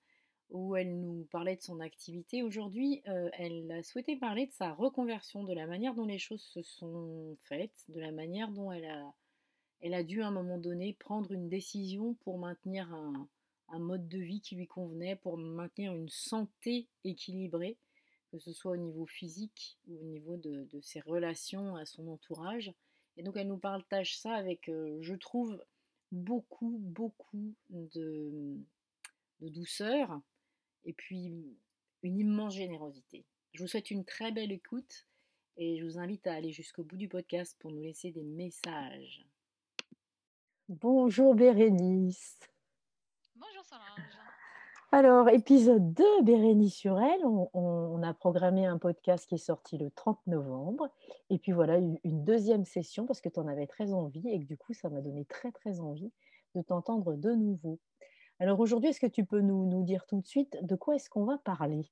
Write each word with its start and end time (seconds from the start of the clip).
où 0.49 0.75
elle 0.75 0.99
nous 0.99 1.27
parlait 1.29 1.57
de 1.57 1.61
son 1.61 1.79
activité. 1.81 2.41
Aujourd'hui, 2.41 3.03
euh, 3.07 3.29
elle 3.33 3.69
a 3.71 3.83
souhaité 3.83 4.15
parler 4.15 4.47
de 4.47 4.53
sa 4.53 4.73
reconversion, 4.73 5.43
de 5.43 5.53
la 5.53 5.67
manière 5.67 5.93
dont 5.93 6.05
les 6.05 6.19
choses 6.19 6.41
se 6.41 6.63
sont 6.63 7.37
faites, 7.41 7.83
de 7.89 7.99
la 7.99 8.11
manière 8.11 8.49
dont 8.49 8.71
elle 8.71 8.85
a, 8.85 9.13
elle 9.81 9.93
a 9.93 10.03
dû 10.03 10.21
à 10.23 10.27
un 10.27 10.31
moment 10.31 10.57
donné 10.57 10.93
prendre 10.93 11.31
une 11.31 11.49
décision 11.49 12.15
pour 12.23 12.39
maintenir 12.39 12.91
un 12.93 13.79
mode 13.79 14.07
de 14.07 14.19
vie 14.19 14.41
qui 14.41 14.55
lui 14.55 14.67
convenait, 14.67 15.17
pour 15.17 15.37
maintenir 15.37 15.93
une 15.93 16.09
santé 16.09 16.87
équilibrée 17.03 17.77
que 18.31 18.39
ce 18.39 18.51
soit 18.53 18.71
au 18.71 18.77
niveau 18.77 19.05
physique 19.05 19.77
ou 19.87 19.99
au 19.99 20.03
niveau 20.03 20.37
de, 20.37 20.67
ses 20.81 20.99
relations 21.01 21.75
à 21.75 21.85
son 21.85 22.07
entourage. 22.07 22.73
Et 23.15 23.23
donc 23.23 23.35
elle 23.37 23.47
nous 23.47 23.57
partage 23.57 24.17
ça 24.19 24.33
avec, 24.33 24.69
euh, 24.69 24.97
je 25.01 25.15
trouve, 25.15 25.61
beaucoup, 26.11 26.77
beaucoup 26.79 27.53
de, 27.69 28.57
douceur 29.41 30.21
et 30.85 30.93
puis 30.93 31.31
une 32.03 32.17
immense 32.17 32.55
générosité. 32.55 33.25
Je 33.53 33.63
vous 33.63 33.67
souhaite 33.67 33.91
une 33.91 34.05
très 34.05 34.31
belle 34.31 34.51
écoute 34.51 35.05
et 35.57 35.77
je 35.77 35.85
vous 35.85 35.97
invite 35.97 36.27
à 36.27 36.33
aller 36.33 36.51
jusqu'au 36.51 36.83
bout 36.83 36.97
du 36.97 37.07
podcast 37.07 37.55
pour 37.59 37.71
nous 37.71 37.81
laisser 37.81 38.11
des 38.11 38.23
messages. 38.23 39.25
Bonjour 40.69 41.33
Bérénice. 41.33 42.39
Bonjour 43.35 43.63
Solange. 43.65 44.26
Alors, 44.97 45.29
épisode 45.29 45.93
2, 45.93 46.23
Bérénice 46.23 46.73
sur 46.73 46.99
elle, 46.99 47.23
on, 47.23 48.01
a 48.01 48.15
programmé 48.15 48.65
un 48.65 48.79
podcast 48.79 49.27
qui 49.27 49.35
est 49.35 49.37
sorti 49.37 49.77
le 49.77 49.91
30 49.91 50.25
novembre. 50.25 50.89
Et 51.29 51.37
puis 51.37 51.51
voilà, 51.51 51.77
une 51.77 52.25
deuxième 52.25 52.65
session 52.65 53.05
parce 53.05 53.21
que 53.21 53.29
tu 53.29 53.39
en 53.39 53.45
avais 53.45 53.67
très 53.67 53.93
envie 53.93 54.27
et 54.27 54.39
que 54.39 54.45
du 54.45 54.57
coup, 54.57 54.73
ça 54.73 54.89
m'a 54.89 55.01
donné 55.01 55.23
très 55.25 55.51
très 55.51 55.81
envie 55.81 56.11
de 56.55 56.63
t'entendre 56.63 57.13
de 57.13 57.31
nouveau. 57.33 57.79
Alors 58.39 58.59
aujourd'hui, 58.59 58.89
est-ce 58.89 58.99
que 58.99 59.05
tu 59.05 59.23
peux 59.23 59.39
nous, 59.39 59.83
dire 59.83 60.03
tout 60.07 60.19
de 60.19 60.25
suite 60.25 60.57
de 60.65 60.73
quoi 60.73 60.95
est-ce 60.95 61.11
qu'on 61.11 61.25
va 61.25 61.37
parler? 61.37 61.83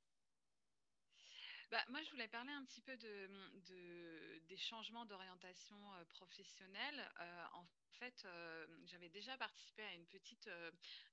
Bah, 1.69 1.77
moi, 1.91 1.99
je 2.03 2.09
voulais 2.09 2.27
parler 2.29 2.53
un 2.59 2.65
petit 2.65 2.81
peu 2.81 2.97
de, 2.97 4.34
des 4.47 4.57
changements 4.57 5.05
d'orientation 5.05 5.77
euh, 5.93 6.05
professionnelle. 6.05 7.11
Euh, 7.19 7.43
en 7.53 7.65
fait, 7.99 8.23
euh, 8.25 8.65
j'avais 8.85 9.09
déjà 9.09 9.37
participé 9.37 9.83
à 9.83 9.93
une 9.93 10.05
petite, 10.07 10.49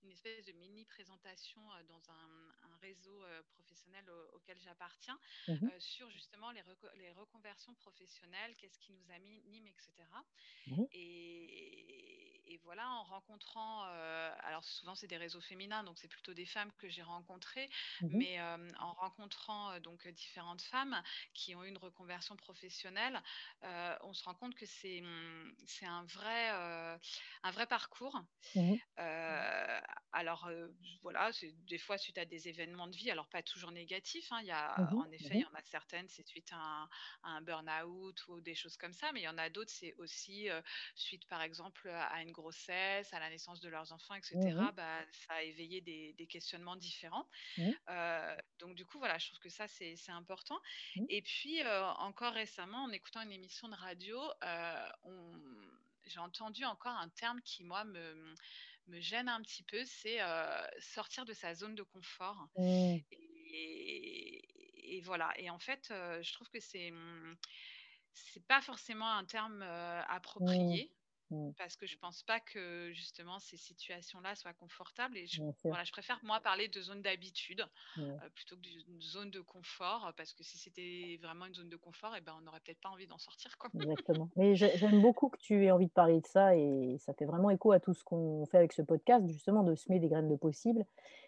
une 0.02 0.10
espèce 0.10 0.44
de 0.44 0.52
mini 0.52 0.84
présentation 0.84 1.62
dans 1.88 2.10
un, 2.10 2.52
réseau 2.80 3.24
professionnel 3.52 4.04
auquel 4.32 4.58
j'appartiens 4.58 5.16
mmh 5.46 5.68
sur 5.78 6.10
justement 6.10 6.50
les, 6.50 6.62
les 6.96 7.12
reconversions 7.12 7.72
professionnelles, 7.74 8.56
qu'est-ce 8.56 8.76
qui 8.80 8.92
nous 8.92 9.12
anime, 9.12 9.68
etc. 9.68 9.92
Mmh 10.66 10.82
et, 10.90 12.52
et, 12.52 12.58
voilà, 12.64 12.90
en 12.90 13.04
rencontrant, 13.04 13.82
alors 13.82 14.64
souvent 14.64 14.96
c'est 14.96 15.06
des 15.06 15.16
réseaux 15.16 15.40
féminins, 15.40 15.84
donc 15.84 15.96
c'est 15.96 16.08
plutôt 16.08 16.34
des 16.34 16.44
femmes 16.44 16.72
que 16.78 16.88
j'ai 16.88 17.02
rencontrées, 17.02 17.70
mmh 18.00 18.08
mais 18.18 18.40
en 18.80 18.92
rencontrant 18.94 19.78
donc 19.78 20.08
différents 20.08 20.56
de 20.56 20.62
femmes 20.62 21.00
qui 21.34 21.54
ont 21.54 21.62
eu 21.62 21.68
une 21.68 21.78
reconversion 21.78 22.36
professionnelle, 22.36 23.21
euh, 23.64 23.96
on 24.02 24.12
se 24.12 24.24
rend 24.24 24.34
compte 24.34 24.54
que 24.54 24.66
c'est 24.66 25.00
hum, 25.00 25.54
un, 25.82 26.04
vrai, 26.04 26.50
euh, 26.52 26.98
un 27.42 27.50
vrai 27.50 27.66
parcours. 27.66 28.20
Mmh 28.54 28.74
euh, 28.98 29.80
alors, 30.14 30.50
voilà, 31.00 31.30
des 31.66 31.78
fois 31.78 31.96
suite 31.96 32.18
à 32.18 32.26
des 32.26 32.46
événements 32.46 32.86
de 32.86 32.94
vie, 32.94 33.10
alors 33.10 33.28
pas 33.28 33.42
toujours 33.42 33.72
négatifs. 33.72 34.30
Hein, 34.30 34.42
y 34.42 34.50
a, 34.50 34.78
mmh 34.78 34.98
En 34.98 35.10
effet, 35.10 35.28
il 35.30 35.40
y 35.40 35.42
mmh 35.42 35.48
en 35.52 35.58
a 35.58 35.62
certaines, 35.62 36.08
c'est 36.08 36.26
suite 36.26 36.50
à 36.52 36.86
un, 37.22 37.40
burn-out 37.40 38.28
ou 38.28 38.40
des 38.42 38.54
choses 38.54 38.76
comme 38.76 38.92
ça, 38.92 39.10
mais 39.12 39.20
il 39.20 39.24
y 39.24 39.28
en 39.28 39.38
a 39.38 39.48
d'autres, 39.48 39.72
c'est 39.72 39.94
aussi 39.94 40.48
suite, 40.94 41.26
par 41.28 41.42
exemple, 41.42 41.88
à 41.88 42.20
une 42.20 42.32
grossesse, 42.32 43.12
à 43.14 43.20
la 43.20 43.30
naissance 43.30 43.60
de 43.60 43.68
leurs 43.70 43.92
enfants, 43.92 44.14
etc. 44.14 44.38
Bah, 44.76 45.00
ça 45.26 45.34
a 45.34 45.42
éveillé 45.42 45.80
des, 45.80 46.12
des 46.12 46.26
questionnements 46.26 46.76
différents. 46.76 47.26
donc, 48.58 48.74
du 48.74 48.84
coup, 48.84 48.98
voilà, 48.98 49.18
je 49.18 49.28
trouve 49.28 49.40
que 49.40 49.48
ça, 49.48 49.66
c'est 49.66 49.96
important. 50.08 50.60
Et 51.08 51.22
puis, 51.22 51.62
euh, 51.62 51.84
encore 51.98 52.32
récemment, 52.32 52.84
en 52.84 52.90
écoutant 52.90 53.11
une 53.20 53.32
émission 53.32 53.68
de 53.68 53.74
radio, 53.74 54.18
euh, 54.42 54.88
j'ai 56.06 56.18
entendu 56.18 56.64
encore 56.64 56.92
un 56.92 57.08
terme 57.10 57.40
qui, 57.42 57.64
moi, 57.64 57.84
me, 57.84 58.34
me 58.86 59.00
gêne 59.00 59.28
un 59.28 59.42
petit 59.42 59.62
peu, 59.62 59.84
c'est 59.84 60.22
euh, 60.22 60.66
sortir 60.80 61.24
de 61.24 61.32
sa 61.32 61.54
zone 61.54 61.74
de 61.74 61.82
confort. 61.82 62.48
Mmh. 62.56 62.96
Et, 63.10 65.00
voilà. 65.04 65.32
Et 65.36 65.50
en 65.50 65.58
fait, 65.58 65.86
je 65.88 66.32
trouve 66.32 66.48
que 66.50 66.60
c'est 66.60 66.92
c'est 68.12 68.46
pas 68.46 68.60
forcément 68.60 69.10
un 69.10 69.24
terme 69.24 69.62
approprié. 69.62 70.92
Mmh. 71.32 71.52
parce 71.56 71.76
que 71.76 71.86
je 71.86 71.96
pense 71.96 72.22
pas 72.22 72.40
que 72.40 72.92
justement 72.92 73.38
ces 73.38 73.56
situations-là 73.56 74.34
soient 74.34 74.52
confortables. 74.52 75.16
Et 75.16 75.26
je, 75.26 75.42
voilà, 75.64 75.82
je 75.84 75.92
préfère 75.92 76.20
moi 76.22 76.40
parler 76.40 76.68
de 76.68 76.80
zone 76.80 77.00
d'habitude 77.00 77.64
euh, 77.98 78.18
plutôt 78.34 78.56
que 78.56 78.60
d'une 78.60 79.00
zone 79.00 79.30
de 79.30 79.40
confort, 79.40 80.12
parce 80.16 80.34
que 80.34 80.44
si 80.44 80.58
c'était 80.58 81.18
vraiment 81.22 81.46
une 81.46 81.54
zone 81.54 81.70
de 81.70 81.76
confort, 81.76 82.14
et 82.14 82.18
eh 82.18 82.20
ben, 82.20 82.34
on 82.38 82.42
n'aurait 82.42 82.60
peut-être 82.60 82.80
pas 82.80 82.90
envie 82.90 83.06
d'en 83.06 83.18
sortir. 83.18 83.56
Quoi. 83.56 83.70
Exactement. 83.74 84.28
Mais 84.36 84.54
j'aime 84.54 85.00
beaucoup 85.00 85.30
que 85.30 85.38
tu 85.38 85.64
aies 85.64 85.70
envie 85.70 85.86
de 85.86 85.92
parler 85.92 86.20
de 86.20 86.26
ça 86.26 86.54
et 86.54 86.96
ça 86.98 87.14
fait 87.14 87.24
vraiment 87.24 87.50
écho 87.50 87.72
à 87.72 87.80
tout 87.80 87.94
ce 87.94 88.04
qu'on 88.04 88.44
fait 88.46 88.58
avec 88.58 88.72
ce 88.72 88.82
podcast, 88.82 89.26
justement 89.26 89.62
de 89.62 89.74
semer 89.74 90.00
des 90.00 90.08
graines 90.08 90.28
de 90.28 90.36
possible. 90.36 90.84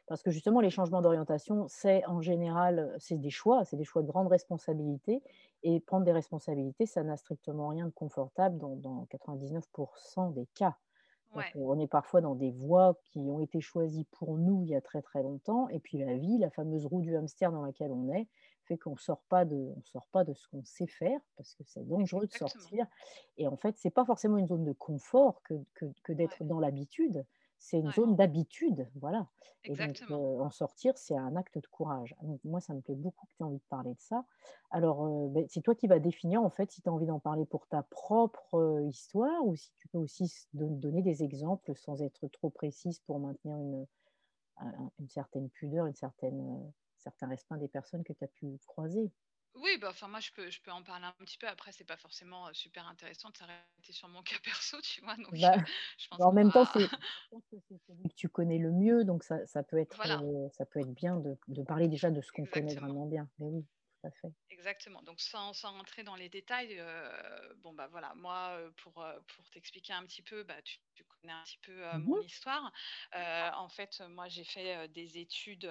Parce 0.06 0.22
que 0.22 0.30
justement, 0.30 0.60
les 0.60 0.70
changements 0.70 1.00
d'orientation, 1.00 1.66
c'est 1.68 2.04
en 2.06 2.20
général, 2.20 2.94
c'est 2.98 3.18
des 3.18 3.30
choix, 3.30 3.64
c'est 3.64 3.76
des 3.76 3.84
choix 3.84 4.02
de 4.02 4.06
grande 4.06 4.28
responsabilité. 4.28 5.22
Et 5.62 5.80
prendre 5.80 6.04
des 6.04 6.12
responsabilités, 6.12 6.84
ça 6.84 7.02
n'a 7.02 7.16
strictement 7.16 7.68
rien 7.68 7.86
de 7.86 7.92
confortable 7.92 8.58
dans, 8.58 9.06
99% 9.10 10.34
des 10.34 10.46
cas. 10.54 10.76
On 11.56 11.80
est 11.80 11.88
parfois 11.88 12.20
dans 12.20 12.36
des 12.36 12.52
voies 12.52 12.96
qui 13.06 13.18
ont 13.18 13.40
été 13.40 13.60
choisies 13.60 14.04
pour 14.12 14.36
nous 14.36 14.62
il 14.62 14.68
y 14.68 14.76
a 14.76 14.80
très 14.80 15.02
très 15.02 15.20
longtemps, 15.20 15.68
et 15.68 15.80
puis 15.80 15.98
la 15.98 16.16
vie, 16.16 16.38
la 16.38 16.50
fameuse 16.50 16.86
roue 16.86 17.00
du 17.00 17.16
hamster 17.16 17.50
dans 17.50 17.64
laquelle 17.64 17.90
on 17.90 18.08
est, 18.12 18.28
fait 18.66 18.78
qu'on 18.78 18.92
ne 18.92 18.98
sort 18.98 19.22
pas 19.28 19.44
de, 19.44 19.72
on 19.76 19.82
sort 19.82 20.06
pas 20.12 20.24
de 20.24 20.32
ce 20.32 20.46
qu'on 20.48 20.64
sait 20.64 20.86
faire, 20.86 21.20
parce 21.36 21.54
que 21.54 21.64
c'est 21.64 21.86
dangereux 21.86 22.26
de 22.26 22.32
sortir. 22.32 22.86
Et 23.36 23.48
en 23.48 23.56
fait, 23.56 23.76
ce 23.78 23.88
n'est 23.88 23.92
pas 23.92 24.04
forcément 24.04 24.38
une 24.38 24.46
zone 24.46 24.64
de 24.64 24.72
confort 24.72 25.42
que, 25.42 25.54
que, 25.74 26.12
d'être 26.12 26.44
dans 26.44 26.60
l'habitude 26.60 27.24
c'est 27.64 27.78
une 27.78 27.90
zone 27.90 28.14
d'habitude, 28.16 28.90
voilà. 28.96 29.28
Et 29.66 29.76
donc, 29.76 29.96
euh, 30.10 30.14
en 30.40 30.50
sortir, 30.50 30.98
c'est 30.98 31.16
un 31.16 31.36
acte 31.36 31.58
de 31.58 31.66
courage. 31.66 32.14
Donc, 32.22 32.40
moi, 32.44 32.60
ça 32.60 32.74
me 32.74 32.80
plaît 32.82 32.94
beaucoup 32.94 33.26
que 33.26 33.32
tu 33.34 33.42
aies 33.42 33.46
envie 33.46 33.58
de 33.58 33.64
parler 33.70 33.94
de 33.94 34.00
ça. 34.00 34.26
Alors, 34.70 35.06
euh, 35.06 35.28
ben, 35.30 35.46
c'est 35.48 35.62
toi 35.62 35.74
qui 35.74 35.86
vas 35.86 35.98
définir, 35.98 36.42
en 36.42 36.50
fait, 36.50 36.70
si 36.70 36.82
tu 36.82 36.88
as 36.88 36.92
envie 36.92 37.06
d'en 37.06 37.20
parler 37.20 37.46
pour 37.46 37.66
ta 37.66 37.82
propre 37.82 38.54
euh, 38.56 38.86
histoire 38.86 39.46
ou 39.46 39.56
si 39.56 39.72
tu 39.76 39.88
peux 39.88 39.98
aussi 39.98 40.30
donner 40.52 41.00
des 41.02 41.22
exemples 41.22 41.74
sans 41.74 42.02
être 42.02 42.28
trop 42.28 42.50
précise 42.50 43.00
pour 43.00 43.18
maintenir 43.18 43.56
une, 43.56 43.86
une 44.98 45.08
certaine 45.08 45.48
pudeur, 45.50 45.86
une 45.86 45.94
certaine, 45.94 46.72
certain 46.98 47.28
respect 47.28 47.56
des 47.58 47.68
personnes 47.68 48.04
que 48.04 48.12
tu 48.12 48.24
as 48.24 48.28
pu 48.28 48.58
croiser. 48.66 49.10
Oui, 49.54 49.78
bah, 49.78 49.88
enfin, 49.90 50.08
moi, 50.08 50.20
je 50.20 50.32
peux 50.32 50.50
je 50.50 50.60
peux 50.60 50.70
en 50.72 50.82
parler 50.82 51.06
un 51.06 51.12
petit 51.24 51.38
peu. 51.38 51.46
Après, 51.48 51.70
c'est 51.72 51.84
pas 51.84 51.96
forcément, 51.96 52.48
heu, 52.48 52.54
super 52.54 52.86
intéressant 52.88 53.30
de 53.30 53.36
s'arrêter 53.36 53.92
sur 53.92 54.08
mon 54.08 54.22
cas 54.22 54.36
perso, 54.42 54.80
tu 54.80 55.00
vois? 55.02 55.16
Donc 55.16 55.36
Bah, 55.38 55.56
je 55.98 56.08
pense 56.08 56.26
en 56.26 56.32
qu'on 56.32 56.32
même 56.32 56.52
temps, 56.52 56.64
c'est 56.64 56.90
celui 57.88 58.08
que 58.10 58.14
tu 58.14 58.28
connais 58.28 58.58
le 58.58 58.72
mieux, 58.72 59.04
donc 59.04 59.24
ça 59.24 59.46
ça 59.46 59.62
peut 59.62 59.78
être, 59.78 59.96
voilà, 59.96 60.22
heu, 60.22 60.48
ça 60.52 60.66
peut 60.66 60.80
être 60.80 60.92
bien 60.94 61.16
de 61.16 61.36
de 61.48 61.62
parler 61.62 61.88
déjà 61.88 62.10
de 62.10 62.20
ce 62.20 62.32
qu'on 62.32 62.46
connaît 62.46 62.74
vraiment 62.74 63.06
bien. 63.06 63.28
Mais 63.38 63.46
oui, 63.48 63.66
tout 64.04 64.06
à 64.06 64.10
fait. 64.10 64.34
Exactement. 64.50 65.02
Donc 65.02 65.20
sans 65.20 65.52
sans 65.54 65.72
rentrer 65.72 66.04
dans 66.04 66.16
les 66.16 66.28
détails, 66.28 66.78
heu, 66.78 67.54
bon, 67.56 67.72
bah, 67.72 67.88
voilà, 67.88 68.14
moi, 68.14 68.58
heu, 68.60 68.72
pour, 68.76 69.02
heu, 69.02 69.20
pour 69.26 69.48
t'expliquer 69.50 69.94
un 69.94 70.04
petit 70.06 70.22
peu, 70.22 70.44
bah, 70.44 70.62
tu 70.62 70.78
tu 70.94 71.04
connais 71.04 71.32
un 71.32 71.42
petit 71.44 71.58
peu, 71.58 71.82
Mmh 71.92 72.00
mon 72.00 72.20
histoire. 72.20 72.70
En 73.12 73.68
fait, 73.68 74.00
moi, 74.08 74.28
j'ai 74.28 74.44
fait, 74.44 74.88
des 74.88 75.18
études, 75.18 75.68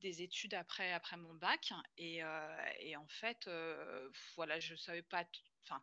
des 0.00 0.22
études 0.22 0.54
après 0.54 0.92
après 0.92 1.16
mon 1.16 1.34
bac 1.34 1.72
et 1.96 2.20
et 2.80 2.96
en 2.96 3.08
fait, 3.08 3.48
voilà, 4.36 4.60
je 4.60 4.74
savais 4.76 5.02
pas 5.02 5.24
enfin, 5.64 5.82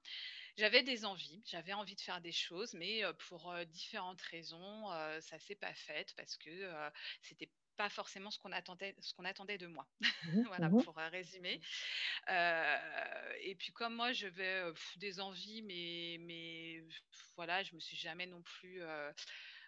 j'avais 0.58 0.84
des 0.84 1.06
envies, 1.06 1.44
j'avais 1.46 1.74
envie 1.74 1.96
de 1.96 2.02
faire 2.02 2.22
des 2.22 2.32
choses, 2.32 2.74
mais 2.74 3.04
pour, 3.30 3.54
différentes 3.68 4.22
raisons, 4.22 4.88
ça 5.22 5.40
s'est 5.40 5.56
pas 5.56 5.74
fait 5.74 6.14
parce 6.18 6.38
que, 6.38 6.72
c'était 7.22 7.52
pas 7.78 7.90
forcément 7.90 8.30
ce 8.32 8.38
qu'on 8.40 8.52
attendait 8.52 8.96
ce 9.00 9.14
qu'on 9.14 9.26
attendait 9.26 9.58
de 9.58 9.68
moi. 9.68 9.88
Mmh 10.24 10.32
mh. 10.42 10.46
Voilà, 10.46 10.70
Mmh 10.70 10.84
pour, 10.84 10.96
résumer. 10.96 11.62
Et 12.30 13.56
puis 13.58 13.72
comme 13.74 13.96
moi 13.96 14.14
je 14.14 14.28
vais, 14.28 14.64
des 15.00 15.20
envies, 15.20 15.62
mais 15.64 16.18
mais 16.22 16.84
voilà, 17.36 17.64
je 17.64 17.76
me 17.76 17.80
suis 17.80 17.98
jamais 17.98 18.28
non 18.28 18.42
plus, 18.44 18.82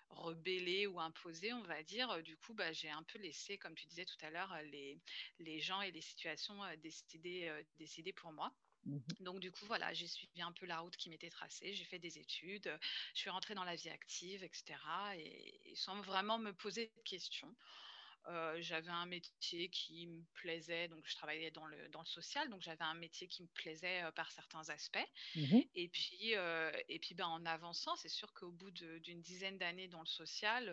rebellée 0.09 0.87
ou 0.87 0.99
imposée, 0.99 1.53
on 1.53 1.63
va 1.63 1.83
dire. 1.83 2.21
Du 2.23 2.37
coup, 2.37 2.53
bah, 2.53 2.71
j'ai 2.73 2.89
un 2.89 3.03
peu 3.03 3.19
laissé, 3.19 3.57
comme 3.57 3.75
tu 3.75 3.87
disais 3.87 4.05
tout 4.05 4.17
à 4.21 4.29
l'heure, 4.29 4.53
heu, 4.53 4.63
les 4.65 5.01
les 5.39 5.59
gens 5.59 5.81
et 5.81 5.91
les 5.91 6.01
situations, 6.01 6.55
décider 6.77 8.13
pour 8.13 8.31
moi. 8.31 8.53
Mmh 8.85 8.99
Donc 9.21 9.39
du 9.39 9.51
coup, 9.51 9.65
voilà, 9.65 9.93
j'ai 9.93 10.07
suivi 10.07 10.41
un 10.41 10.51
peu 10.51 10.65
la 10.65 10.79
route 10.79 10.95
qui 10.97 11.09
m'était 11.09 11.29
tracée. 11.29 11.73
J'ai 11.73 11.85
fait 11.85 11.99
des 11.99 12.17
études, 12.19 12.77
je 13.13 13.19
suis 13.19 13.29
rentrée 13.29 13.55
dans 13.55 13.63
la 13.63 13.75
vie 13.75 13.89
active 13.89 14.43
et 14.43 14.49
cetera 14.53 15.15
et 15.17 15.61
et 15.71 15.75
sans 15.75 16.01
vraiment 16.01 16.37
me 16.37 16.51
poser 16.53 16.87
de 16.97 17.01
questions. 17.03 17.55
Heu, 18.27 18.61
j'avais 18.61 18.89
un 18.91 19.05
métier 19.05 19.69
qui 19.69 20.07
me 20.07 20.23
plaisait, 20.33 20.87
donc 20.87 21.05
je 21.07 21.15
travaillais 21.15 21.51
dans 21.51 21.65
le 21.65 21.89
dans 21.89 22.01
le 22.01 22.05
social, 22.05 22.49
donc 22.49 22.61
j'avais 22.61 22.83
un 22.83 22.93
métier 22.93 23.27
qui 23.27 23.43
me 23.43 23.47
plaisait, 23.49 24.03
heu, 24.03 24.11
par 24.13 24.31
certains 24.31 24.69
aspects. 24.69 24.97
Mmh 25.35 25.63
et 25.75 25.89
puis, 25.89 26.35
heu 26.35 26.71
et 26.89 26.99
puis, 26.99 27.15
ben, 27.15 27.27
en 27.27 27.45
avançant, 27.45 27.95
c'est 27.95 28.09
sûr 28.09 28.33
qu'au 28.33 28.51
bout 28.51 28.71
d'une 28.71 29.21
dizaine 29.21 29.57
d'années 29.57 29.87
dans 29.87 30.01
le 30.01 30.05
social, 30.07 30.69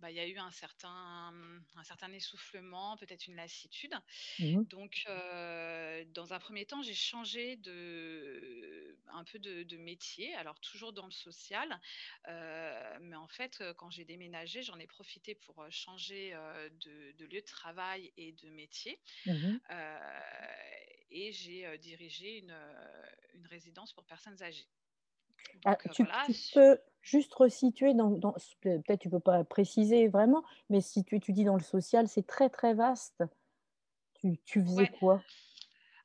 bah, 0.00 0.10
il 0.10 0.16
y 0.16 0.20
a 0.20 0.26
eu 0.26 0.38
un 0.38 0.50
certain, 0.50 1.32
un 1.74 1.84
certain 1.84 2.12
essoufflement, 2.12 2.96
peut-être 2.96 3.26
une 3.26 3.36
lassitude. 3.36 3.94
Mmh 4.38 4.66
Donc, 4.70 5.04
dans 5.06 6.32
un 6.32 6.38
premier 6.38 6.66
temps, 6.66 6.82
j'ai 6.82 6.94
changé 6.94 7.56
de 7.56 8.85
un 9.12 9.24
peu 9.24 9.38
de 9.38 9.62
de 9.62 9.76
métier, 9.76 10.34
alors 10.34 10.60
toujours 10.60 10.92
dans 10.92 11.06
le 11.06 11.12
social, 11.12 11.80
heu, 12.28 12.98
mais 13.00 13.16
en 13.16 13.28
fait, 13.28 13.60
heu, 13.60 13.74
quand 13.74 13.90
j'ai 13.90 14.04
déménagé, 14.04 14.62
j'en 14.62 14.78
ai 14.78 14.86
profité 14.86 15.34
pour, 15.34 15.62
heu, 15.64 15.70
changer, 15.70 16.32
de 16.32 17.12
de 17.12 17.24
lieu 17.26 17.40
de 17.40 17.46
travail 17.46 18.12
et 18.16 18.32
de 18.32 18.50
métier, 18.50 19.00
Mmh 19.26 19.60
et 21.10 21.32
j'ai, 21.32 21.78
dirigé 21.78 22.38
une, 22.38 22.54
résidence 23.48 23.92
pour 23.92 24.04
personnes 24.04 24.42
âgées. 24.42 24.68
Ah, 25.64 25.76
Donc, 25.76 25.88
tu 25.90 26.06
voilà, 26.06 26.22
tu 26.22 26.34
peux 26.52 26.78
juste 27.02 27.34
resituer 27.34 27.94
dans 27.94 28.10
peut-être 28.60 29.00
tu 29.00 29.10
peux 29.10 29.20
pas 29.20 29.44
préciser 29.44 30.08
vraiment, 30.08 30.42
mais 30.70 30.80
si 30.80 31.04
tu 31.04 31.20
tu 31.20 31.32
dis 31.32 31.44
dans 31.44 31.56
le 31.56 31.62
social, 31.62 32.08
c'est 32.08 32.26
très, 32.26 32.48
très 32.50 32.74
vaste. 32.74 33.22
Tu 34.14 34.38
tu 34.44 34.62
faisais 34.62 34.86
ouais. 34.86 34.88
quoi? 34.88 35.24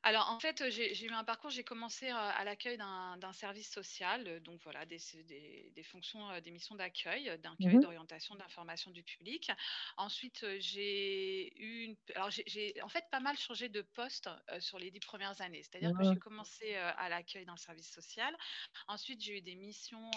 Alors 0.04 0.30
en 0.30 0.40
fait, 0.40 0.68
j'ai 0.70 1.04
eu 1.04 1.10
un 1.12 1.22
parcours, 1.22 1.50
j'ai 1.50 1.62
commencé, 1.62 2.08
heu, 2.10 2.14
à 2.16 2.42
l'accueil 2.44 2.76
d'un 2.76 3.32
service 3.32 3.70
social, 3.70 4.26
heu, 4.26 4.40
donc 4.40 4.60
voilà 4.64 4.84
des 4.84 4.96
s 4.96 5.14
des 5.14 5.70
des 5.76 5.82
fonctions, 5.84 6.28
heu, 6.32 6.40
des 6.40 6.50
missions 6.50 6.74
d'accueil, 6.74 7.38
Mmh 7.58 7.68
d'accueil, 7.68 7.78
mh. 7.78 7.86
d'orientation, 7.86 8.34
d'information 8.34 8.90
du 8.90 9.04
public. 9.04 9.52
Ensuite, 9.96 10.44
j'ai 10.58 11.56
eu 11.62 11.84
une 11.84 11.96
alors 12.16 12.30
j'ai 12.30 12.74
en 12.82 12.88
fait 12.88 13.04
pas 13.12 13.20
mal 13.20 13.36
changé 13.38 13.68
de 13.68 13.80
poste, 13.82 14.28
sur 14.58 14.80
les 14.80 14.90
10 14.90 14.98
premières 15.00 15.40
années. 15.40 15.62
C'est-à-dire 15.62 15.92
que 15.92 16.02
j'ai 16.02 16.16
Mmh. 16.16 16.16
commencé, 16.16 16.74
à 16.74 17.08
l'accueil 17.08 17.44
d'un 17.44 17.56
service 17.56 17.92
social. 17.92 18.36
Ensuite, 18.88 19.20
j'ai 19.22 19.38
eu 19.38 19.42
des 19.42 19.54
missions, 19.54 20.10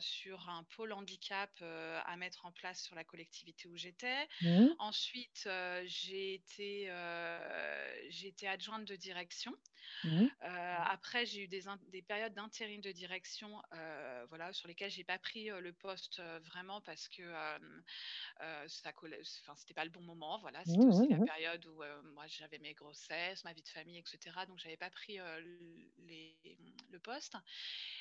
sur 0.00 0.48
un 0.48 0.62
pôle 0.64 0.92
handicap, 0.92 1.50
à 1.62 2.16
mettre 2.16 2.44
en 2.46 2.52
place 2.52 2.80
sur 2.82 2.94
la 2.94 3.04
collectivité 3.04 3.66
où 3.68 3.76
j'étais. 3.76 4.28
Mmh. 4.40 4.74
Ensuite, 4.78 5.48
j'ai 5.84 6.34
été, 6.34 6.88
été 8.28 8.48
adjointe 8.48 8.84
de 8.86 8.96
direction. 9.32 9.52
Mmh. 10.04 10.28
Heu, 10.44 10.48
après, 10.48 11.26
j'ai 11.26 11.42
eu 11.44 11.48
des 11.48 12.02
périodes 12.02 12.34
d'intérim 12.34 12.80
de 12.80 12.92
direction, 12.92 13.62
heu, 13.74 14.26
voilà, 14.28 14.52
sur 14.52 14.68
lesquelles 14.68 14.90
j'ai 14.90 15.04
pas 15.04 15.18
pris, 15.18 15.50
heu, 15.50 15.60
le 15.60 15.72
poste, 15.72 16.20
vraiment 16.20 16.80
parce 16.82 17.08
que, 17.08 17.22
ça 18.68 18.92
collait 18.92 19.20
enfin, 19.42 19.54
c'était 19.56 19.74
pas 19.74 19.84
le 19.84 19.90
bon 19.90 20.02
moment, 20.02 20.38
voilà. 20.38 20.64
C'était 20.64 20.86
aussi 20.86 21.08
la 21.08 21.20
période 21.20 21.64
où, 21.66 21.82
moi, 22.14 22.26
j'avais 22.26 22.58
mes 22.58 22.74
grossesses, 22.74 23.44
ma 23.44 23.52
vie 23.52 23.62
de 23.62 23.68
famille 23.68 23.98
et 23.98 24.04
cetera, 24.06 24.46
donc 24.46 24.58
j'avais 24.58 24.76
pas 24.76 24.90
pris, 24.90 25.18
les 25.98 26.58
le 26.90 27.00
poste 27.00 27.36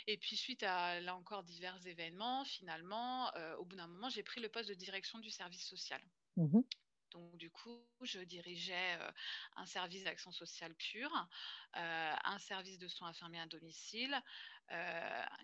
et 0.08 0.18
puis 0.18 0.38
suite 0.38 0.64
à, 0.64 1.00
là 1.02 1.16
encore, 1.16 1.44
divers 1.44 1.86
événements, 1.88 2.46
finalement, 2.46 3.32
au 3.60 3.66
bout 3.66 3.76
d'un 3.78 3.88
moment, 3.88 4.10
j'ai 4.10 4.24
pris 4.24 4.42
le 4.42 4.50
poste 4.50 4.70
de 4.70 4.76
direction 4.76 5.20
du 5.20 5.30
service 5.30 5.68
social. 5.68 6.02
Mmh 6.38 6.64
Donc 7.12 7.38
du 7.38 7.52
coup, 7.52 7.88
je 8.02 8.20
dirigeais, 8.22 8.98
heu, 8.98 9.12
un 9.56 9.66
service 9.66 10.04
d'action 10.06 10.32
sociale 10.32 10.76
pure, 10.76 11.12
heu, 11.78 11.80
un 11.80 12.40
service 12.40 12.80
de 12.80 12.88
soins 12.88 13.10
infirmiers 13.10 13.40
à 13.42 13.48
domicile, 13.48 14.16
heu, 14.72 14.76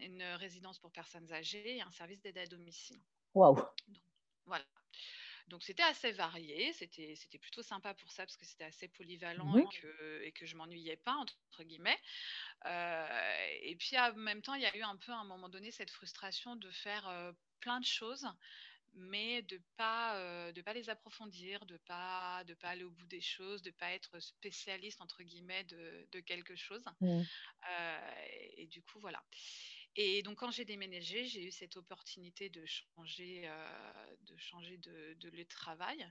une 0.01 0.23
résidence 0.23 0.79
pour 0.79 0.91
personnes 0.91 1.31
âgées 1.33 1.77
et 1.77 1.81
un 1.81 1.91
service 1.91 2.21
d'aide 2.21 2.37
à 2.37 2.47
domicile. 2.47 3.01
Waouh! 3.33 3.63
Donc 3.87 4.01
voilà. 4.45 4.65
Donc 5.47 5.63
c'était 5.63 5.83
assez 5.83 6.11
varié, 6.13 6.73
c'était 6.73 7.39
plutôt 7.41 7.63
sympa 7.63 7.93
pour 7.95 8.11
ça 8.11 8.25
parce 8.25 8.37
que 8.37 8.45
c'était 8.45 8.65
assez 8.65 8.87
polyvalent 8.89 9.57
et 9.57 9.67
que 9.67 10.21
et 10.23 10.31
que 10.33 10.45
je 10.45 10.55
m'ennuyais 10.57 10.97
pas 10.97 11.15
entre 11.15 11.63
guillemets. 11.63 11.99
Et 12.65 13.75
puis 13.79 13.97
en 13.99 14.13
même 14.15 14.41
temps, 14.41 14.55
il 14.55 14.61
y 14.61 14.65
a 14.65 14.75
eu 14.77 14.83
un 14.83 14.97
peu 14.97 15.11
à 15.11 15.17
un 15.17 15.25
moment 15.25 15.49
donné 15.49 15.71
cette 15.71 15.91
frustration 15.91 16.55
de 16.55 16.71
faire, 16.71 17.33
plein 17.59 17.79
de 17.79 17.85
choses 17.85 18.27
mais 18.97 19.41
de 19.44 19.61
pas, 19.77 20.49
heu, 20.49 20.53
de 20.53 20.61
pas 20.61 20.73
les 20.73 20.89
approfondir, 20.89 21.65
de 21.65 21.77
pas 21.77 22.44
de 22.45 22.53
pas 22.55 22.69
aller 22.69 22.83
au 22.83 22.91
bout 22.91 23.07
des 23.07 23.21
choses, 23.21 23.61
de 23.63 23.71
pas 23.71 23.91
être 23.93 24.19
«spécialiste» 24.19 25.01
entre 25.01 25.24
guillemets 25.24 25.63
de 25.65 26.07
de 26.12 26.19
quelque 26.22 26.55
chose. 26.55 26.86
Mmh. 27.00 27.27
Heu 27.69 28.00
et 28.57 28.67
du 28.67 28.81
coup, 28.83 29.00
voilà. 29.00 29.24
Et 29.95 30.22
donc 30.24 30.39
quand 30.39 30.51
j'ai 30.51 30.65
déménagé, 30.65 31.25
j'ai 31.25 31.43
eu 31.45 31.51
cette 31.51 31.77
opportunité 31.77 32.50
de 32.50 32.65
changer, 32.65 33.48
heu, 33.48 34.17
de 34.22 34.38
changer 34.38 34.77
de 34.77 35.15
de 35.15 35.29
lieu 35.29 35.43
de 35.43 35.48
travail 35.50 36.05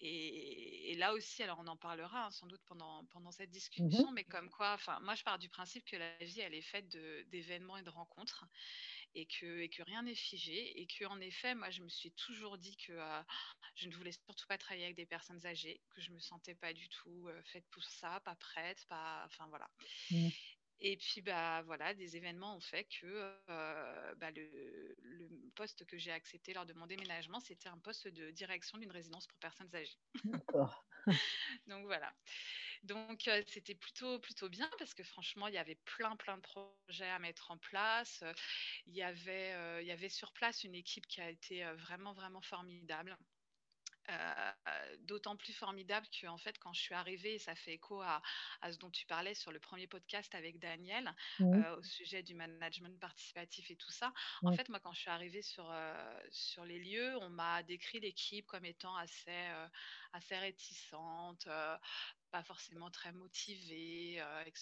et 0.00 0.92
et 0.92 0.96
là 0.96 1.14
aussi, 1.14 1.42
alors 1.42 1.58
on 1.60 1.66
en 1.68 1.76
parlera, 1.76 2.26
hein, 2.26 2.30
sans 2.30 2.46
doute 2.46 2.62
pendant 2.66 3.06
pendant 3.06 3.32
cette 3.32 3.50
Mmh 3.78 4.08
discussion, 4.08 4.12
mais 4.12 4.24
comme 4.24 4.50
quoi, 4.50 4.74
enfin, 4.74 5.00
moi 5.02 5.14
je 5.14 5.24
pars 5.24 5.38
du 5.38 5.48
principe 5.50 5.84
que 5.86 5.96
la 5.96 6.16
vie, 6.18 6.40
elle 6.40 6.54
est 6.54 6.62
faite 6.62 6.88
d'événements 7.28 7.76
et 7.78 7.82
de 7.82 7.90
rencontres 7.90 8.44
et 9.14 9.26
que 9.26 9.60
et 9.60 9.68
que 9.68 9.82
rien 9.82 10.02
n'est 10.02 10.14
figé 10.14 10.80
et 10.80 10.86
que 10.86 11.04
en 11.06 11.20
effet, 11.20 11.54
moi, 11.54 11.70
je 11.70 11.82
me 11.82 11.88
suis 11.88 12.12
toujours 12.12 12.58
dit 12.58 12.76
que, 12.76 12.92
heu, 12.92 13.24
je 13.74 13.88
ne 13.88 13.94
voulais 13.94 14.12
surtout 14.12 14.46
pas 14.48 14.58
travailler 14.58 14.84
avec 14.86 14.96
des 14.96 15.06
personnes 15.06 15.46
âgées, 15.46 15.82
que 15.90 16.00
je 16.00 16.12
me 16.12 16.20
sentais 16.20 16.54
pas 16.54 16.72
du 16.74 16.88
tout, 16.88 17.28
heu, 17.28 17.42
faite 17.44 17.66
pour 17.70 17.84
ça, 17.84 18.20
pas 18.20 18.36
prête, 18.36 18.84
pas 18.88 19.22
enfin 19.26 19.48
voilà. 19.48 19.68
Mmh. 20.10 20.30
Et 20.80 20.96
puis, 20.96 21.22
bah, 21.22 21.62
voilà, 21.62 21.92
des 21.94 22.16
événements 22.16 22.56
ont 22.56 22.60
fait 22.60 22.84
que, 22.84 23.06
heu, 23.06 24.14
bah, 24.16 24.30
le 24.30 24.94
le 24.98 25.50
poste 25.56 25.84
que 25.86 25.98
j'ai 25.98 26.12
accepté 26.12 26.52
lors 26.52 26.66
de 26.66 26.72
mon 26.72 26.86
déménagement, 26.86 27.40
c'était 27.40 27.68
un 27.68 27.78
poste 27.80 28.06
de 28.08 28.30
direction 28.30 28.78
d'une 28.78 28.92
résidence 28.92 29.26
pour 29.26 29.38
personnes 29.40 29.74
âgées. 29.74 29.98
D'accord. 30.24 30.70
Donc 31.66 31.84
voilà. 31.86 32.14
Donc 32.82 33.28
heu, 33.28 33.42
c'était 33.46 33.74
plutôt 33.74 34.18
plutôt 34.20 34.48
bien 34.48 34.70
parce 34.78 34.94
que 34.94 35.02
franchement, 35.04 35.46
il 35.48 35.54
y 35.54 35.58
avait 35.58 35.76
plein, 35.84 36.16
plein 36.16 36.36
de 36.38 36.42
projets 36.42 37.08
à 37.08 37.18
mettre 37.18 37.50
en 37.50 37.58
place, 37.58 38.24
il 38.86 38.94
y 38.96 39.02
avait, 39.02 39.54
heu, 39.54 39.82
il 39.82 39.86
y 39.86 39.92
avait 39.92 40.08
sur 40.08 40.32
place 40.32 40.64
une 40.64 40.74
équipe 40.74 41.06
qui 41.06 41.20
a 41.20 41.30
été, 41.30 41.64
heu, 41.64 41.74
vraiment, 41.76 42.12
vraiment 42.14 42.42
formidable. 42.42 43.18
D'autant 45.00 45.36
plus 45.36 45.52
formidable 45.52 46.06
qu'en 46.20 46.38
fait, 46.38 46.58
quand 46.58 46.72
je 46.72 46.80
suis 46.80 46.94
arrivée 46.94 47.34
et 47.34 47.38
ça 47.38 47.54
fait 47.54 47.74
écho 47.74 48.00
à 48.00 48.22
à 48.60 48.72
ce 48.72 48.78
dont 48.78 48.90
tu 48.90 49.06
parlais 49.06 49.34
sur 49.34 49.52
le 49.52 49.60
premier 49.60 49.86
podcast 49.86 50.34
avec 50.34 50.58
Daniel, 50.58 51.14
Mmh. 51.38 51.64
au 51.76 51.82
sujet 51.82 52.22
du 52.22 52.34
management 52.34 52.98
participatif 53.00 53.70
et 53.70 53.76
tout 53.76 53.90
ça. 53.92 54.12
En 54.44 54.52
fait, 54.52 54.68
moi, 54.68 54.80
quand 54.80 54.92
je 54.92 55.00
suis 55.00 55.10
arrivée 55.10 55.42
sur, 55.42 55.72
sur 56.30 56.64
les 56.64 56.78
lieux, 56.78 57.16
on 57.18 57.30
m'a 57.30 57.62
décrit 57.62 58.00
l'équipe 58.00 58.46
comme 58.46 58.64
étant 58.64 58.96
assez, 58.96 59.50
assez 60.12 60.36
réticente, 60.38 61.48
pas 62.30 62.42
forcément 62.44 62.90
très 62.90 63.12
motivée, 63.12 64.20
heu, 64.20 64.46
et 64.46 64.52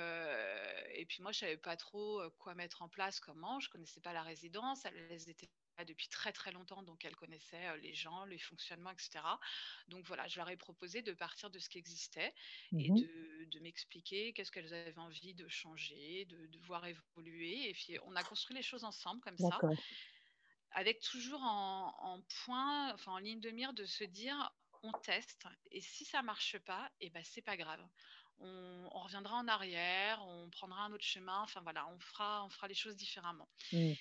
et 0.94 1.06
puis 1.06 1.22
moi, 1.22 1.32
je 1.32 1.38
savais 1.40 1.56
pas 1.56 1.76
trop, 1.76 2.20
heu, 2.22 2.30
quoi 2.30 2.54
mettre 2.54 2.82
en 2.82 2.88
place, 2.88 3.20
comment. 3.20 3.60
Je 3.60 3.68
connaissais 3.70 4.00
pas 4.00 4.12
la 4.12 4.22
résidence, 4.22 4.84
elles 4.84 5.28
étaient 5.28 5.50
depuis 5.86 6.08
très 6.08 6.32
très 6.32 6.52
longtemps, 6.52 6.82
donc 6.82 7.04
elle 7.04 7.16
connaissait 7.16 7.76
les 7.78 7.94
gens, 7.94 8.24
les 8.26 8.38
fonctionnements, 8.38 8.90
etc. 8.90 9.40
Donc 9.88 10.06
voilà, 10.06 10.28
je 10.28 10.38
leur 10.38 10.50
ai 10.50 10.56
proposé 10.56 11.02
de 11.02 11.12
partir 11.12 11.50
de 11.50 11.58
ce 11.58 11.68
qui 11.70 11.78
existait 11.78 12.34
et 12.78 12.90
Mmh 12.90 12.92
de, 12.92 13.46
de 13.46 13.58
m'expliquer 13.60 14.32
qu'est-ce 14.34 14.52
qu'elles 14.52 14.74
avaient 14.74 14.98
envie 14.98 15.34
de 15.34 15.48
changer, 15.48 16.26
de, 16.26 16.46
de 16.46 16.58
voir 16.60 16.84
évoluer. 16.86 17.68
Et 17.70 17.72
puis 17.72 17.96
on 18.04 18.14
a 18.16 18.22
construit 18.24 18.54
les 18.56 18.62
choses 18.62 18.84
ensemble 18.84 19.20
comme 19.22 19.38
ça, 19.38 19.64
avec 20.70 21.00
toujours 21.00 21.42
en, 21.42 21.94
en 21.98 22.22
point, 22.44 22.92
enfin 22.94 23.12
en 23.12 23.18
ligne 23.18 23.40
de 23.40 23.50
mire 23.50 23.72
de 23.74 23.84
se 23.84 24.04
dire 24.04 24.52
on 24.82 24.92
teste 24.92 25.46
et 25.70 25.80
si 25.80 26.04
ça 26.04 26.22
marche 26.22 26.58
pas, 26.58 26.90
et 27.00 27.10
ben 27.10 27.22
c'est 27.24 27.42
pas 27.42 27.56
grave. 27.56 27.86
On, 28.38 28.88
on 28.92 29.00
reviendra 29.00 29.36
en 29.36 29.48
arrière, 29.48 30.22
on 30.26 30.50
prendra 30.50 30.82
un 30.84 30.92
autre 30.92 31.04
chemin. 31.04 31.42
Enfin 31.42 31.60
voilà, 31.62 31.86
on 31.88 32.00
fera, 32.00 32.44
on 32.44 32.50
fera 32.50 32.68
les 32.68 32.74
choses 32.74 32.96
différemment. 32.96 33.48
Mmh. 33.72 33.96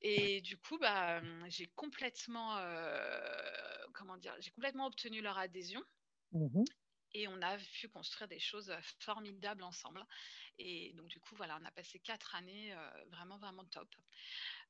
Et 0.00 0.40
du 0.42 0.56
coup, 0.58 0.78
bah, 0.78 1.20
mmh, 1.20 1.50
j'ai 1.50 1.66
complètement, 1.66 2.58
heu, 2.58 3.86
comment 3.94 4.16
dire? 4.16 4.34
J'ai 4.40 4.50
complètement 4.50 4.86
obtenu 4.86 5.20
leur 5.22 5.38
adhésion 5.38 5.82
Mmh 6.32 6.50
mh. 6.54 6.66
et 7.12 7.28
on 7.28 7.40
a 7.40 7.56
pu 7.58 7.88
construire 7.88 8.28
des 8.28 8.38
choses, 8.38 8.74
formidables 9.00 9.62
ensemble. 9.62 10.04
Et 10.58 10.92
donc 10.94 11.08
du 11.08 11.20
coup, 11.20 11.34
voilà, 11.36 11.58
on 11.60 11.64
a 11.64 11.70
passé 11.72 11.98
4 12.00 12.34
années, 12.34 12.74
heu, 12.74 13.06
vraiment, 13.10 13.38
vraiment 13.38 13.64
top. 13.64 13.94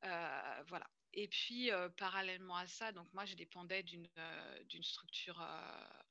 Voilà. 0.02 0.86
Et 1.18 1.28
puis, 1.28 1.70
heu, 1.72 1.90
parallèlement 1.96 2.56
à 2.56 2.66
ça, 2.68 2.92
donc 2.92 3.08
moi, 3.14 3.24
je 3.24 3.34
dépendais 3.34 3.82
d'une, 3.82 4.08
d'une 4.66 4.82
structure, 4.84 5.40
heu, 5.40 5.44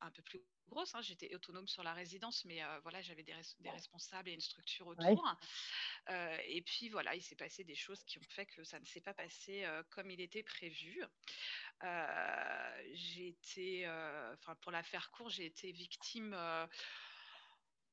un 0.02 0.12
peu 0.12 0.24
plus 0.24 0.42
grosse, 0.68 0.96
hein. 0.96 1.02
J'étais 1.04 1.34
autonome 1.36 1.68
sur 1.68 1.84
la 1.84 1.94
résidence, 1.94 2.44
mais, 2.46 2.62
voilà, 2.82 3.02
j'avais 3.04 3.24
des 3.24 3.34
res 3.36 3.56
des 3.60 3.70
responsables 3.70 4.30
et 4.30 4.34
une 4.34 4.42
structure 4.42 4.88
autour. 4.88 5.24
Et 6.10 6.64
puis 6.66 6.90
voilà, 6.90 7.16
il 7.16 7.22
s'est 7.22 7.36
passé 7.36 7.64
des 7.64 7.76
choses 7.76 8.04
qui 8.04 8.18
ont 8.20 8.24
fait 8.30 8.48
que 8.48 8.64
ça 8.64 8.80
ne 8.80 8.86
s'est 8.86 9.02
pas 9.02 9.14
passé, 9.14 9.66
comme 9.92 10.10
il 10.12 10.22
était 10.22 10.44
prévu. 10.44 11.04
J'ai 12.94 13.28
été, 13.30 13.88
enfin 14.34 14.56
pour 14.62 14.72
la 14.72 14.84
faire 14.84 15.12
court, 15.12 15.30
j'ai 15.30 15.46
été 15.46 15.72
victime, 15.72 16.36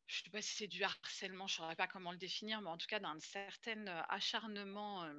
je 0.07 0.23
sais 0.23 0.31
pas 0.31 0.43
si 0.43 0.55
c'est 0.55 0.69
du 0.69 0.83
harcèlement, 0.85 1.47
je 1.49 1.55
saurais 1.57 1.77
pas 1.77 1.87
comment 1.89 2.13
le 2.13 2.19
définir, 2.19 2.61
mais 2.61 2.71
en 2.71 2.77
tout 2.79 2.87
cas 2.87 3.01
d'un 3.01 3.19
certain, 3.21 3.87
acharnement, 4.09 5.11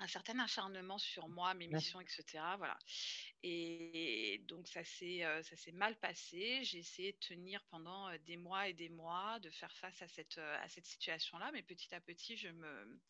un 0.00 0.06
certain 0.08 0.38
acharnement 0.40 0.98
sur 0.98 1.28
moi, 1.28 1.54
mes 1.54 1.68
missions 1.68 2.00
et 2.00 2.06
cetera, 2.08 2.56
voilà. 2.56 2.78
Et 3.42 4.44
donc 4.48 4.68
ça 4.68 4.84
s'est, 4.84 5.24
heu, 5.24 5.42
ça 5.42 5.56
s'est 5.56 5.72
mal 5.72 5.98
passé. 5.98 6.64
J'ai 6.64 6.78
essayé 6.78 7.12
de 7.12 7.18
tenir 7.18 7.64
pendant, 7.70 8.16
des 8.18 8.36
mois 8.36 8.68
et 8.68 8.74
des 8.74 8.88
mois, 8.90 9.40
de 9.40 9.50
faire 9.50 9.72
face 9.76 10.02
à 10.02 10.08
cette, 10.08 10.38
heu, 10.38 10.42
à 10.56 10.68
cette 10.68 10.86
situation-là, 10.86 11.50
mais 11.52 11.62
petit 11.62 11.94
à 11.94 12.00
petit, 12.00 12.36
je 12.36 12.48
me 12.48 13.00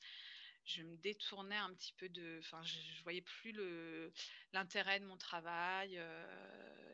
je 0.65 0.83
me 0.83 0.97
détournais 0.99 1.57
un 1.57 1.75
petit 1.75 1.93
peu 1.95 2.09
de 2.09 2.41
enfin, 2.43 2.63
je 2.65 3.03
voyais 3.05 3.23
plus 3.23 3.53
le 3.53 4.13
l'intérêt 4.53 5.01
de 5.01 5.07
mon 5.07 5.17
travail, 5.19 5.97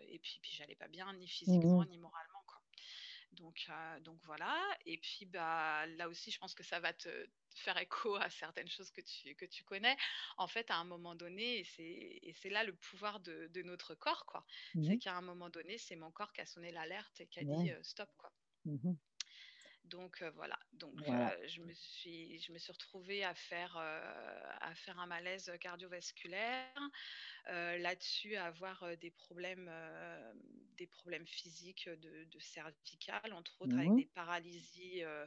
et 0.08 0.18
puis 0.20 0.38
puis 0.42 0.52
j'allais 0.54 0.76
pas 0.76 0.88
bien 0.88 1.12
ni 1.14 1.28
Mmh 1.46 1.82
physiquement 1.82 1.84
ni 1.86 1.98
moralement. 1.98 2.31
Donc 3.32 3.66
heu, 3.70 4.00
donc 4.00 4.20
voilà 4.24 4.60
et 4.84 4.98
puis, 4.98 5.24
bah, 5.26 5.86
là 5.86 6.08
aussi, 6.08 6.30
je 6.30 6.38
pense 6.38 6.54
que 6.54 6.62
ça 6.62 6.80
va 6.80 6.92
te 6.92 7.08
te 7.54 7.60
faire 7.60 7.76
écho 7.78 8.14
à 8.16 8.30
certaines 8.30 8.68
choses 8.68 8.90
que 8.90 9.00
tu 9.02 9.34
que 9.36 9.44
tu 9.46 9.64
connais. 9.64 9.96
En 10.38 10.48
fait, 10.48 10.70
à 10.70 10.76
un 10.76 10.84
moment 10.84 11.14
donné 11.14 11.58
et 11.60 11.64
c'est 12.34 12.50
là 12.50 12.64
le 12.64 12.74
pouvoir 12.76 13.20
de 13.20 13.48
de 13.48 13.62
notre 13.62 13.94
corps, 13.94 14.26
quoi. 14.26 14.44
Mmh 14.74 14.82
C'est 14.82 14.98
qu'à 14.98 15.14
un 15.16 15.22
moment 15.22 15.48
donné, 15.50 15.78
c'est 15.78 15.96
mon 15.96 16.10
corps 16.12 16.32
qui 16.32 16.40
a 16.42 16.46
sonné 16.46 16.72
l'alerte 16.72 17.20
et 17.20 17.26
qui 17.26 17.40
a 17.40 17.44
dit, 17.44 17.70
heu: 17.70 17.80
«Stop», 17.82 18.10
quoi. 18.18 18.32
Mmh 18.64 18.78
mh. 18.84 18.96
Donc 19.84 20.22
heu, 20.22 20.30
voilà, 20.30 20.58
donc 20.72 21.00
Voilà. 21.06 21.32
je 21.46 21.60
me 21.60 21.72
suis 21.74 22.38
je 22.38 22.52
me 22.52 22.58
suis 22.58 22.72
retrouvée 22.72 23.24
à 23.24 23.34
faire, 23.34 23.76
à 23.76 24.74
faire 24.76 24.98
un 25.00 25.06
malaise 25.06 25.50
cardiovasculaire, 25.60 26.72
là-dessus 27.46 28.36
à 28.36 28.46
avoir, 28.46 28.96
des 28.98 29.10
problèmes, 29.10 29.68
des 30.76 30.86
problèmes 30.86 31.26
physiques, 31.26 31.88
de 31.88 32.24
de 32.24 32.38
cervicales, 32.40 33.32
entre 33.32 33.60
autres, 33.62 33.76
Mmh 33.76 33.78
avec 33.78 33.94
mh. 33.96 34.02
des 34.02 34.06
paralysies, 34.06 35.02
heu, 35.04 35.26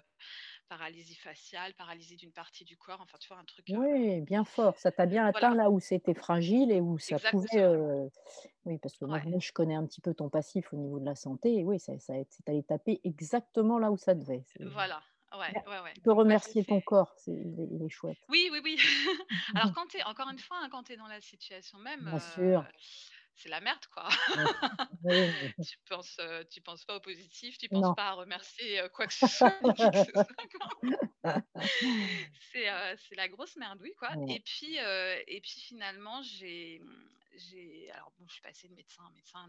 paralysie 0.70 1.16
faciale, 1.16 1.76
paralysie 1.76 2.18
d'une 2.18 2.34
partie 2.34 2.66
du 2.66 2.78
corps, 2.78 3.02
enfin, 3.02 3.18
tu 3.20 3.30
vois, 3.30 3.38
un 3.40 3.46
truc, 3.46 3.74
heu 3.76 3.80
Ouais, 3.80 4.22
bien 4.22 4.44
fort. 4.44 4.78
Ça 4.80 4.92
t'a 4.92 5.06
bien 5.08 5.26
atteint 5.26 5.56
là 5.56 5.72
où 5.72 5.80
c'était 5.80 6.14
fragile 6.14 6.72
et 6.72 6.82
où 6.82 7.00
ça 7.00 7.20
pouvait, 7.20 7.66
exactement. 7.66 7.90
oui, 8.66 8.78
parce 8.80 8.98
que 8.98 9.06
moi 9.06 9.20
Ouais, 9.20 9.26
moi 9.26 9.40
je 9.40 9.52
connais 9.52 9.76
un 9.76 9.86
petit 9.86 10.02
peu 10.02 10.14
ton 10.14 10.30
passif 10.30 10.74
au 10.74 10.78
niveau 10.78 11.00
de 11.00 11.06
la 11.06 11.16
santé 11.16 11.56
et 11.60 11.64
oui, 11.66 11.80
ça 11.80 11.98
ça 12.00 12.14
c'est 12.30 12.50
allé 12.50 12.64
taper 12.64 13.00
exactement 13.04 13.80
là 13.80 13.92
où 13.92 13.98
ça 13.98 14.16
devait. 14.16 14.46
Voilà, 14.62 15.02
ouais, 15.34 15.56
ouais, 15.66 15.80
ouais, 15.80 15.96
tu 15.96 16.02
peux 16.02 16.14
remercier 16.14 16.64
ton 16.66 16.82
corps, 16.82 17.16
c'est 17.18 17.32
il 17.34 17.60
est 17.60 17.68
il 17.72 17.84
est 17.84 17.90
chouette. 17.90 18.20
Oui, 18.28 18.50
oui, 18.52 18.60
oui. 18.64 18.78
Mmh 18.84 19.16
Alors 19.56 19.72
quand 19.74 19.94
es 19.96 20.04
encore 20.04 20.30
une 20.30 20.40
fois, 20.40 20.58
hein, 20.62 20.70
quand 20.70 20.84
tu 20.84 20.94
es 20.94 20.98
dans 20.98 21.08
la 21.08 21.22
situation 21.22 21.78
même, 21.78 22.08
Bien 22.10 22.20
sûr. 22.20 22.64
heu, 22.64 22.72
c'est 23.36 23.50
la 23.50 23.62
merde, 23.62 23.86
quoi. 23.94 24.08
Ouais. 24.36 24.46
Tu 25.68 25.78
penses, 25.90 26.20
tu 26.52 26.62
penses 26.62 26.86
pas 26.86 26.96
au 26.96 27.00
positif, 27.00 27.58
tu 27.58 27.70
penses 27.70 27.82
non. 27.82 27.94
pas 27.94 28.10
à 28.10 28.14
remercier, 28.14 28.82
heu, 28.82 28.90
quoi 28.90 29.08
que 29.08 29.14
ce 29.14 29.28
soit, 29.28 29.60
quoi. 31.24 31.42
C'est, 32.52 33.16
la 33.16 33.28
grosse 33.28 33.56
merdouille, 33.58 33.96
quoi 33.96 34.12
et 34.28 34.40
puis, 34.40 34.78
et 34.78 35.42
puis 35.42 35.60
finalement, 35.62 36.22
j'ai, 36.24 36.82
j'ai 37.36 37.92
alors 37.92 38.12
bon, 38.18 38.26
je 38.28 38.34
suis 38.34 38.42
passée 38.42 38.68
de 38.68 38.74
médecin 38.74 39.04
en 39.04 39.12
médecin, 39.12 39.48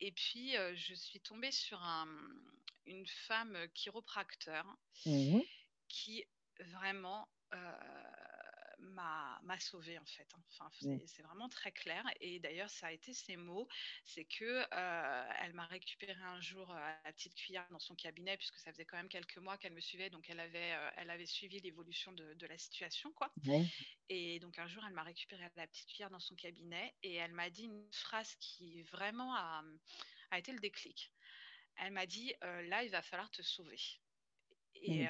et 0.00 0.12
puis, 0.12 0.54
je 0.74 0.94
suis 0.94 1.20
tombée 1.20 1.52
sur 1.52 1.82
un, 1.82 2.08
une 2.86 3.06
femme, 3.06 3.56
chiropracteur 3.74 4.66
Mmh 5.06 5.36
mh. 5.36 5.42
qui 5.88 6.24
vraiment, 6.60 7.26
m'a 8.80 9.40
m'a 9.44 9.58
sauvée 9.60 9.98
en 9.98 10.06
fait, 10.06 10.28
hein. 10.34 10.42
Enfin, 10.50 10.70
c'est 11.06 11.22
vraiment 11.22 11.48
très 11.48 11.72
clair 11.72 12.04
et 12.20 12.40
d'ailleurs 12.40 12.70
ça 12.70 12.88
a 12.88 12.92
été 12.92 13.12
ses 13.14 13.36
mots, 13.36 13.68
c'est 14.04 14.24
que, 14.24 14.62
heu, 14.62 15.34
elle 15.40 15.52
m'a 15.54 15.66
récupéré 15.66 16.20
un 16.22 16.40
jour, 16.40 16.70
heu, 16.72 16.76
à 16.76 17.00
la 17.04 17.12
petite 17.12 17.34
cuillère 17.34 17.68
dans 17.70 17.78
son 17.78 17.94
cabinet 17.96 18.36
puisque 18.36 18.58
ça 18.58 18.72
faisait 18.72 18.84
quand 18.86 18.96
même 18.96 19.08
quelques 19.08 19.38
mois 19.38 19.58
qu'elle 19.58 19.74
me 19.74 19.80
suivait, 19.80 20.10
donc 20.10 20.28
elle 20.30 20.40
avait, 20.40 20.74
heu, 20.74 20.90
elle 20.96 21.10
avait 21.10 21.26
suivi 21.26 21.60
l'évolution 21.60 22.12
de 22.12 22.34
de 22.34 22.46
la 22.46 22.58
situation, 22.58 23.12
quoi 23.12 23.34
Ouais. 23.46 23.70
et 24.08 24.40
donc 24.40 24.58
un 24.58 24.66
jour, 24.68 24.84
elle 24.86 24.94
m'a 24.94 25.02
récupéré 25.04 25.44
à 25.44 25.50
la 25.56 25.66
petite 25.68 25.88
cuillère 25.88 26.10
dans 26.10 26.20
son 26.20 26.34
cabinet 26.36 26.94
et 27.02 27.14
elle 27.14 27.32
m'a 27.32 27.50
dit 27.50 27.64
une 27.64 27.88
phrase 27.92 28.34
qui 28.36 28.82
vraiment 28.84 29.34
a, 29.36 29.62
a 30.30 30.38
été 30.38 30.52
le 30.52 30.58
déclic. 30.60 31.12
Elle 31.76 31.92
m'a 31.92 32.06
dit: 32.06 32.34
«Heu, 32.44 32.62
là, 32.68 32.84
il 32.84 32.90
va 32.90 33.02
falloir 33.02 33.30
te 33.30 33.42
sauver». 33.42 33.78
Et. 34.74 35.06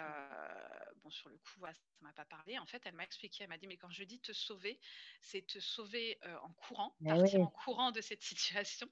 Bon, 1.03 1.11
sur 1.11 1.29
le 1.29 1.39
coup, 1.39 1.59
voilà, 1.59 1.75
ça 1.75 1.81
m'a 2.01 2.13
pas 2.13 2.25
parlé. 2.25 2.59
En 2.59 2.67
fait, 2.67 2.83
elle 2.87 2.95
m'a 2.95 3.05
expliqué, 3.05 3.45
elle 3.45 3.49
m'a 3.51 3.59
dit: 3.59 3.67
«Mais 3.67 3.77
quand 3.79 3.91
je 3.91 4.05
dis 4.05 4.21
te 4.21 4.33
sauver, 4.33 4.81
c'est 5.21 5.47
te 5.47 5.61
sauver, 5.61 6.19
heu, 6.25 6.37
en 6.39 6.53
courant, 6.55 6.99
Eh 7.05 7.07
partir 7.07 7.41
en 7.43 7.51
courant 7.51 7.93
de 7.93 8.01
cette 8.01 8.23
situation 8.41 8.89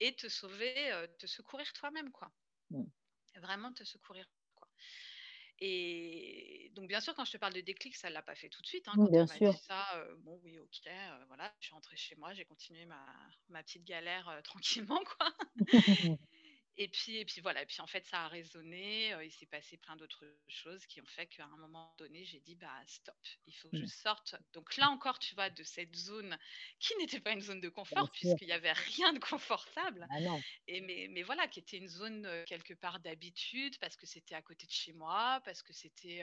et 0.00 0.16
te 0.16 0.28
sauver, 0.28 0.92
heu, 0.92 1.08
te 1.18 1.26
secourir 1.28 1.72
toi-même, 1.74 2.12
quoi. 2.12 2.32
Mmh. 2.70 2.86
Vraiment 3.36 3.72
te 3.72 3.84
secourir, 3.84 4.26
quoi». 4.54 4.68
Et 5.60 6.70
donc 6.74 6.88
bien 6.88 7.00
sûr, 7.00 7.14
quand 7.14 7.24
je 7.26 7.32
te 7.32 7.36
parle 7.38 7.54
de 7.54 7.60
déclic, 7.62 7.96
ça 7.96 8.10
l'a 8.10 8.22
pas 8.22 8.34
fait 8.36 8.48
tout 8.50 8.62
de 8.62 8.66
suite, 8.66 8.88
hein. 8.88 8.98
Quand 9.02 9.10
bien 9.10 9.26
elle 9.26 9.28
m'a 9.28 9.40
dit 9.40 9.52
sûr. 9.52 9.58
ça, 9.58 9.98
heu, 9.98 10.16
bon, 10.18 10.40
oui, 10.44 10.58
OK, 10.60 10.80
voilà, 11.28 11.54
je 11.60 11.66
suis 11.66 11.74
rentrée 11.74 11.96
chez 11.96 12.16
moi, 12.16 12.34
j'ai 12.34 12.44
continué 12.46 12.86
ma 12.86 13.06
ma 13.48 13.62
petite 13.64 13.84
galère, 13.84 14.40
tranquillement, 14.44 15.02
quoi. 15.18 15.28
Et 16.78 16.88
puis 16.88 17.16
et 17.16 17.24
puis 17.24 17.40
voilà 17.40 17.62
et 17.62 17.66
puis 17.66 17.80
en 17.80 17.86
fait 17.86 18.04
ça 18.06 18.24
a 18.24 18.28
résonné, 18.28 19.14
il 19.24 19.32
s'est 19.32 19.46
passé 19.46 19.78
plein 19.78 19.96
d'autres 19.96 20.26
choses 20.48 20.86
qui 20.86 21.00
ont 21.00 21.06
fait 21.06 21.26
qu'à 21.26 21.46
un 21.46 21.56
moment 21.56 21.94
donné, 21.98 22.24
j'ai 22.26 22.40
dit: 22.40 22.54
«Bah 22.54 22.82
stop, 22.86 23.16
il 23.46 23.54
faut 23.54 23.70
que 23.70 23.76
je 23.76 23.86
Mmh. 23.86 23.86
sorte». 23.86 24.36
Donc 24.52 24.76
là 24.76 24.90
encore, 24.90 25.18
tu 25.18 25.34
vois, 25.34 25.48
de 25.50 25.62
cette 25.62 25.96
zone 25.96 26.38
qui 26.78 26.94
n'était 26.98 27.20
pas 27.20 27.32
une 27.32 27.40
zone 27.40 27.60
de 27.62 27.68
confort 27.70 28.10
puisqu'il 28.12 28.48
y 28.48 28.52
avait 28.52 28.72
rien 28.72 29.12
de 29.14 29.18
confortable 29.18 30.08
Ah 30.08 30.20
non. 30.20 30.44
et 30.66 30.80
mais 30.82 31.08
mais 31.10 31.22
voilà, 31.22 31.48
qui 31.48 31.60
était 31.60 31.78
une 31.78 31.88
zone, 31.88 32.28
quelque 32.46 32.74
part 32.74 33.00
d'habitude 33.00 33.78
parce 33.78 33.96
que 33.96 34.06
c'était 34.06 34.34
à 34.34 34.42
côté 34.42 34.66
de 34.66 34.72
chez 34.72 34.92
moi, 34.92 35.40
parce 35.44 35.62
que 35.62 35.72
c'était, 35.72 36.22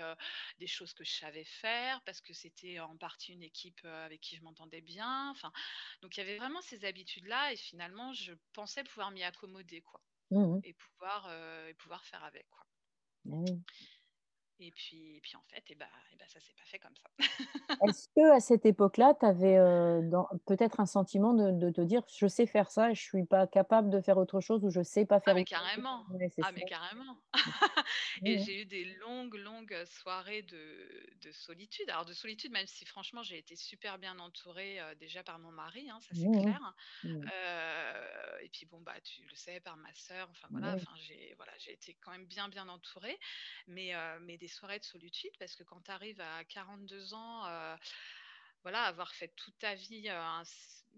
des 0.60 0.68
choses 0.68 0.94
que 0.94 1.04
je 1.04 1.12
savais 1.14 1.46
faire, 1.46 2.02
parce 2.04 2.22
que 2.22 2.34
c'était 2.34 2.80
en 2.80 2.98
partie 2.98 3.34
une 3.34 3.44
équipe, 3.44 3.84
avec 3.86 4.22
qui 4.22 4.36
je 4.38 4.44
m'entendais 4.44 4.82
bien, 4.82 5.30
enfin, 5.32 5.52
donc 6.02 6.18
il 6.18 6.20
y 6.22 6.24
avait 6.24 6.38
vraiment 6.38 6.62
ces 6.62 6.86
habitudes-là 6.86 7.54
et 7.54 7.58
finalement 7.58 8.14
je 8.14 8.34
pensais 8.54 8.84
pouvoir 8.84 9.12
m'y 9.12 9.24
accommoder, 9.24 9.82
quoi 9.82 10.02
Mmh 10.34 10.48
mh. 10.58 10.64
et 10.64 10.74
pouvoir, 10.74 11.28
heu 11.30 11.70
et 11.70 11.74
pouvoir 11.76 12.06
faire 12.06 12.24
avec, 12.24 12.50
quoi. 12.50 12.66
Oui. 13.26 13.64
Et 14.60 14.72
puis 14.72 15.16
et 15.18 15.22
puis, 15.22 15.36
en 15.36 15.44
fait 15.44 15.70
et 15.72 15.76
bah 15.76 15.90
et 16.12 16.16
bah, 16.16 16.26
ça 16.28 16.40
s'est 16.40 16.54
pas 16.54 16.66
fait 16.66 16.80
comme 16.80 16.96
ça. 16.96 17.10
Est-ce 17.82 18.08
qu'à 18.16 18.40
cette 18.40 18.66
époque-là, 18.66 19.14
tu 19.20 19.26
avais, 19.26 19.58
dans 20.04 20.28
peut-être 20.46 20.80
un 20.80 20.86
sentiment 20.86 21.34
de 21.34 21.52
de 21.52 21.70
te 21.72 21.82
dire: 21.82 22.04
«Je 22.16 22.28
sais 22.28 22.46
faire 22.46 22.70
ça 22.72 22.92
et 22.92 22.96
je 22.96 23.02
suis 23.02 23.26
pas 23.26 23.48
capable 23.48 23.90
de 23.90 24.00
faire 24.02 24.18
autre 24.18 24.40
chose» 24.42 24.64
ou 24.64 24.70
«Je 24.70 24.82
sais 24.84 25.06
pas 25.06 25.20
Ah 25.26 25.34
faire 25.34 25.36
mais 25.36 25.44
autre 25.44 25.52
chose»? 25.56 25.72
carrément! 25.74 26.06
Ouais, 26.08 26.30
c'est 26.30 26.44
Ah 26.46 26.52
ça. 26.52 26.52
mais 26.52 26.66
carrément! 26.66 27.18
Et 28.26 28.38
j'ai 28.40 28.62
eu 28.62 28.66
des 28.66 28.84
longues, 28.96 29.36
longues, 29.36 29.86
soirées 29.86 30.42
de 30.44 31.06
de 31.16 31.32
solitude. 31.32 31.90
Alors 31.90 32.04
de 32.06 32.14
solitude, 32.14 32.52
même 32.52 32.68
si 32.68 32.86
franchement 32.86 33.24
j'ai 33.24 33.38
été 33.38 33.56
super 33.56 33.98
bien 34.00 34.20
entourée, 34.20 34.82
heu, 34.82 34.96
déjà 34.96 35.24
par 35.24 35.40
mon 35.40 35.52
mari, 35.52 35.90
hein, 35.90 36.00
ça 36.02 36.14
c'est 36.14 36.28
Mmh 36.28 36.50
mh. 36.50 36.56
clair. 36.60 36.74
Mmh. 37.04 37.30
Heu 37.34 38.44
et 38.44 38.50
puis 38.50 38.66
bon, 38.66 38.82
bah, 38.82 39.00
tu 39.02 39.24
le 39.26 39.36
sais, 39.36 39.62
par 39.62 39.78
ma 39.78 39.94
sœur, 39.94 40.30
enfin 40.32 40.50
voilà, 40.52 40.74
enfin 40.74 40.92
j'ai 40.98 41.34
voilà, 41.38 41.54
été 41.68 41.96
quand 42.02 42.12
même 42.12 42.28
bien, 42.28 42.50
bien 42.50 42.68
entourée. 42.70 43.18
Mais 43.68 43.94
mais 44.22 44.38
des 44.44 44.50
soirées 44.50 44.80
de 44.80 44.86
solitude 44.86 45.32
parce 45.40 45.56
que 45.56 45.64
quand 45.64 45.82
tu 45.84 45.92
arrives 45.92 46.22
à 46.22 46.44
42 46.46 47.14
ans, 47.14 47.48
heu 47.50 47.78
voilà, 48.64 48.84
avoir 48.86 49.14
fait 49.16 49.30
toute 49.36 49.58
ta 49.60 49.76
vie, 49.76 50.08
heu, 50.10 50.14
un 50.14 50.44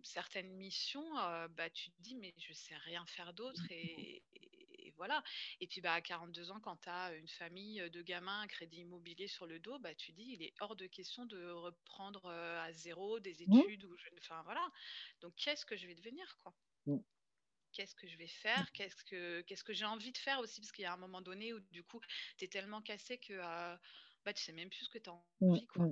certaines 0.03 0.53
missions, 0.55 1.17
heu, 1.19 1.47
bah, 1.49 1.69
tu 1.69 1.91
te 1.91 2.01
dis: 2.01 2.15
«Mais 2.15 2.33
je 2.37 2.53
sais 2.53 2.75
rien 2.77 3.05
faire 3.07 3.33
d'autre» 3.33 3.65
et 3.71 4.23
et 4.33 4.91
voilà 4.97 5.23
et 5.61 5.67
puis, 5.67 5.81
bah, 5.81 5.93
à 5.93 6.01
42 6.01 6.51
ans, 6.51 6.59
quand 6.61 6.77
tu 6.77 6.89
as 6.89 7.13
une 7.15 7.27
famille, 7.27 7.81
heu, 7.81 7.89
de 7.89 8.01
gamins, 8.03 8.41
un 8.41 8.47
crédit 8.47 8.77
immobilier 8.81 9.27
sur 9.27 9.47
le 9.47 9.59
dos, 9.59 9.79
bah, 9.79 9.95
tu 9.95 10.11
dis: 10.13 10.25
«Il 10.33 10.43
est 10.43 10.53
hors 10.61 10.75
de 10.75 10.87
question 10.87 11.25
de 11.25 11.49
reprendre, 11.51 12.29
à 12.31 12.71
0 12.73 13.19
des 13.19 13.43
Mmh. 13.47 13.65
études» 13.65 13.83
ou 13.85 13.95
je 13.97 14.09
ne 14.13 14.19
enfin, 14.19 14.43
voilà. 14.43 14.67
Donc 15.21 15.35
qu'est-ce 15.35 15.65
que 15.65 15.75
je 15.77 15.87
vais 15.87 15.95
devenir, 15.95 16.37
quoi? 16.43 16.55
Mmh. 16.85 16.99
Qu'est-ce 17.75 17.95
que 17.95 18.07
je 18.07 18.17
vais 18.17 18.27
faire? 18.27 18.71
Qu'est-ce 18.73 19.03
que 19.03 19.41
qu'est-ce 19.41 19.63
que 19.65 19.73
j'ai 19.73 19.85
envie 19.85 20.11
de 20.13 20.17
faire 20.17 20.39
aussi? 20.39 20.61
Parce 20.61 20.71
qu'il 20.73 20.83
y 20.83 20.87
a 20.87 20.93
un 20.93 20.97
moment 20.97 21.21
donné 21.21 21.53
où 21.53 21.59
du 21.59 21.83
coup, 21.83 22.01
tu 22.37 22.45
es 22.45 22.47
tellement 22.49 22.81
cassé 22.81 23.19
que, 23.19 23.33
heu, 23.33 23.77
bah, 24.25 24.33
tu 24.33 24.43
sais 24.43 24.53
même 24.53 24.69
plus 24.71 24.85
ce 24.85 24.89
que 24.89 24.99
tu 24.99 25.09
as 25.11 25.13
Mmh, 25.41 25.59
envie, 25.59 25.67
quoi. 25.67 25.87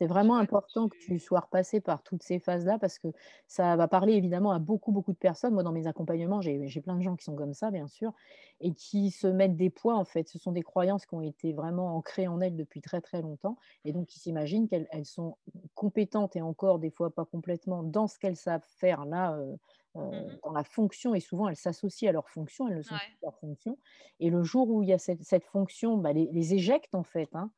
Mmh, 0.00 0.06
mmh. 0.06 0.06
C'est 0.06 0.06
vraiment 0.06 0.36
important 0.36 0.88
que 0.88 0.96
tu 0.98 1.18
sois 1.18 1.40
repassé 1.40 1.80
par 1.80 2.02
toutes 2.02 2.22
ces 2.22 2.38
phases-là 2.38 2.78
parce 2.78 2.98
que 2.98 3.08
ça 3.46 3.76
va 3.76 3.88
parler 3.88 4.12
évidemment 4.14 4.52
à 4.52 4.58
beaucoup, 4.58 4.92
beaucoup 4.92 5.12
de 5.12 5.16
personnes. 5.18 5.54
Moi, 5.54 5.62
dans 5.62 5.72
mes 5.72 5.86
accompagnements, 5.86 6.42
j'ai 6.42 6.80
plein 6.82 6.96
de 6.96 7.02
gens 7.02 7.16
qui 7.16 7.24
sont 7.24 7.34
comme 7.34 7.54
ça, 7.54 7.70
bien 7.70 7.86
sûr, 7.88 8.12
et 8.60 8.74
qui 8.74 9.10
se 9.10 9.26
mettent 9.26 9.56
des 9.56 9.70
poids, 9.70 9.96
en 9.96 10.04
fait. 10.04 10.28
Ce 10.28 10.38
sont 10.38 10.52
des 10.52 10.62
croyances 10.62 11.06
qui 11.06 11.14
ont 11.14 11.22
été 11.22 11.52
vraiment 11.52 11.96
ancrées 11.96 12.28
en 12.28 12.40
elles 12.40 12.56
depuis 12.56 12.80
très, 12.80 13.00
très 13.00 13.22
longtemps 13.22 13.56
et 13.84 13.92
donc 13.92 14.06
qui 14.06 14.18
s'imaginent 14.18 14.68
qu'elles 14.68 14.86
elles 14.90 15.06
sont 15.06 15.38
compétentes 15.74 16.36
et 16.36 16.42
encore 16.42 16.78
des 16.78 16.90
fois 16.90 17.14
pas 17.14 17.24
complètement 17.24 17.82
dans 17.82 18.06
ce 18.06 18.18
qu'elles 18.18 18.36
savent 18.36 18.64
faire 18.66 19.04
là, 19.06 19.36
heu 19.38 19.56
mmh 19.98 20.02
heu, 20.02 20.30
mh. 20.32 20.38
dans 20.42 20.52
la 20.52 20.64
fonction 20.64 21.14
et 21.14 21.20
souvent 21.20 21.48
elles 21.48 21.56
s'associent 21.56 22.08
à 22.10 22.12
leur 22.12 22.28
fonction, 22.28 22.68
elles 22.68 22.76
ne 22.76 22.82
sont 22.82 22.98
plus 22.98 23.16
leur 23.22 23.38
fonction 23.38 23.78
et 24.20 24.28
le 24.30 24.42
jour 24.42 24.68
où 24.68 24.82
il 24.82 24.88
y 24.90 24.92
a 24.92 24.98
cette 24.98 25.22
cette 25.22 25.44
fonction, 25.44 25.96
bah, 25.98 26.12
les 26.12 26.28
les 26.32 26.54
éjectent 26.54 26.94
en 26.94 27.02
fait, 27.02 27.30
hein, 27.34 27.50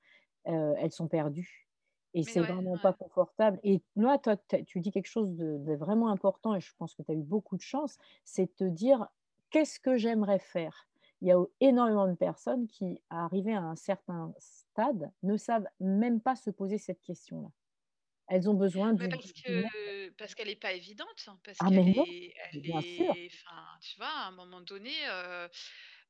heu, 0.48 0.74
elles 0.78 0.92
sont 0.92 1.08
perdues 1.08 1.67
et 2.14 2.24
c'est 2.24 2.42
ouais, 2.42 2.44
vraiment 2.44 2.78
pas 2.78 2.92
confortable 2.92 3.60
et 3.62 3.82
là, 3.96 4.18
toi, 4.18 4.36
tu 4.66 4.80
dis 4.80 4.90
quelque 4.92 5.06
chose 5.08 5.34
de 5.36 5.58
de 5.58 5.74
vraiment 5.76 6.08
important 6.10 6.54
et 6.54 6.60
je 6.60 6.72
pense 6.78 6.94
que 6.94 7.02
tu 7.02 7.10
as 7.12 7.14
eu 7.14 7.22
beaucoup 7.22 7.56
de 7.56 7.62
chance, 7.62 7.98
c'est 8.24 8.46
de 8.46 8.52
te 8.52 8.64
dire: 8.64 9.08
«Qu'est-ce 9.50 9.80
que 9.80 9.96
j'aimerais 9.96 10.38
faire?» 10.38 10.88
il 11.20 11.28
y 11.28 11.32
a 11.32 11.38
énormément 11.60 12.06
de 12.08 12.14
personnes 12.14 12.68
qui, 12.68 13.02
arrivées 13.10 13.54
à 13.54 13.62
un 13.62 13.74
certain 13.76 14.32
stade, 14.38 15.10
ne 15.24 15.36
savent 15.36 15.66
même 15.80 16.20
pas 16.20 16.36
se 16.36 16.50
poser 16.50 16.78
cette 16.78 17.02
question-là. 17.02 17.48
Elles 18.28 18.50
ont 18.50 18.54
besoin 18.54 18.94
du 18.94 19.08
parce 19.10 19.32
que 19.32 20.10
parce 20.18 20.34
qu'elle 20.34 20.48
est 20.48 20.56
pas 20.56 20.72
évidente, 20.72 21.24
hein, 21.28 21.40
parce 21.44 21.60
ah 21.60 21.70
mais 21.70 21.84
non, 21.84 22.04
est 22.04 22.34
elle 22.36 22.60
bien 22.60 22.82
sûr. 22.82 23.14
est 23.26 23.30
tu 23.82 23.96
vois, 23.98 24.08
à 24.08 24.26
un 24.26 24.30
moment 24.32 24.60
donné, 24.60 24.92
heu 25.08 25.48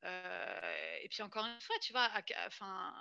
heu 0.04 1.00
et 1.02 1.08
puis 1.08 1.22
encore 1.22 1.46
une 1.46 1.60
fois, 1.60 1.76
tu 1.82 1.92
vois, 1.92 2.08
enfin, 2.46 2.94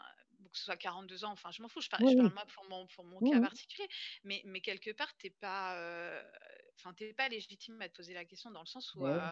bon, 0.47 0.51
que 0.51 0.57
ce 0.57 0.65
soit 0.65 0.77
42 0.77 1.25
ans, 1.25 1.31
enfin, 1.31 1.51
je 1.51 1.61
m'en 1.61 1.69
fous, 1.69 1.81
je 1.81 1.89
parle 1.89 2.03
Oui, 2.05 2.07
je 2.07 2.15
parle 2.15 2.33
moi 2.33 2.45
pour 2.53 2.65
mon 2.69 2.87
pour 2.87 3.05
mon 3.05 3.21
cas 3.23 3.39
particulier, 3.41 3.87
mais 4.23 4.41
mais 4.45 4.61
quelque 4.61 4.91
part, 4.91 5.15
tu 5.17 5.27
es 5.27 5.31
pas, 5.31 5.75
es 6.99 7.13
pas 7.13 7.29
légitime 7.29 7.81
à 7.81 7.89
te 7.89 7.95
poser 7.95 8.13
la 8.13 8.25
question 8.25 8.51
dans 8.51 8.61
le 8.61 8.65
sens 8.65 8.93
où, 8.95 9.05
oui. 9.05 9.17
heu 9.17 9.31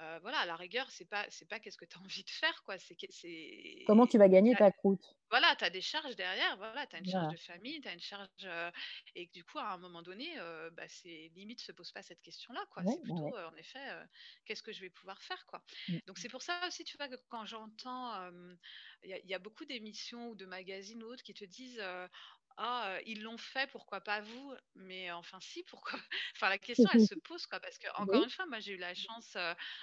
heu, 0.00 0.18
voilà, 0.20 0.38
à 0.40 0.46
la 0.46 0.56
rigueur, 0.56 0.90
c'est 0.90 1.04
pas 1.06 1.26
c'est 1.30 1.46
pas 1.48 1.60
qu'est-ce 1.60 1.76
que 1.78 1.84
tu 1.84 1.96
as 1.98 2.00
envie 2.00 2.24
de 2.24 2.30
faire, 2.30 2.62
quoi, 2.64 2.78
c'est 2.78 2.96
que 2.96 3.06
Comment 3.86 4.06
c'est 4.06 4.06
tu 4.06 4.18
vas 4.18 4.28
gagner 4.28 4.56
ta 4.56 4.70
croûte? 4.70 5.16
voilà, 5.30 5.56
tu 5.56 5.64
as 5.64 5.70
des 5.70 5.80
charges 5.80 6.14
derrière, 6.16 6.56
voilà, 6.58 6.86
tu 6.86 6.94
as 6.94 6.98
une 7.00 7.06
charge 7.06 7.26
de 7.28 7.36
famille, 7.36 7.80
tu 7.80 7.88
as 7.88 7.92
une 7.94 8.00
charge, 8.00 8.28
heu 8.44 8.70
et 9.16 9.26
que 9.26 9.32
du 9.32 9.42
coup, 9.44 9.58
à 9.58 9.72
un 9.72 9.78
moment 9.78 10.02
donné, 10.02 10.38
heu, 10.38 10.70
bah, 10.70 10.86
c'est 10.88 11.30
limite 11.34 11.60
se 11.60 11.72
pose 11.72 11.90
pas 11.92 12.02
cette 12.02 12.20
question-là, 12.20 12.64
quoi. 12.70 12.84
Ouais, 12.84 12.86
C'est 12.86 13.00
ouais. 13.08 13.32
plutôt, 13.32 13.36
heu, 13.36 13.44
en 13.46 13.56
effet, 13.56 13.80
qu'est-ce 14.44 14.62
que 14.62 14.72
je 14.72 14.80
vais 14.80 14.90
pouvoir 14.90 15.22
faire, 15.22 15.44
quoi? 15.46 15.64
Mmh. 15.88 16.00
Donc 16.06 16.18
c'est 16.18 16.28
pour 16.28 16.42
ça 16.42 16.64
aussi, 16.68 16.84
tu 16.84 16.96
vois, 16.98 17.08
que 17.08 17.16
quand 17.28 17.46
j'entends, 17.46 18.30
il 19.02 19.10
y 19.24 19.28
y 19.28 19.34
a 19.34 19.38
beaucoup 19.38 19.64
d'émissions 19.64 20.28
ou 20.30 20.34
de 20.36 20.46
magazines 20.46 21.02
ou 21.02 21.06
autres 21.08 21.22
qui 21.24 21.34
te 21.34 21.44
disent, 21.44 21.82
«Ah, 22.56 22.98
ils 23.04 23.20
l'ont 23.22 23.36
fait, 23.36 23.68
pourquoi 23.70 24.00
pas 24.00 24.20
vous?» 24.20 24.54
mais 24.76 25.10
enfin 25.10 25.40
si, 25.40 25.64
pourquoi 25.64 25.98
enfin 26.36 26.48
la 26.48 26.58
question 26.58 26.88
elle 26.92 27.00
se 27.00 27.14
pose, 27.24 27.46
quoi, 27.46 27.58
parce 27.60 27.78
que 27.78 27.88
encore 27.96 28.22
Oui. 28.22 28.24
une 28.24 28.30
fois, 28.30 28.46
moi 28.46 28.60
j'ai 28.60 28.74
eu 28.74 28.76
la 28.76 28.94
chance, 28.94 29.36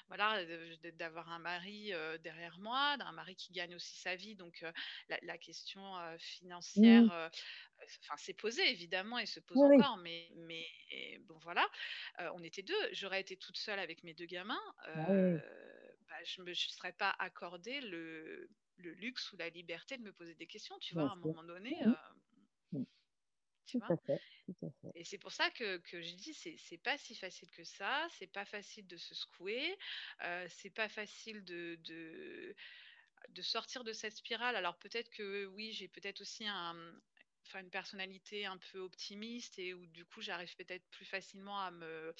voilà, 0.08 0.46
d'avoir 0.94 1.30
un 1.32 1.40
mari, 1.40 1.92
derrière 2.24 2.60
moi, 2.60 2.96
d'un 2.98 3.12
mari 3.12 3.36
qui 3.36 3.52
gagne 3.52 3.76
aussi 3.76 3.98
sa 4.00 4.16
vie 4.16 4.36
donc 4.36 4.64
la 5.10 5.20
la 5.22 5.38
question, 5.38 5.82
financière, 6.18 7.04
Mmh. 7.04 7.12
enfin 8.06 8.18
s'est 8.18 8.34
posée 8.34 8.70
évidemment 8.72 9.20
et 9.20 9.26
se 9.26 9.40
pose 9.42 9.64
Oui, 9.64 9.64
encore, 9.64 9.98
mais 9.98 10.30
mais 10.38 10.66
bon 11.22 11.38
voilà, 11.40 11.68
on 12.20 12.44
était 12.44 12.64
2. 12.64 12.76
J'aurais 12.94 13.22
été 13.22 13.38
toute 13.38 13.58
seule 13.58 13.80
avec 13.80 14.04
mes 14.04 14.14
2 14.14 14.26
gamins, 14.26 14.62
Ah 14.94 15.08
oui, 15.12 15.42
heu, 15.42 15.96
bah, 16.08 16.16
je 16.26 16.42
me 16.42 16.54
serais 16.54 16.94
pas 16.94 17.16
accordé 17.20 17.82
le 17.82 18.50
le 18.78 18.94
luxe 18.94 19.32
ou 19.34 19.38
la 19.38 19.50
liberté 19.50 19.98
de 19.98 20.04
me 20.04 20.14
poser 20.14 20.34
des 20.36 20.48
questions, 20.48 20.78
tu 20.80 20.96
vois? 20.96 21.04
À 21.06 21.12
un 21.12 21.16
moment 21.16 21.44
donné. 21.44 21.76
Mmh. 21.84 21.96
Tu 23.66 23.78
Tout 23.78 23.84
vois? 23.84 23.92
à 23.92 23.98
fait, 23.98 24.22
tout 24.46 24.56
à 24.66 24.70
fait. 24.82 24.94
Et 24.94 25.06
c'est 25.06 25.18
pour 25.18 25.32
ça 25.32 25.50
que 25.52 25.78
que 25.78 26.02
je 26.02 26.16
dis 26.16 26.34
c'est 26.34 26.58
c'est 26.58 26.78
pas 26.78 26.98
si 26.98 27.16
facile 27.16 27.50
que 27.52 27.64
ça, 27.64 28.08
c'est 28.12 28.28
pas 28.28 28.44
facile 28.46 28.88
de 28.88 28.98
se 28.98 29.16
secouer, 29.16 29.78
heu, 30.24 30.48
c'est 30.50 30.70
pas 30.70 30.90
facile 30.90 31.44
de 31.46 31.78
de 31.82 32.56
de 33.30 33.42
sortir 33.42 33.84
de 33.86 33.94
cette 33.94 34.16
spirale. 34.18 34.56
Alors 34.58 34.78
peut-être 34.80 35.10
que 35.10 35.46
oui, 35.48 35.72
j'ai 35.74 35.88
peut-être 35.90 36.22
aussi 36.22 36.46
un, 36.48 36.76
enfin 37.48 37.62
une 37.62 37.70
personnalité 37.72 38.46
un 38.46 38.58
peu 38.58 38.80
optimiste 38.80 39.60
et 39.60 39.74
où 39.74 39.86
du 39.88 40.06
coup 40.06 40.22
j'arrive 40.22 40.56
peut-être 40.58 40.86
plus 40.92 41.06
facilement 41.06 41.60
à 41.62 41.72
me 41.72 42.14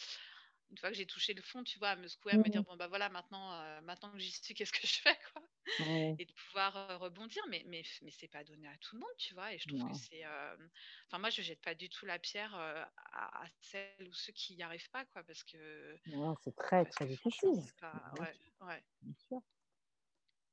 une 0.72 0.78
fois 0.78 0.90
que 0.92 0.96
j'ai 0.98 1.06
touché 1.08 1.34
le 1.36 1.42
fond, 1.44 1.64
tu 1.66 1.80
vois, 1.80 1.90
à 1.92 1.96
me 1.98 2.08
secouer, 2.08 2.34
à 2.34 2.40
me 2.40 2.48
Mmh 2.48 2.50
dire: 2.50 2.64
«Bon, 2.64 2.78
bah, 2.78 2.88
voilà 2.88 3.10
maintenant, 3.10 3.54
heu, 3.80 3.82
maintenant 3.84 4.12
que 4.14 4.20
j'y 4.20 4.32
suis, 4.32 4.54
qu'est-ce 4.56 4.72
que 4.74 4.88
je 4.88 5.00
fais, 5.02 5.18
quoi?» 5.34 5.44
Ouais, 5.78 6.20
et 6.20 6.26
de 6.26 6.34
pouvoir, 6.34 7.00
rebondir. 7.00 7.44
Mais 7.50 7.64
mais 7.68 7.84
mais 8.02 8.12
c'est 8.12 8.28
pas 8.28 8.44
donné 8.44 8.68
à 8.68 8.78
tout 8.78 8.96
le 8.96 9.02
monde, 9.02 9.18
tu 9.18 9.34
vois? 9.34 9.54
Et 9.54 9.60
je 9.60 9.68
trouve 9.68 9.84
que 9.86 9.94
c'est, 9.96 10.24
enfin 11.08 11.20
moi 11.20 11.30
je 11.30 11.42
jette 11.42 11.62
pas 11.62 11.76
du 11.76 11.90
tout 11.90 12.06
la 12.06 12.20
pierre, 12.20 12.56
à 12.56 12.92
à 13.14 13.46
celles 13.62 14.08
ou 14.08 14.14
ceux 14.14 14.34
qui 14.34 14.56
y 14.56 14.64
arrivent 14.64 14.90
pas, 14.92 15.06
quoi, 15.06 15.24
parce 15.24 15.44
que 15.44 16.00
c'est 16.44 16.56
très, 16.56 16.86
parce 16.86 16.96
très 16.96 17.06
difficile. 17.08 17.64
pas 17.80 18.14
ouais, 18.62 18.84
bien 19.02 19.14
sûr. 19.30 19.42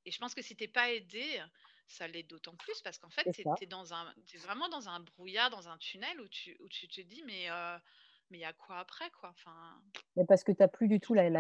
Et 0.05 0.11
je 0.11 0.19
pense 0.19 0.35
que 0.35 0.43
si 0.43 0.57
tu 0.57 0.65
es 0.65 0.69
pas 0.69 0.91
aidé, 0.93 1.43
ça 1.87 2.09
l'est 2.09 2.23
d'autant 2.23 2.57
plus 2.57 2.81
parce 2.83 2.99
qu'en 2.99 3.11
fait, 3.11 3.29
tu 3.31 3.43
es 3.43 4.39
vraiment 4.39 4.69
dans 4.69 4.89
un 4.89 5.01
brouillard, 5.01 5.51
dans 5.51 5.69
un 5.69 5.79
tunnel 5.79 6.21
où 6.21 6.29
tu 6.29 6.57
où 6.61 6.69
tu 6.69 6.89
te 6.89 7.01
dis: 7.01 7.23
«Mais 7.25 7.49
mais 8.31 8.39
il 8.39 8.41
y 8.43 8.45
a 8.45 8.53
quoi 8.53 8.79
après, 8.79 9.11
quoi?» 9.11 9.31
enfin, 9.31 9.83
Mais 10.17 10.25
parce 10.25 10.43
que 10.45 10.53
tu 10.53 10.63
as 10.63 10.69
plus 10.69 10.89
du 10.89 11.01
tout 11.01 11.15
la 11.15 11.31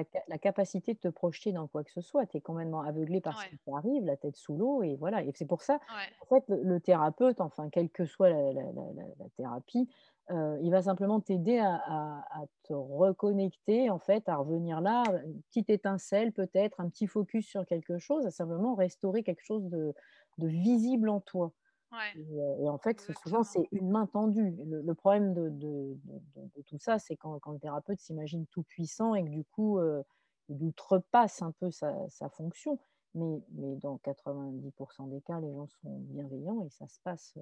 capacité 0.40 0.94
de 0.94 0.98
te 0.98 1.08
projeter 1.08 1.52
dans 1.52 1.66
quoi 1.66 1.82
que 1.84 1.90
ce 1.90 2.00
soit. 2.00 2.26
Tu 2.26 2.36
es 2.36 2.40
complètement 2.40 2.82
aveuglé 2.82 3.20
par 3.20 3.38
ce 3.38 3.44
qui 3.46 3.58
t'arrive, 3.58 4.04
la 4.04 4.16
tête 4.16 4.36
sous 4.36 4.56
l'eau 4.56 4.82
et 4.82 4.96
voilà 4.96 5.22
et 5.24 5.32
c'est 5.34 5.46
pour 5.46 5.62
ça, 5.62 5.80
ouais, 5.88 6.12
en 6.20 6.26
fait, 6.26 6.44
le 6.48 6.80
thérapeute, 6.80 7.40
enfin, 7.40 7.70
quelle 7.70 7.90
que 7.90 8.04
soit 8.04 8.30
la 8.30 9.28
thérapie, 9.36 9.88
heu, 10.30 10.58
il 10.62 10.70
va 10.70 10.82
simplement 10.82 11.20
t'aider 11.20 11.58
à 11.58 11.74
à 11.74 12.24
à 12.42 12.44
te 12.64 12.72
reconnecter, 12.72 13.90
en 13.90 13.98
fait, 13.98 14.28
à 14.28 14.36
revenir 14.36 14.80
là, 14.80 15.02
une 15.26 15.42
petite 15.42 15.70
étincelle 15.70 16.32
peut-être, 16.32 16.80
un 16.80 16.88
petit 16.88 17.06
focus 17.06 17.46
sur 17.48 17.66
quelque 17.66 17.98
chose, 17.98 18.26
à 18.26 18.30
simplement 18.30 18.74
restaurer 18.74 19.22
quelque 19.24 19.44
chose 19.44 19.64
de 19.68 19.94
de 20.38 20.46
visible 20.46 21.08
en 21.08 21.20
toi. 21.20 21.52
Ouais, 21.92 22.18
Et 22.60 22.68
en 22.68 22.78
fait, 22.78 23.00
souvent, 23.14 23.42
c'est 23.42 23.68
une 23.72 23.90
main 23.90 24.06
tendue. 24.06 24.50
Le 24.66 24.82
le 24.82 24.94
problème 24.94 25.34
de 25.34 25.48
de 25.50 25.96
de 26.04 26.20
de 26.36 26.48
de 26.56 26.62
tout 26.62 26.78
ça, 26.78 26.98
c'est 26.98 27.16
quand 27.16 27.38
quand 27.40 27.52
le 27.52 27.58
thérapeute 27.60 28.00
s'imagine 28.00 28.46
tout 28.48 28.62
puissant 28.64 29.14
et 29.14 29.24
que 29.24 29.30
du 29.30 29.44
coup, 29.44 29.78
il 30.48 30.62
outrepasse 30.64 31.42
un 31.42 31.52
peu 31.52 31.70
sa 31.70 32.08
sa 32.10 32.28
fonction. 32.30 32.78
Mais 33.14 33.42
mais 33.52 33.76
dans 33.76 33.98
90 33.98 35.08
des 35.08 35.20
cas, 35.22 35.40
les 35.40 35.52
gens 35.54 35.66
sont 35.66 35.98
bienveillants 36.00 36.62
et 36.62 36.70
ça 36.70 36.88
se 36.88 36.98
passe, 37.02 37.36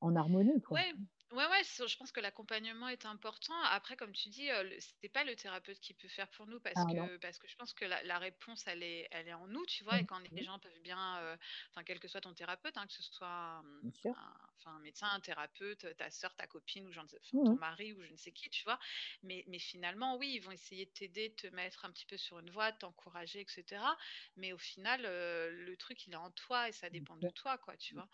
en 0.00 0.14
harmonie, 0.16 0.60
quoi. 0.60 0.78
Ouais, 0.78 0.92
ouais, 1.32 1.46
ouais, 1.46 1.64
ce 1.64 1.86
je 1.86 1.96
pense 1.96 2.12
que 2.12 2.20
l'accompagnement 2.20 2.88
est 2.88 3.04
important. 3.06 3.54
Après, 3.64 3.96
comme 3.96 4.12
tu 4.12 4.28
dis, 4.28 4.48
le 4.48 4.76
c'est 4.80 5.08
pas 5.08 5.24
le 5.24 5.36
thérapeute 5.36 5.78
qui 5.80 5.94
peut 5.94 6.08
faire 6.08 6.28
pour 6.30 6.46
nous 6.46 6.60
parce 6.60 6.84
Ah 6.84 6.84
que 6.84 7.16
parce 7.18 7.38
que 7.38 7.48
je 7.48 7.56
pense 7.56 7.72
que 7.74 7.84
la 7.84 8.02
la 8.02 8.18
réponse, 8.18 8.66
elle 8.66 8.82
est 8.82 9.08
elle 9.10 9.28
est 9.28 9.32
en 9.34 9.46
nous, 9.46 9.64
tu 9.66 9.84
vois? 9.84 10.00
Et 10.00 10.04
Mmh 10.04 10.06
quand 10.06 10.20
les 10.36 10.42
gens 10.42 10.58
peuvent 10.58 10.80
bien, 10.80 11.36
enfin, 11.70 11.84
quel 11.84 12.00
que 12.00 12.08
soit 12.08 12.20
ton 12.20 12.34
thérapeute, 12.34 12.76
hein, 12.76 12.86
que 12.86 12.92
ce 12.92 13.02
soit 13.02 13.28
un, 13.28 14.34
un 14.66 14.78
médecin, 14.80 15.08
un 15.08 15.20
thérapeute, 15.20 15.96
ta 15.96 16.10
sœur, 16.10 16.34
ta 16.34 16.46
copine 16.46 16.86
ou 16.88 16.92
Mmh 17.32 17.44
ton 17.44 17.54
mh. 17.54 17.56
mari 17.56 17.92
ou 17.92 18.02
je 18.02 18.10
ne 18.10 18.16
sais 18.16 18.32
qui, 18.32 18.50
tu 18.50 18.64
vois? 18.64 18.78
Mais 19.22 19.44
mais 19.48 19.58
finalement, 19.58 20.16
oui, 20.16 20.32
ils 20.34 20.40
vont 20.40 20.50
essayer 20.52 20.86
de 20.86 20.90
t'aider, 20.92 21.30
de 21.30 21.34
te 21.34 21.46
mettre 21.48 21.84
un 21.84 21.90
petit 21.92 22.06
peu 22.06 22.16
sur 22.16 22.38
une 22.40 22.50
voie, 22.50 22.72
de 22.72 22.78
t'encourager 22.78 23.40
et 23.40 23.46
cetera. 23.48 23.96
Mais 24.36 24.52
au 24.52 24.58
final, 24.58 25.02
le 25.02 25.76
truc, 25.76 26.06
il 26.06 26.12
est 26.12 26.16
en 26.16 26.30
toi 26.30 26.68
et 26.68 26.72
ça 26.72 26.90
dépend 26.90 27.16
de 27.16 27.28
toi, 27.30 27.58
quoi, 27.58 27.76
tu 27.76 27.94
vois? 27.94 28.08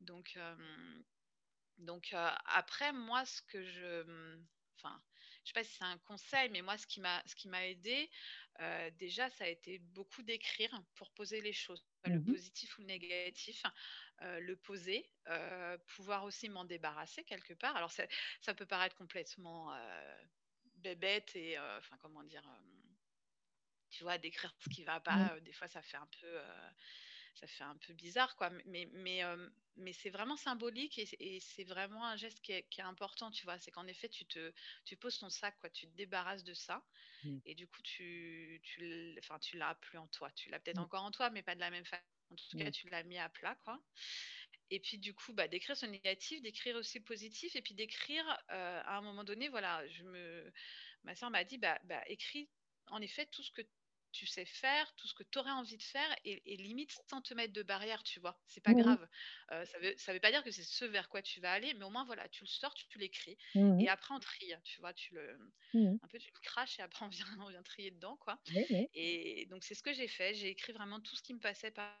Donc 0.00 0.38
donc, 1.78 2.10
heu, 2.12 2.16
après 2.46 2.92
moi 2.92 3.24
ce 3.26 3.42
que 3.42 3.62
je, 3.62 4.02
mmh, 4.04 4.46
enfin, 4.78 5.02
je 5.44 5.48
sais 5.50 5.52
pas 5.54 5.64
si 5.64 5.74
c'est 5.76 5.84
un 5.84 5.98
conseil, 5.98 6.50
mais 6.50 6.62
moi 6.62 6.78
ce 6.78 6.86
qui 6.86 7.00
m'a 7.00 7.22
ce 7.26 7.34
qui 7.36 7.48
m'a 7.48 7.66
aidé 7.66 8.10
déjà 8.98 9.30
ça 9.30 9.44
a 9.44 9.48
été 9.48 9.78
beaucoup 9.78 10.22
d'écrire 10.22 10.70
pour 10.94 11.12
poser 11.12 11.40
les 11.40 11.52
choses, 11.52 11.86
le 12.04 12.20
Mmh 12.20 12.24
mh. 12.28 12.38
positif 12.38 12.76
ou 12.78 12.82
le 12.82 12.86
négatif, 12.88 13.62
heu, 14.22 14.40
le 14.40 14.56
poser, 14.56 15.12
pouvoir 15.86 16.24
aussi 16.24 16.48
m'en 16.48 16.64
débarrasser 16.64 17.24
quelque 17.24 17.54
part. 17.54 17.76
Alors 17.76 17.92
ça 17.92 18.06
ça 18.40 18.54
peut 18.54 18.66
paraître 18.66 18.96
complètement, 18.96 19.72
bébête 20.76 21.34
et 21.36 21.58
enfin 21.58 21.96
comment 22.00 22.22
dire? 22.24 22.44
Hem, 22.46 22.96
tu 23.90 24.02
vois? 24.04 24.18
D'écrire 24.18 24.54
ce 24.60 24.68
qui 24.68 24.84
va 24.84 25.00
Mmh. 25.10 25.28
pas, 25.30 25.40
des 25.40 25.52
fois 25.52 25.68
ça 25.68 25.82
fait 25.82 25.96
un 25.96 26.08
peu, 26.20 26.40
ça 27.38 27.46
fait 27.46 27.64
un 27.64 27.76
peu 27.76 27.92
bizarre, 27.92 28.36
quoi. 28.36 28.50
Mais, 28.66 28.88
mais, 28.92 29.24
euh, 29.24 29.48
mais 29.76 29.92
c'est 29.92 30.10
vraiment 30.10 30.36
symbolique 30.36 30.98
et, 30.98 31.40
c'est 31.40 31.64
vraiment 31.64 32.04
un 32.04 32.16
geste 32.16 32.40
qui 32.40 32.52
est, 32.52 32.64
qui 32.68 32.80
est 32.80 32.84
important, 32.84 33.30
tu 33.30 33.44
vois. 33.44 33.58
C'est 33.60 33.70
qu'en 33.70 33.86
effet, 33.86 34.08
tu, 34.08 34.26
te, 34.26 34.52
tu 34.84 34.96
poses 34.96 35.18
ton 35.18 35.30
sac, 35.30 35.56
quoi. 35.60 35.70
Tu 35.70 35.86
te 35.86 35.96
débarrasses 35.96 36.44
de 36.44 36.54
ça. 36.54 36.84
Mmh. 37.24 37.38
Et 37.46 37.54
du 37.54 37.66
coup, 37.66 37.82
tu, 37.82 38.60
tu, 38.62 39.14
enfin, 39.18 39.38
tu 39.38 39.56
l'as 39.56 39.74
plus 39.76 39.98
en 39.98 40.06
toi. 40.08 40.30
Tu 40.32 40.50
l'as 40.50 40.58
peut-être 40.60 40.78
Mmh. 40.78 40.82
encore 40.82 41.04
en 41.04 41.10
toi, 41.10 41.30
mais 41.30 41.42
pas 41.42 41.54
de 41.54 41.60
la 41.60 41.70
même 41.70 41.84
façon. 41.84 42.02
En 42.30 42.36
tout 42.36 42.58
cas, 42.58 42.70
tu 42.70 42.88
l'as 42.90 43.02
mis 43.04 43.18
à 43.18 43.28
plat, 43.30 43.54
quoi. 43.64 43.80
Et 44.70 44.80
puis, 44.80 44.98
du 44.98 45.14
coup, 45.14 45.32
bah, 45.32 45.48
d'écrire 45.48 45.76
ce 45.76 45.86
négatif, 45.86 46.42
d'écrire 46.42 46.76
aussi 46.76 46.98
le 46.98 47.04
positif, 47.04 47.56
et 47.56 47.62
puis 47.62 47.74
d'écrire 47.74 48.24
euh, 48.50 48.82
à 48.84 48.98
un 48.98 49.00
moment 49.00 49.24
donné, 49.24 49.48
voilà, 49.48 49.86
je 49.88 50.02
me... 50.04 50.52
ma 51.04 51.14
soeur 51.14 51.30
m'a 51.30 51.44
dit, 51.44 51.56
bah, 51.56 51.80
bah, 51.84 52.02
écris 52.06 52.50
en 52.90 53.00
effet 53.00 53.26
tout 53.26 53.42
ce 53.42 53.50
que 53.52 53.62
tu 54.18 54.26
sais 54.26 54.44
faire, 54.44 54.92
tout 54.96 55.06
ce 55.06 55.14
que 55.14 55.22
tu 55.22 55.38
aurais 55.38 55.52
envie 55.52 55.76
de 55.76 55.82
faire, 55.82 56.16
et, 56.24 56.56
limite 56.56 56.90
sans 57.08 57.22
te 57.22 57.34
mettre 57.34 57.52
de 57.52 57.62
barrière, 57.62 58.02
tu 58.02 58.18
vois. 58.18 58.40
C'est 58.48 58.60
pas 58.60 58.74
Mmh 58.74 58.82
grave. 58.82 59.08
Euh, 59.52 59.64
ça 59.64 59.78
veut, 59.78 59.94
ça 59.96 60.12
veut 60.12 60.18
pas 60.20 60.32
dire 60.32 60.42
que 60.42 60.50
c'est 60.50 60.64
ce 60.64 60.84
vers 60.84 61.08
quoi 61.08 61.22
tu 61.22 61.40
vas 61.40 61.52
aller, 61.52 61.72
mais 61.74 61.84
au 61.84 61.90
moins, 61.90 62.04
voilà, 62.04 62.28
tu 62.28 62.42
le 62.42 62.48
sors, 62.48 62.74
tu, 62.74 62.98
l'écris, 62.98 63.38
Mmh 63.54 63.80
et 63.80 63.88
après 63.88 64.14
on 64.14 64.18
trie, 64.20 64.52
tu 64.64 64.80
vois, 64.80 64.92
tu 64.92 65.14
le, 65.14 65.38
Mmh 65.74 65.98
un 66.02 66.08
peu 66.08 66.18
tu 66.18 66.30
le 66.34 66.40
craches, 66.40 66.78
et 66.80 66.82
après 66.82 67.04
on 67.04 67.08
vient, 67.08 67.26
on 67.46 67.48
vient 67.48 67.62
trier 67.62 67.90
dedans, 67.92 68.16
quoi. 68.16 68.40
Et 68.94 69.46
donc 69.50 69.62
c'est 69.64 69.74
ce 69.74 69.82
que 69.82 69.92
j'ai 69.92 70.08
fait. 70.08 70.34
J'ai 70.34 70.48
écrit 70.48 70.72
vraiment 70.72 71.00
tout 71.00 71.14
ce 71.14 71.22
qui 71.22 71.34
me 71.34 71.40
passait 71.40 71.70
par 71.70 71.96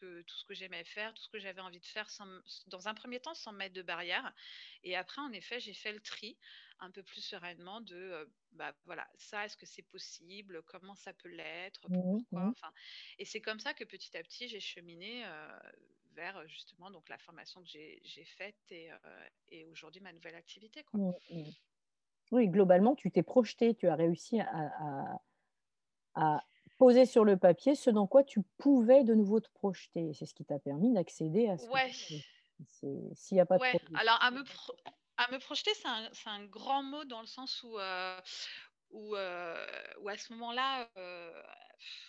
que, 0.00 0.22
tout 0.22 0.36
ce 0.36 0.44
que 0.44 0.54
j'aimais 0.54 0.84
faire, 0.84 1.14
tout 1.14 1.22
ce 1.22 1.28
que 1.28 1.38
j'avais 1.38 1.60
envie 1.60 1.80
de 1.80 1.86
faire, 1.86 2.10
sans, 2.10 2.26
dans 2.68 2.88
un 2.88 2.94
premier 2.94 3.20
temps 3.20 3.34
sans 3.34 3.52
mettre 3.52 3.74
de 3.74 3.82
barrière. 3.82 4.32
Et 4.82 4.96
après, 4.96 5.20
en 5.20 5.32
effet, 5.32 5.60
j'ai 5.60 5.74
fait 5.74 5.92
le 5.92 6.00
tri 6.00 6.38
un 6.80 6.90
peu 6.90 7.02
plus 7.02 7.20
sereinement 7.20 7.80
de, 7.80 7.96
euh, 7.96 8.26
bah 8.54 8.72
voilà, 8.86 9.06
ça, 9.16 9.44
est-ce 9.44 9.56
que 9.56 9.66
c'est 9.66 9.82
possible? 9.82 10.62
Comment 10.62 10.94
ça 10.94 11.12
peut 11.12 11.28
l'être? 11.28 11.88
Mmh 11.88 12.22
Pourquoi? 12.30 12.48
enfin, 12.48 12.72
Et 13.18 13.24
c'est 13.24 13.40
comme 13.40 13.60
ça 13.60 13.74
que 13.74 13.84
petit 13.84 14.16
à 14.16 14.22
petit, 14.22 14.48
j'ai 14.48 14.60
cheminé 14.60 15.24
euh, 15.26 15.48
vers 16.12 16.46
justement 16.46 16.90
donc 16.90 17.08
la 17.08 17.18
formation 17.18 17.62
que 17.62 17.68
j'ai 17.68 18.24
faite 18.24 18.56
et, 18.70 18.92
euh, 18.92 18.96
et 19.48 19.66
aujourd'hui 19.66 20.00
ma 20.00 20.12
nouvelle 20.12 20.36
activité. 20.36 20.84
Quoi. 20.84 21.00
Mmh, 21.00 21.12
mmh. 21.30 21.50
Oui, 22.32 22.48
globalement, 22.48 22.94
tu 22.94 23.10
t'es 23.10 23.22
projeté, 23.22 23.74
tu 23.74 23.88
as 23.88 23.96
réussi 23.96 24.40
à, 24.40 24.46
à, 24.78 25.20
à 26.14 26.44
poser 26.78 27.06
sur 27.06 27.24
le 27.24 27.36
papier 27.36 27.74
ce 27.74 27.90
dans 27.90 28.06
quoi 28.06 28.24
tu 28.24 28.42
pouvais 28.58 29.04
de 29.04 29.14
nouveau 29.14 29.40
te 29.40 29.50
projeter. 29.50 30.12
C'est 30.14 30.26
ce 30.26 30.34
qui 30.34 30.44
t'a 30.44 30.58
permis 30.58 30.92
d'accéder 30.92 31.48
à 31.48 31.58
ce 31.58 31.68
ouais. 31.68 31.90
S'il 33.14 33.34
n'y 33.34 33.40
a 33.40 33.46
pas 33.46 33.58
ouais. 33.58 33.72
de 33.74 33.78
projet. 33.78 34.00
Alors, 34.00 34.18
à 34.22 34.30
me, 34.30 34.42
pro 34.44 34.72
à 35.24 35.32
me 35.32 35.38
projeter, 35.38 35.72
c'est 35.74 35.88
un, 35.88 36.10
un, 36.26 36.44
grand 36.44 36.82
mot 36.82 37.04
dans 37.04 37.20
le 37.20 37.26
sens 37.26 37.62
où, 37.62 37.78
euh, 37.78 38.20
où, 38.90 39.16
euh, 39.16 39.66
où 40.00 40.08
à 40.08 40.16
ce 40.16 40.32
moment-là, 40.34 40.88
euh, 40.96 41.42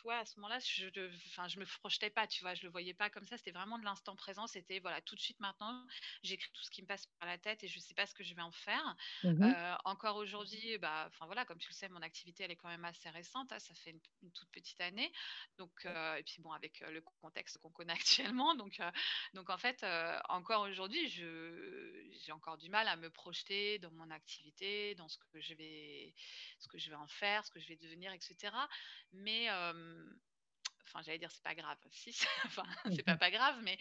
ouais, 0.04 0.16
à 0.16 0.26
ce 0.26 0.36
moment-là, 0.38 0.60
je, 0.60 0.88
enfin, 1.30 1.48
je 1.48 1.60
me 1.60 1.66
projetais 1.80 2.10
pas, 2.10 2.28
tu 2.28 2.42
vois, 2.42 2.54
je 2.54 2.64
le 2.64 2.70
voyais 2.70 2.94
pas 2.94 3.10
comme 3.10 3.26
ça. 3.26 3.38
C'était 3.38 3.52
vraiment 3.52 3.78
de 3.80 3.86
l'instant 3.86 4.16
présent. 4.16 4.48
C'était 4.48 4.80
voilà, 4.80 5.02
tout 5.02 5.16
de 5.16 5.22
suite 5.22 5.40
maintenant, 5.40 5.86
j'écris 6.24 6.50
tout 6.54 6.64
ce 6.64 6.70
qui 6.70 6.82
me 6.82 6.88
passe 6.88 7.08
par 7.20 7.28
la 7.28 7.38
tête 7.38 7.64
et 7.64 7.68
je 7.68 7.80
sais 7.80 7.94
pas 7.94 8.06
ce 8.06 8.14
que 8.14 8.24
je 8.24 8.34
vais 8.34 8.42
en 8.42 8.52
faire. 8.52 8.96
Mmh 9.24 9.44
euh, 9.44 9.76
encore 9.86 10.16
aujourd'hui, 10.18 10.78
bah, 10.80 11.10
voilà, 11.22 11.46
comme 11.46 11.58
tu 11.60 11.70
le 11.70 11.76
sais, 11.76 11.90
mon 11.90 12.02
activité 12.02 12.44
elle 12.44 12.52
est 12.52 12.56
quand 12.56 12.70
même 12.70 12.86
assez 12.86 13.10
récente. 13.10 13.52
Hein, 13.52 13.60
ça 13.60 13.74
fait 13.76 13.92
une, 13.92 14.00
une, 14.24 14.32
toute 14.32 14.50
petite 14.52 14.80
année. 14.82 15.12
Donc 15.58 15.86
euh, 15.86 16.16
et 16.16 16.24
puis 16.24 16.42
bon, 16.42 16.52
avec 16.52 16.82
euh, 16.82 16.92
le 16.92 17.02
contexte 17.22 17.58
qu'on 17.60 17.70
connaît 17.70 17.94
actuellement, 18.34 18.56
donc 18.56 18.80
euh, 18.80 18.92
donc 19.34 19.50
en 19.50 19.58
fait, 19.58 19.86
encore 20.30 20.64
aujourd'hui, 20.64 21.08
j'ai 21.10 22.32
encore 22.32 22.58
du 22.58 22.70
mal 22.70 22.88
à 22.88 22.96
me 22.96 23.10
projeter 23.10 23.80
dans 23.80 23.92
mon 23.92 24.10
activité, 24.12 24.96
dans 24.96 25.08
ce 25.08 25.18
que 25.18 25.42
je 25.42 25.54
vais 25.54 26.14
ce 26.60 26.68
que 26.68 26.78
je 26.78 26.90
vais 26.90 26.96
en 26.96 27.08
faire, 27.08 27.46
ce 27.46 27.52
que 27.52 27.60
je 27.60 27.68
vais 27.68 27.78
devenir, 27.78 28.12
etc. 28.14 28.56
Mais 29.14 29.48
enfin 30.96 31.04
j'allais 31.04 31.20
dire 31.20 31.32
c'est 31.32 31.44
pas 31.44 31.56
grave. 31.56 31.78
Si 31.92 32.16
enfin 32.46 32.64
c'est 32.96 33.04
pas 33.04 33.18
pas 33.18 33.32
grave 33.32 33.58
mais 33.64 33.78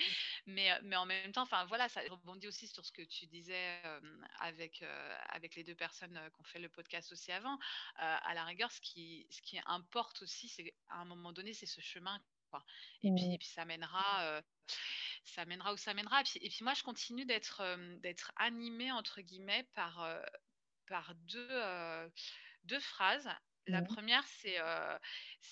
mais 0.47 0.69
mais 0.83 0.97
en 0.97 1.07
même 1.07 1.33
temps 1.33 1.43
enfin 1.43 1.65
voilà 1.67 1.89
ça 1.89 2.01
rebondit 2.11 2.49
aussi 2.49 2.67
sur 2.67 2.85
ce 2.85 2.93
que 2.93 3.03
tu 3.03 3.27
disais 3.27 3.81
euh, 3.85 4.01
avec 4.41 4.83
euh, 4.83 5.17
avec 5.29 5.55
les 5.55 5.65
deux 5.65 5.75
personnes 5.75 6.19
qui 6.35 6.41
ont 6.41 6.45
fait 6.45 6.59
le 6.59 6.69
podcast 6.69 7.13
aussi 7.13 7.33
avant. 7.33 7.55
Euh, 7.55 8.17
à 8.23 8.35
la 8.35 8.45
rigueur 8.45 8.71
ce 8.73 8.81
qui 8.81 9.27
ce 9.31 9.43
qui 9.43 9.59
importe 9.67 10.23
aussi 10.23 10.49
c'est 10.49 10.75
à 10.89 11.01
un 11.01 11.05
moment 11.05 11.33
donné 11.33 11.53
c'est 11.53 11.67
ce 11.67 11.81
chemin 11.81 12.21
quoi. 12.51 12.65
et 13.03 13.13
puis 13.15 13.35
et 13.35 13.39
puis 13.39 13.49
ça 13.49 13.65
mènera 13.65 14.43
ça 15.25 15.45
mènera 15.47 15.73
où 15.73 15.77
ça 15.77 15.95
mènera. 15.95 16.21
Et 16.21 16.25
puis, 16.25 16.39
et 16.43 16.49
puis 16.49 16.65
moi 16.65 16.75
je 16.75 16.83
continue 16.83 17.25
d'être 17.25 17.63
d'être 18.01 18.33
animée 18.37 18.93
entre 18.93 19.21
guillemets 19.21 19.65
par 19.75 20.07
par 20.87 21.15
deux 21.15 22.11
deux 22.65 22.81
phrases 22.81 23.29
la 23.67 23.83
Mmh. 23.83 23.83
première, 23.83 24.27
c'est 24.27 24.61
euh, 24.61 24.99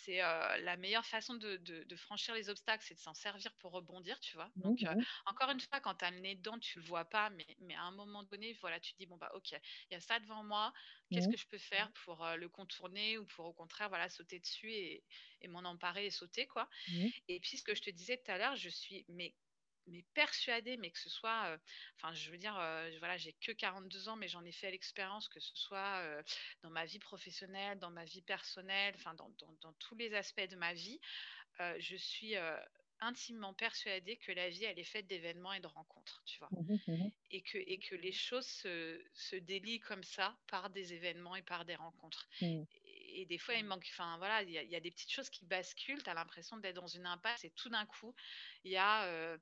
euh, 0.09 0.57
la 0.59 0.77
meilleure 0.77 1.07
façon 1.07 1.35
de, 1.35 1.57
de, 1.57 1.85
de 1.85 1.97
franchir 1.97 2.35
les 2.35 2.49
obstacles, 2.51 2.85
c'est 2.87 2.95
de 2.95 3.01
s'en 3.01 3.15
servir 3.15 3.55
pour 3.57 3.73
rebondir, 3.73 4.21
tu 4.21 4.37
vois? 4.37 4.51
Mmh 4.57 4.77
Donc, 4.77 4.85
euh, 4.85 4.95
encore 5.27 5.51
une 5.51 5.61
fois, 5.61 5.81
quand 5.81 5.95
tu 5.97 6.05
as 6.05 6.11
le 6.11 6.19
nez 6.21 6.35
dedans, 6.37 6.59
tu 6.59 6.79
le 6.79 6.85
vois 6.85 7.05
pas, 7.05 7.31
mais, 7.31 7.47
mais 7.61 7.75
à 7.75 7.83
un 7.83 7.93
moment 7.93 8.23
donné, 8.25 8.53
voilà, 8.61 8.81
tu 8.81 8.93
te 8.93 8.99
dis, 8.99 9.07
bon, 9.07 9.17
bah, 9.17 9.31
ok, 9.35 9.53
il 9.53 9.59
y 9.93 9.95
a 9.95 10.01
ça 10.01 10.21
devant 10.21 10.45
moi, 10.45 10.73
qu'est-ce 11.11 11.29
Mmh. 11.29 11.33
que 11.33 11.37
je 11.37 11.47
peux 11.49 11.59
faire 11.59 11.93
pour 12.05 12.27
le 12.37 12.49
contourner 12.49 13.19
ou 13.19 13.27
pour 13.27 13.47
au 13.47 13.53
contraire, 13.55 13.89
voilà, 13.89 14.09
sauter 14.09 14.41
dessus 14.41 14.73
et, 14.73 15.05
et 15.41 15.49
m'en 15.49 15.61
emparer 15.61 16.07
et 16.07 16.11
sauter, 16.11 16.47
quoi? 16.47 16.69
Et 17.29 17.41
puis, 17.41 17.59
ce 17.59 17.65
que 17.65 17.75
je 17.75 17.83
te 17.83 17.91
disais 17.91 18.19
tout 18.19 18.31
à 18.31 18.39
l'heure, 18.39 18.57
je 18.57 18.69
suis, 18.69 19.05
mais 19.09 19.37
mais 19.87 20.05
persuadée, 20.15 20.77
mais 20.77 20.91
que 20.91 20.99
ce 20.99 21.11
soit, 21.11 21.47
euh, 21.47 21.59
enfin, 21.97 22.15
je 22.15 22.31
veux 22.31 22.39
dire, 22.39 22.57
euh, 22.59 22.91
voilà, 22.99 23.17
j'ai 23.17 23.33
que 23.35 23.53
42 23.53 24.09
ans, 24.09 24.17
mais 24.17 24.29
j'en 24.29 24.45
ai 24.45 24.53
fait 24.53 24.71
l'expérience, 24.71 25.29
que 25.29 25.41
ce 25.41 25.55
soit 25.55 26.01
euh, 26.03 26.23
dans 26.63 26.71
ma 26.71 26.85
vie 26.85 26.99
professionnelle, 26.99 27.79
dans 27.79 27.91
ma 27.91 28.05
vie 28.05 28.23
personnelle, 28.23 28.95
enfin, 28.97 29.15
dans, 29.15 29.31
dans, 29.39 29.53
dans, 29.61 29.73
tous 29.75 29.95
les 29.97 30.15
aspects 30.15 30.49
de 30.49 30.57
ma 30.57 30.73
vie, 30.75 31.01
je 31.79 31.97
suis 31.97 32.35
intimement 33.01 33.53
persuadée 33.53 34.17
que 34.17 34.33
la 34.33 34.49
vie, 34.49 34.65
elle 34.65 34.79
est 34.79 34.85
faite 34.85 35.07
d'événements 35.07 35.53
et 35.53 35.61
de 35.61 35.67
rencontres, 35.67 36.23
tu 36.25 36.39
vois. 36.39 36.49
Mmh 36.53 36.79
mmh 36.87 37.11
Et, 37.31 37.43
que, 37.43 37.59
et 37.59 37.79
que 37.79 37.95
les 37.95 38.13
choses 38.13 38.47
se, 38.47 39.01
se 39.13 39.37
délient 39.37 39.81
comme 39.81 40.03
ça 40.03 40.37
par 40.49 40.71
des 40.71 40.93
événements 40.95 41.37
et 41.37 41.43
par 41.43 41.65
des 41.65 41.75
rencontres. 41.75 42.29
Mmh. 42.41 42.63
Et, 42.73 43.23
et 43.23 43.27
des 43.27 43.39
fois, 43.39 43.55
il 43.55 43.65
manque, 43.65 43.87
enfin, 43.93 44.17
voilà, 44.19 44.43
il 44.43 44.51
y, 44.51 44.55
y, 44.55 44.77
a 44.77 44.81
des 44.81 44.91
petites 44.91 45.11
choses 45.11 45.31
qui 45.31 45.45
basculent, 45.45 46.03
tu 46.03 46.11
as 46.11 46.15
l'impression 46.15 46.57
d'être 46.57 46.77
dans 46.77 46.87
une 46.87 47.07
impasse 47.07 47.45
et 47.45 47.51
tout 47.51 47.69
d'un 47.69 47.87
coup, 47.87 48.15
il 48.65 48.73
y 48.73 48.77
a 48.77 49.37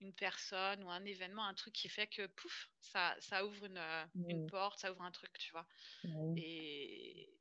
une 0.00 0.14
personne 0.14 0.84
ou 0.84 0.90
un 0.90 1.04
événement, 1.04 1.44
un 1.46 1.54
truc 1.54 1.74
qui 1.74 1.88
fait 1.88 2.06
que 2.06 2.26
pouf, 2.26 2.70
ça, 2.80 3.16
ça 3.20 3.46
ouvre 3.46 3.66
une, 3.66 3.82
une 4.28 4.42
Mmh. 4.42 4.48
porte, 4.48 4.80
ça 4.80 4.92
ouvre 4.92 5.02
un 5.02 5.10
truc, 5.12 5.32
tu 5.38 5.50
vois. 5.52 5.66
Mmh. 6.04 6.36
Et, 6.36 7.40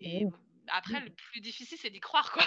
et 0.00 0.24
Oui. 0.24 0.32
après, 0.68 1.00
le 1.00 1.10
plus 1.14 1.40
difficile, 1.40 1.78
c'est 1.78 1.90
d'y 1.90 2.00
croire, 2.00 2.32
quoi. 2.32 2.46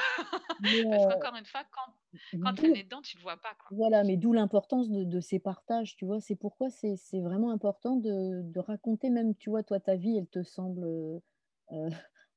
Mais, 0.60 0.72
Parce 0.92 1.06
heu, 1.06 1.08
qu'encore 1.08 1.36
une 1.36 1.46
fois, 1.46 1.66
quand, 1.66 1.96
quand 2.40 2.54
tu 2.56 2.78
es 2.78 2.84
dedans, 2.84 3.02
tu 3.02 3.18
le 3.18 3.24
vois 3.24 3.38
pas, 3.38 3.56
quoi. 3.56 3.72
voilà, 3.72 4.04
mais 4.04 4.18
d'où 4.18 4.32
l'importance 4.34 4.90
de 4.92 5.04
de 5.04 5.20
ces 5.20 5.40
partages, 5.40 5.96
tu 5.96 6.06
vois? 6.06 6.20
C'est 6.22 6.36
pourquoi 6.36 6.70
c'est 6.70 6.96
vraiment 7.22 7.52
important 7.52 7.96
de 7.98 8.42
de 8.44 8.60
raconter 8.60 9.10
même, 9.10 9.36
tu 9.36 9.50
vois, 9.50 9.64
toi, 9.64 9.80
ta 9.80 9.96
vie, 9.96 10.18
elle 10.18 10.28
te 10.28 10.44
semble, 10.44 10.86
heu, 10.86 11.22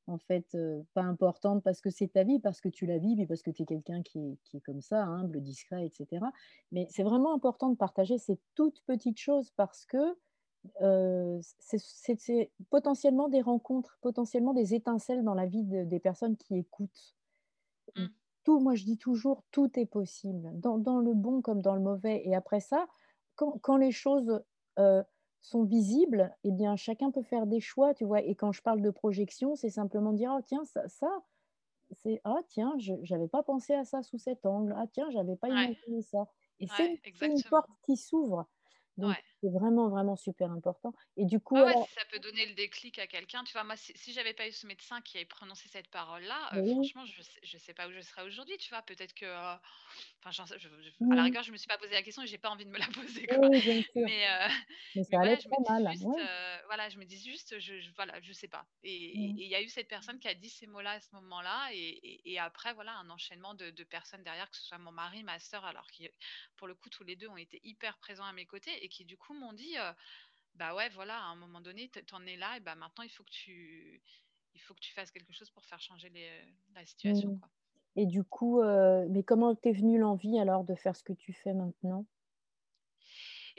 en 0.08 0.18
fait, 0.18 0.56
pas 0.94 1.02
importante 1.02 1.62
parce 1.62 1.80
que 1.80 1.90
c'est 1.90 2.08
ta 2.08 2.24
vie, 2.24 2.40
parce 2.40 2.60
que 2.60 2.68
tu 2.68 2.86
la 2.86 2.98
vis, 2.98 3.14
puis 3.16 3.26
parce 3.26 3.42
que 3.42 3.50
tu 3.52 3.62
es 3.62 3.66
quelqu'un 3.66 4.02
qui 4.02 4.18
est 4.20 4.38
qui 4.44 4.56
est 4.58 4.60
comme 4.60 4.80
ça, 4.80 5.04
humble, 5.04 5.40
discret 5.42 5.86
et 5.86 5.90
cetera. 5.90 6.32
Mais 6.72 6.86
c'est 6.90 7.04
vraiment 7.04 7.34
important 7.34 7.70
de 7.70 7.76
partager 7.76 8.18
ces 8.18 8.40
toutes 8.54 8.80
petites 8.86 9.18
choses 9.20 9.50
parce 9.52 9.86
que, 9.86 10.16
c'est 11.58 12.50
potentiellement 12.70 13.28
des 13.28 13.40
rencontres, 13.42 13.98
potentiellement 14.02 14.54
des 14.54 14.74
étincelles 14.74 15.22
dans 15.24 15.34
la 15.34 15.46
vie 15.46 15.64
de 15.64 15.84
des 15.84 16.00
personnes 16.00 16.36
qui 16.36 16.56
écoutent. 16.56 17.14
Mmh. 17.96 18.06
Tout 18.44 18.60
moi 18.60 18.74
je 18.74 18.84
dis 18.84 18.98
toujours: 18.98 19.44
«Tout 19.52 19.78
est 19.78 19.86
possible», 19.86 20.50
dans 20.54 20.78
dans 20.78 21.00
le 21.00 21.14
bon 21.14 21.42
comme 21.42 21.62
dans 21.62 21.74
le 21.74 21.82
mauvais 21.82 22.22
et 22.26 22.34
après 22.34 22.60
ça, 22.60 22.86
quand 23.36 23.58
quand 23.62 23.76
les 23.76 23.92
choses, 23.92 24.42
sont 25.48 25.64
visibles 25.64 26.34
et 26.44 26.52
bien 26.52 26.76
chacun 26.76 27.10
peut 27.10 27.22
faire 27.22 27.46
des 27.46 27.60
choix, 27.60 27.94
tu 27.94 28.04
vois? 28.04 28.22
Et 28.22 28.34
quand 28.36 28.52
je 28.52 28.62
parle 28.62 28.82
de 28.82 28.90
projection, 28.90 29.56
c'est 29.56 29.70
simplement 29.70 30.12
dire: 30.12 30.32
«Oh 30.38 30.42
tiens 30.44 30.64
ça 30.64 30.88
ça, 30.88 31.08
c'est 31.92 32.20
ah 32.24 32.40
tiens, 32.48 32.74
je 32.78 32.94
j'avais 33.02 33.28
pas 33.28 33.42
pensé 33.42 33.74
à 33.74 33.84
ça 33.84 34.02
sous 34.02 34.18
cet 34.18 34.46
angle. 34.46 34.74
Ah 34.76 34.86
tiens, 34.88 35.10
j'avais 35.10 35.36
pas 35.36 35.48
Ouais, 35.48 35.50
imaginé 35.50 36.02
ça» 36.02 36.26
et 36.60 36.66
c'est 36.68 36.90
ouais, 36.90 37.02
c'est 37.14 37.26
une 37.28 37.44
porte 37.44 37.70
qui 37.82 37.96
s'ouvre. 37.96 38.46
Donc 38.98 39.16
Ouais. 39.16 39.22
C'est 39.40 39.50
vraiment, 39.50 39.88
vraiment 39.88 40.16
super 40.16 40.50
important 40.52 40.94
et 41.16 41.24
du 41.26 41.40
coup 41.40 41.60
Ah 41.60 41.64
ouais, 41.64 41.74
alors 41.74 41.88
si 41.88 41.90
ça 41.92 42.04
peut 42.04 42.18
donner 42.18 42.44
le 42.46 42.54
déclic 42.54 42.98
à 42.98 43.06
quelqu'un, 43.06 43.42
tu 43.42 43.52
vois, 43.54 43.64
moi, 43.64 43.74
si, 43.76 43.92
si 43.96 44.12
j'avais 44.12 44.34
pas 44.34 44.46
eu 44.46 44.52
ce 44.52 44.66
médecin 44.66 45.00
qui 45.00 45.16
avait 45.16 45.24
prononcé 45.26 45.66
cette 45.68 45.88
parole-là, 45.88 46.54
euh, 46.58 46.62
franchement, 46.62 47.04
je 47.06 47.22
je 47.42 47.58
sais 47.58 47.72
pas 47.74 47.88
où 47.88 47.92
je 47.92 48.00
serais 48.00 48.22
aujourd'hui, 48.22 48.58
tu 48.58 48.68
vois. 48.68 48.82
Peut-être 48.82 49.14
que, 49.14 49.24
euh, 49.24 49.56
enfin, 50.22 50.30
je- 50.30 50.58
je- 50.58 50.68
à 51.10 51.16
la 51.16 51.22
rigueur, 51.24 51.42
je 51.42 51.50
me 51.52 51.56
suis 51.56 51.66
pas 51.66 51.78
posé 51.78 51.92
la 51.94 52.02
question 52.02 52.22
et 52.22 52.26
j'ai 52.26 52.36
pas 52.38 52.50
envie 52.50 52.66
de 52.66 52.70
me 52.70 52.78
la 52.78 52.86
poser, 53.24 53.26
quoi. 53.28 53.40
oui, 53.40 53.60
bien 53.62 53.82
sûr, 53.94 54.06
Mais, 54.06 54.28
euh, 54.30 54.48
mais 54.94 55.04
mais 55.10 55.12
ça 55.12 55.20
allait 55.20 55.36
voilà, 55.36 55.38
je 55.40 55.48
me 55.48 55.56
très 55.56 55.62
dis 55.62 55.74
mal. 55.78 55.88
juste, 55.88 56.02
Ouais. 56.02 56.18
euh, 56.18 56.58
voilà, 56.66 56.88
je 56.90 56.98
me 56.98 57.04
dis 57.06 57.18
juste, 57.22 57.58
je, 57.58 57.80
je- 57.80 57.90
voilà, 57.96 58.20
je 58.20 58.32
sais 58.32 58.48
pas. 58.48 58.66
Et 58.82 58.94
Mmh. 59.14 59.40
et 59.40 59.44
il 59.44 59.50
y 59.50 59.54
a 59.54 59.62
eu 59.62 59.68
cette 59.68 59.88
personne 59.88 60.18
qui 60.20 60.28
a 60.28 60.34
dit 60.34 60.50
ces 60.50 60.66
mots-là 60.66 60.92
à 60.92 61.00
ce 61.00 61.08
moment-là, 61.14 61.70
et, 61.72 61.78
et- 61.78 62.32
et 62.32 62.38
après, 62.38 62.74
voilà, 62.74 62.92
un 62.98 63.08
enchaînement 63.10 63.54
de, 63.54 63.70
de 63.70 63.84
personnes 63.84 64.22
derrière, 64.22 64.50
que 64.50 64.56
ce 64.58 64.64
soit 64.64 64.78
mon 64.78 64.92
mari, 64.92 65.22
ma 65.24 65.38
sœur, 65.40 65.64
alors 65.64 65.86
qui, 65.88 66.08
pour 66.56 66.66
le 66.68 66.74
coup, 66.74 66.90
tous 66.90 67.04
les 67.04 67.16
deux 67.16 67.28
ont 67.28 67.36
été 67.36 67.60
hyper 67.64 67.98
présents 67.98 68.24
à 68.24 68.32
mes 68.32 68.46
côtés 68.46 68.84
et 68.84 68.88
qui, 68.88 69.04
du 69.04 69.16
coup, 69.16 69.27
m'ont 69.34 69.52
dit. 69.52 69.76
euh, 69.78 69.92
bah 70.54 70.74
ouais, 70.76 70.88
voilà, 70.90 71.18
à 71.20 71.26
un 71.26 71.36
moment 71.36 71.60
donné, 71.60 71.90
tu 71.90 72.02
en 72.14 72.26
es 72.26 72.36
là, 72.36 72.56
et 72.58 72.60
bah 72.60 72.74
maintenant, 72.76 73.04
il 73.04 73.10
faut 73.10 73.24
que 73.24 73.30
tu, 73.30 74.02
il 74.54 74.60
faut 74.62 74.74
que 74.74 74.80
tu 74.80 74.92
fasses 74.92 75.12
quelque 75.12 75.32
chose 75.32 75.50
pour 75.50 75.64
faire 75.66 75.80
changer 75.80 76.10
les, 76.10 76.56
la 76.74 76.86
situation, 76.86 77.30
Mmh. 77.30 77.38
quoi. 77.40 77.50
Et 77.96 78.06
du 78.06 78.24
coup, 78.24 78.60
heu, 78.62 79.08
mais 79.10 79.24
comment 79.24 79.54
t'es 79.56 79.72
venue 79.72 79.98
l'envie 79.98 80.38
alors 80.40 80.64
de 80.64 80.74
faire 80.76 80.96
ce 80.96 81.04
que 81.04 81.12
tu 81.14 81.32
fais 81.32 81.54
maintenant? 81.54 82.06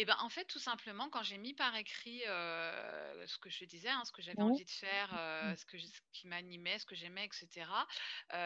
Et 0.02 0.06
ben, 0.06 0.16
en 0.20 0.30
fait, 0.30 0.46
tout 0.46 0.60
simplement, 0.60 1.10
quand 1.10 1.24
j'ai 1.24 1.38
mis 1.38 1.54
par 1.54 1.76
écrit, 1.76 2.24
heu, 2.26 3.26
ce 3.28 3.38
que 3.38 3.50
je 3.50 3.66
disais, 3.66 3.90
hein, 3.90 4.04
ce 4.06 4.14
que 4.14 4.22
j'avais 4.22 4.42
envie 4.42 4.64
de 4.64 4.70
faire, 4.72 5.14
heu, 5.14 5.56
ce 5.58 5.66
que 5.66 5.78
ce 5.78 6.00
qui 6.14 6.28
m'animait, 6.28 6.80
ce 6.80 6.86
que 6.86 6.96
j'aimais 6.96 7.26
et 7.26 7.30
cetera. 7.34 7.86
Heu, 8.34 8.38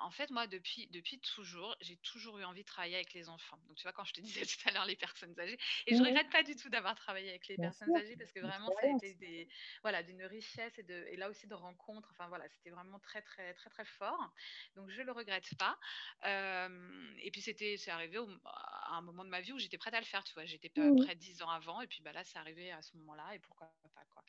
en 0.00 0.10
fait, 0.10 0.30
moi, 0.30 0.46
depuis 0.46 0.86
depuis 0.88 1.20
toujours, 1.20 1.76
j'ai 1.82 1.98
toujours 1.98 2.38
eu 2.38 2.44
envie 2.44 2.62
de 2.62 2.66
travailler 2.66 2.94
avec 2.96 3.12
les 3.12 3.28
enfants. 3.28 3.58
Donc 3.68 3.76
tu 3.76 3.82
vois, 3.82 3.92
quand 3.92 4.04
je 4.04 4.14
te 4.14 4.20
disais 4.22 4.46
tout 4.46 4.56
à 4.68 4.72
l'heure 4.72 4.86
les 4.86 4.96
personnes 4.96 5.38
âgées 5.38 5.58
et 5.86 5.94
je 5.94 6.00
Mmh 6.00 6.02
regrette 6.02 6.30
pas 6.30 6.42
du 6.42 6.56
tout 6.56 6.70
d'avoir 6.70 6.94
travaillé 6.94 7.28
avec 7.28 7.46
les 7.48 7.58
Bien 7.58 7.70
personnes 7.70 7.94
sûr, 7.94 7.94
âgées 7.94 8.16
parce 8.16 8.32
que 8.32 8.40
vraiment 8.40 8.70
ça 8.70 8.86
a 8.86 8.88
été 8.88 9.14
des 9.14 9.48
voilà, 9.82 10.02
d'une 10.02 10.24
richesse 10.24 10.78
et 10.78 10.82
de 10.82 11.04
et 11.10 11.16
là 11.16 11.28
aussi 11.28 11.46
de 11.46 11.54
rencontres. 11.54 12.08
Enfin 12.12 12.28
voilà, 12.28 12.48
c'était 12.48 12.70
vraiment 12.70 12.98
très, 13.00 13.20
très, 13.22 13.52
très, 13.54 13.68
très 13.70 13.84
fort. 13.84 14.32
Donc 14.76 14.88
je 14.90 15.02
le 15.02 15.12
regrette 15.12 15.50
pas. 15.58 15.78
Et 16.24 17.30
puis 17.30 17.40
c'était 17.42 17.76
c'est 17.78 17.90
arrivé 17.90 18.18
au 18.18 18.28
à 18.44 18.96
un 18.96 19.02
moment 19.02 19.24
de 19.24 19.30
ma 19.30 19.40
vie 19.40 19.52
où 19.52 19.58
j'étais 19.58 19.78
prête 19.78 19.94
à 19.94 20.00
le 20.00 20.06
faire, 20.06 20.24
tu 20.24 20.32
vois? 20.34 20.44
J'étais 20.44 20.68
pas 20.70 20.85
Mmh 20.90 20.96
prête 20.96 21.18
10 21.18 21.42
ans 21.42 21.50
avant 21.50 21.80
et 21.80 21.86
puis, 21.86 22.02
bah, 22.02 22.12
là, 22.12 22.24
c'est 22.24 22.38
arrivé 22.38 22.72
à 22.72 22.82
ce 22.82 22.96
moment-là 22.96 23.34
et 23.34 23.38
pourquoi 23.38 23.72
pas, 23.94 24.04
quoi. 24.10 24.24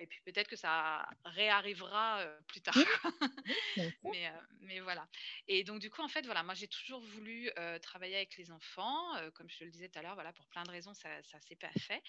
Et 0.00 0.06
puis 0.06 0.20
peut-être 0.24 0.48
que 0.48 0.56
ça 0.56 1.08
réarrivera, 1.24 2.24
plus 2.48 2.60
tard. 2.60 2.74
Mais, 4.04 4.30
mais 4.60 4.80
voilà 4.80 5.08
et 5.48 5.64
donc 5.64 5.80
du 5.80 5.90
coup, 5.90 6.02
en 6.02 6.08
fait, 6.08 6.24
voilà, 6.26 6.42
moi, 6.42 6.54
j'ai 6.54 6.68
toujours 6.68 7.00
voulu, 7.00 7.50
travailler 7.82 8.16
avec 8.16 8.36
les 8.36 8.50
enfants, 8.50 9.12
comme 9.34 9.48
je 9.48 9.58
te 9.58 9.64
le 9.64 9.70
disais 9.70 9.88
tout 9.88 9.98
à 9.98 10.02
l'heure, 10.02 10.14
voilà, 10.14 10.32
pour 10.32 10.46
plein 10.48 10.62
de 10.64 10.70
raisons, 10.70 10.94
ça 10.94 11.22
ça 11.22 11.40
s'est 11.40 11.56
pas 11.56 11.72
fait. 11.78 12.02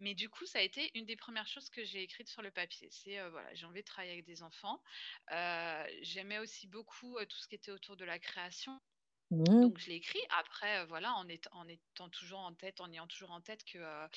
Mais 0.00 0.14
du 0.14 0.28
coup, 0.28 0.46
ça 0.46 0.58
a 0.60 0.62
été 0.62 0.90
une 0.94 1.04
des 1.06 1.16
premières 1.16 1.46
choses 1.46 1.68
que 1.70 1.84
j'ai 1.84 2.02
écrites 2.02 2.28
sur 2.28 2.42
le 2.42 2.50
papier. 2.50 2.88
C'est, 2.90 3.20
voilà, 3.30 3.52
j'ai 3.54 3.66
envie 3.66 3.80
de 3.80 3.86
travailler 3.86 4.12
avec 4.12 4.24
des 4.24 4.42
enfants. 4.42 4.82
J'aimais 6.02 6.38
aussi 6.38 6.66
beaucoup, 6.66 7.18
tout 7.28 7.38
ce 7.38 7.48
qui 7.48 7.54
était 7.54 7.72
autour 7.72 7.96
de 7.96 8.04
la 8.04 8.18
création. 8.18 8.80
Mmh 9.30 9.70
Donc 9.70 9.78
je 9.78 9.88
l'ai 9.90 9.96
écrit. 9.96 10.20
Après, 10.30 10.82
heu, 10.82 10.86
voilà, 10.86 11.14
en 11.14 11.28
étant 11.28 11.50
en 11.54 11.68
étant 11.68 12.08
toujours 12.10 12.40
en 12.40 12.54
tête 12.54 12.80
en 12.80 12.90
ayant 12.92 13.06
toujours 13.06 13.30
en 13.32 13.40
tête 13.42 13.64
que, 13.64 13.78
heu, 13.78 14.08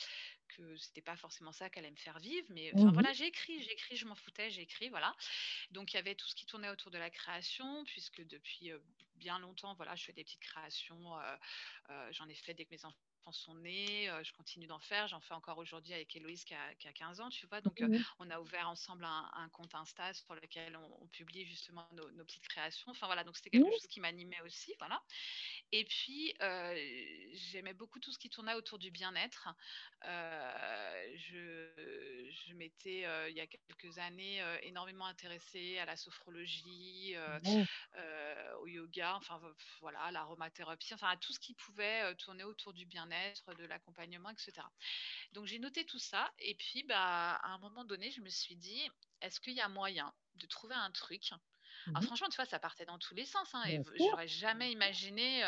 que 0.49 0.76
c'était 0.78 1.02
pas 1.02 1.17
forcément 1.17 1.52
ça 1.54 1.69
qui 1.69 1.80
allait 1.80 1.91
me 1.91 1.97
faire 1.97 2.19
vivre. 2.19 2.47
Mais 2.52 2.73
enfin 2.73 2.91
Mmh 2.91 2.93
voilà, 2.93 3.13
j'ai 3.13 3.28
écrit, 3.28 3.62
j'ai 3.63 3.73
écrit, 3.73 3.97
je 3.97 4.06
m'en 4.08 4.15
foutais, 4.15 4.52
j'ai 4.52 4.62
écrit, 4.63 4.89
voilà. 4.89 5.15
Donc 5.71 5.93
il 5.93 5.97
y 5.97 5.99
avait 5.99 6.15
tout 6.15 6.28
ce 6.28 6.36
qui 6.36 6.45
tournait 6.47 6.69
autour 6.69 6.91
de 6.91 6.97
la 6.99 7.10
création, 7.12 7.84
puisque 7.86 8.21
depuis, 8.23 8.71
heu, 8.71 8.84
bien 9.15 9.39
longtemps, 9.39 9.76
voilà, 9.76 9.95
je 9.95 10.06
fais 10.06 10.13
des 10.13 10.23
petites 10.26 10.41
créations, 10.41 11.15
j'en 12.12 12.28
ai 12.30 12.36
fait 12.36 12.54
dès 12.54 12.65
que 12.65 12.71
mes 12.71 12.86
enfants 12.86 12.97
sont 13.31 13.55
nés, 13.55 14.09
heu, 14.09 14.23
je 14.23 14.33
continue 14.33 14.67
d'en 14.67 14.79
faire. 14.79 15.07
J'en 15.07 15.21
fais 15.21 15.33
encore 15.33 15.57
aujourd'hui 15.57 15.93
avec 15.93 16.15
Héloïse 16.15 16.43
qui 16.45 16.53
a 16.53 16.75
qui 16.75 16.88
a 16.88 16.93
15 16.93 17.21
ans, 17.21 17.29
tu 17.29 17.47
vois? 17.47 17.62
Donc, 17.62 17.81
Mmh 17.81 18.03
on 18.19 18.29
a 18.29 18.39
ouvert 18.39 18.69
ensemble 18.69 19.05
un 19.05 19.29
un 19.33 19.49
compte 19.49 19.73
Insta 19.75 20.13
sur 20.13 20.36
lequel 20.36 20.75
on 20.75 20.83
on 21.03 21.07
publie 21.07 21.45
justement 21.45 21.88
nos 21.93 22.12
nos 22.12 22.25
petites 22.25 22.47
créations. 22.47 22.91
Enfin 22.91 23.07
voilà, 23.07 23.23
donc 23.23 23.36
c'était 23.38 23.49
quelque 23.51 23.53
Mmh. 23.53 23.69
chose 23.71 23.88
qui 23.88 23.99
m'animait 23.99 24.41
aussi, 24.41 24.73
voilà. 24.79 25.01
Et 25.71 25.86
puis, 25.86 26.33
j'aimais 27.33 27.73
beaucoup 27.73 27.99
tout 27.99 28.12
ce 28.12 28.19
qui 28.19 28.29
tournait 28.29 28.53
autour 28.55 28.79
du 28.79 28.91
bien-être. 28.91 29.49
Je 30.03 31.71
je 32.31 32.53
m'étais, 32.53 33.05
il 33.29 33.36
y 33.36 33.41
a 33.41 33.47
quelques 33.47 33.97
années, 33.97 34.43
énormément 34.63 35.05
intéressée 35.05 35.77
à 35.79 35.86
la 35.86 35.97
sophrologie, 35.97 37.15
au 38.59 38.67
yoga, 38.67 39.15
enfin 39.15 39.39
voilà, 39.79 40.12
l'aromathérapie, 40.12 40.93
enfin 40.93 41.09
à 41.09 41.17
tout 41.17 41.33
ce 41.33 41.39
qui 41.39 41.53
pouvait, 41.53 42.15
tourner 42.15 42.43
autour 42.43 42.73
du 42.73 42.86
bien-être, 42.86 43.12
de 43.58 43.65
l'accompagnement 43.65 44.30
et 44.30 44.38
cetera. 44.38 44.71
Donc 45.34 45.45
j'ai 45.45 45.60
noté 45.60 45.86
tout 45.86 45.99
ça 45.99 46.32
et 46.39 46.56
puis, 46.56 46.84
bah, 46.84 47.36
à 47.36 47.49
un 47.49 47.58
moment 47.60 47.86
donné, 47.86 48.12
je 48.12 48.21
me 48.21 48.30
suis 48.30 48.56
dit: 48.56 48.89
«Est-ce 49.21 49.39
qu'il 49.39 49.54
y 49.54 49.62
a 49.62 49.69
moyen 49.69 50.13
de 50.36 50.47
trouver 50.47 50.76
un 50.76 50.91
truc 50.91 51.32
alors 51.93 52.04
Mmh 52.04 52.08
franchement, 52.08 52.30
tu 52.30 52.36
vois, 52.38 52.46
ça 52.46 52.60
partait 52.60 52.86
dans 52.86 53.00
tous 53.00 53.15
les 53.15 53.26
sens, 53.26 53.54
hein, 53.54 53.63
et 53.65 53.82
j'aurais 53.96 54.28
jamais 54.28 54.72
imaginé, 54.72 55.43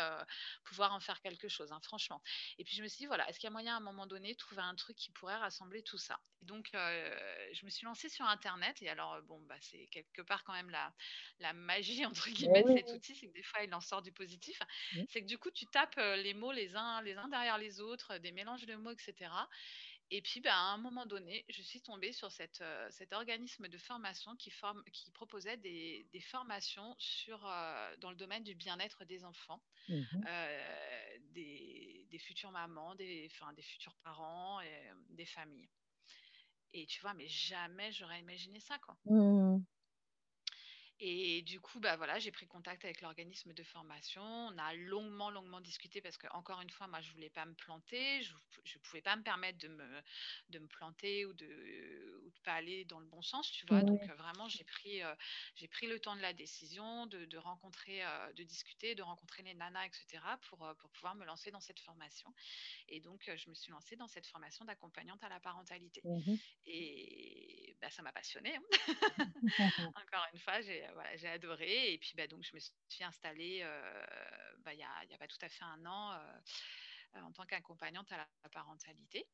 pouvoir 0.64 0.92
en 0.94 1.00
faire 1.00 1.20
quelque 1.20 1.48
chose, 1.48 1.72
hein, 1.72 1.80
franchement. 1.82 2.22
Et 2.58 2.64
puis 2.64 2.76
je 2.76 2.82
me 2.82 2.88
suis 2.88 2.98
dit: 2.98 3.06
«Voilà, 3.06 3.28
est-ce 3.28 3.38
qu'il 3.38 3.46
y 3.46 3.50
a 3.50 3.52
moyen 3.52 3.74
à 3.74 3.76
un 3.78 3.80
moment 3.80 4.06
donné 4.06 4.32
de 4.32 4.36
trouver 4.36 4.62
un 4.62 4.74
truc 4.74 4.96
qui 4.96 5.10
pourrait 5.12 5.36
rassembler 5.36 5.82
tout 5.82 5.98
ça?» 5.98 6.20
et 6.42 6.44
donc 6.46 6.68
je 6.74 7.64
me 7.64 7.70
suis 7.70 7.86
lancée 7.86 8.08
sur 8.10 8.26
internet 8.26 8.82
et 8.82 8.88
alors, 8.88 9.22
bon, 9.22 9.40
bah, 9.42 9.56
c'est 9.60 9.86
quelque 9.90 10.22
part 10.22 10.44
quand 10.44 10.52
même 10.52 10.70
la 10.70 10.92
la 11.38 11.52
«magie» 11.52 12.04
entre 12.06 12.28
Eh 12.38 12.46
guillemets 12.46 12.62
de 12.64 12.68
cet 12.68 12.92
outil, 12.92 13.14
c'est 13.16 13.28
que 13.28 13.32
des 13.32 13.42
fois 13.42 13.62
il 13.64 13.74
en 13.74 13.80
sort 13.80 14.02
du 14.02 14.12
positif. 14.12 14.58
Mmh. 14.92 15.06
C'est 15.08 15.22
que 15.22 15.26
du 15.26 15.38
coup 15.38 15.50
tu 15.50 15.66
tapes, 15.68 15.96
les 15.96 16.34
mots 16.34 16.52
les 16.52 16.76
uns 16.76 17.00
les 17.02 17.16
uns 17.16 17.28
derrière 17.28 17.58
les 17.58 17.80
autres, 17.80 18.18
des 18.18 18.32
mélanges 18.32 18.66
de 18.66 18.74
mots 18.76 18.92
et 18.92 18.96
cetera 18.98 19.48
et 20.10 20.22
puis, 20.22 20.40
bah, 20.40 20.54
à 20.54 20.72
un 20.74 20.78
moment 20.78 21.06
donné, 21.06 21.44
je 21.48 21.62
suis 21.62 21.82
tombée 21.82 22.12
sur 22.12 22.30
cet, 22.32 22.60
heu, 22.60 22.88
cet 22.90 23.12
organisme 23.12 23.68
de 23.68 23.78
formation 23.78 24.36
qui 24.36 24.50
forme 24.50 24.82
qui 24.92 25.10
proposait 25.10 25.56
des 25.56 26.04
des 26.12 26.20
formations 26.20 26.94
sur, 26.98 27.44
heu, 27.46 27.96
dans 27.98 28.10
le 28.10 28.16
domaine 28.16 28.44
du 28.44 28.54
bien-être 28.54 29.04
des 29.04 29.24
enfants, 29.24 29.62
Mmh 29.88 30.06
mh. 30.12 30.26
heu, 30.26 31.18
des 31.32 32.06
des 32.10 32.18
futures 32.18 32.52
mamans, 32.52 32.94
des 32.96 33.28
enfin, 33.32 33.52
des 33.54 33.62
futurs 33.62 33.96
parents 34.04 34.60
et 34.60 34.90
des 35.10 35.26
familles 35.26 35.70
et 36.72 36.86
tu 36.86 37.00
vois? 37.00 37.12
Mais 37.14 37.26
jamais 37.26 37.90
j'aurais 37.92 38.20
imaginé 38.20 38.60
ça, 38.60 38.78
quoi. 38.78 38.96
Mmh 39.04 39.64
Et 40.98 41.42
du 41.42 41.60
coup, 41.60 41.78
bah, 41.78 41.96
voilà, 41.96 42.18
j'ai 42.18 42.30
pris 42.32 42.46
contact 42.46 42.84
avec 42.84 43.02
l'organisme 43.02 43.52
de 43.52 43.62
formation. 43.62 44.22
On 44.22 44.56
a 44.56 44.72
longuement, 44.74 45.30
longuement 45.30 45.60
discuté 45.60 46.00
parce 46.00 46.16
que 46.16 46.26
encore 46.32 46.62
une 46.62 46.70
fois, 46.70 46.86
moi, 46.86 47.02
je 47.02 47.12
voulais 47.12 47.28
pas 47.28 47.44
me 47.44 47.54
planter. 47.54 48.22
Je 48.22 48.32
ne 48.32 48.82
pouvais 48.82 49.02
pas 49.02 49.14
me 49.14 49.22
permettre 49.22 49.58
de 49.58 49.68
me, 49.68 50.02
de 50.48 50.58
me 50.58 50.66
planter 50.66 51.26
ou 51.26 51.34
de, 51.34 52.22
ou 52.24 52.30
de 52.30 52.40
pas 52.44 52.54
aller 52.54 52.86
dans 52.86 52.98
le 52.98 53.06
bon 53.06 53.20
sens, 53.20 53.50
tu 53.52 53.66
vois. 53.66 53.82
Donc, 53.82 54.02
euh, 54.08 54.14
vraiment, 54.14 54.48
j'ai 54.48 54.64
pris, 54.64 55.02
euh, 55.02 55.14
j'ai 55.54 55.68
pris 55.68 55.86
le 55.86 56.00
temps 56.00 56.16
de 56.16 56.22
la 56.22 56.32
décision, 56.32 57.06
de, 57.06 57.26
de 57.26 57.36
rencontrer, 57.38 58.02
euh, 58.02 58.32
de 58.32 58.42
discuter, 58.42 58.94
de 58.94 59.02
rencontrer 59.02 59.42
les 59.42 59.54
nanas, 59.54 59.86
etc., 59.86 60.22
pour, 60.48 60.66
pour 60.78 60.90
pouvoir 60.90 61.14
me 61.14 61.26
lancer 61.26 61.50
dans 61.50 61.60
cette 61.60 61.80
formation. 61.80 62.32
Et 62.88 63.00
donc, 63.00 63.30
je 63.36 63.50
me 63.50 63.54
suis 63.54 63.70
lancée 63.70 63.96
dans 63.96 64.08
cette 64.08 64.26
formation 64.26 64.64
d'accompagnante 64.64 65.22
à 65.22 65.28
la 65.28 65.40
parentalité. 65.40 66.00
Mmh 66.04 66.32
mh. 66.32 66.36
Et 66.64 67.76
bah, 67.82 67.90
ça 67.90 68.00
m'a 68.00 68.12
passionnée, 68.12 68.56
hein. 68.56 68.62
Encore 69.94 70.26
une 70.32 70.38
fois, 70.40 70.60
j'ai, 70.62 70.85
voilà, 70.94 71.16
j'ai 71.16 71.28
adoré 71.28 71.92
et 71.92 71.98
puis, 71.98 72.12
bah, 72.16 72.26
donc 72.26 72.42
je 72.44 72.50
me 72.54 72.60
suis 72.60 73.04
installée, 73.04 73.62
heu, 73.62 74.06
bah, 74.60 74.74
il 74.74 74.80
y 74.80 74.82
a 74.82 75.04
il 75.04 75.10
y 75.10 75.14
a 75.14 75.18
pas 75.18 75.28
tout 75.28 75.38
à 75.42 75.48
fait 75.48 75.64
un 75.64 75.84
an, 75.86 76.14
heu, 77.14 77.20
en 77.22 77.32
tant 77.32 77.46
qu'accompagnante 77.46 78.12
à 78.12 78.18
la 78.44 78.50
parentalité 78.50 79.30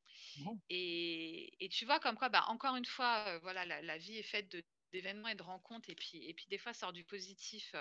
et 0.71 1.65
et 1.65 1.69
tu 1.69 1.85
vois 1.87 2.01
comme 2.01 2.17
quoi, 2.17 2.29
bah, 2.29 2.45
encore 2.49 2.77
une 2.77 2.85
fois, 2.87 3.39
voilà, 3.41 3.65
la 3.67 3.83
la 3.83 3.99
vie 3.99 4.19
est 4.19 4.23
faite 4.23 4.51
de 4.51 4.65
d'événements 4.93 5.29
et 5.29 5.35
de 5.35 5.43
rencontres 5.43 5.89
et 5.91 5.95
puis 5.95 6.25
et 6.29 6.35
puis 6.35 6.47
des 6.49 6.59
fois 6.59 6.75
ça 6.75 6.81
sort 6.81 6.93
du 6.93 7.05
positif, 7.05 7.75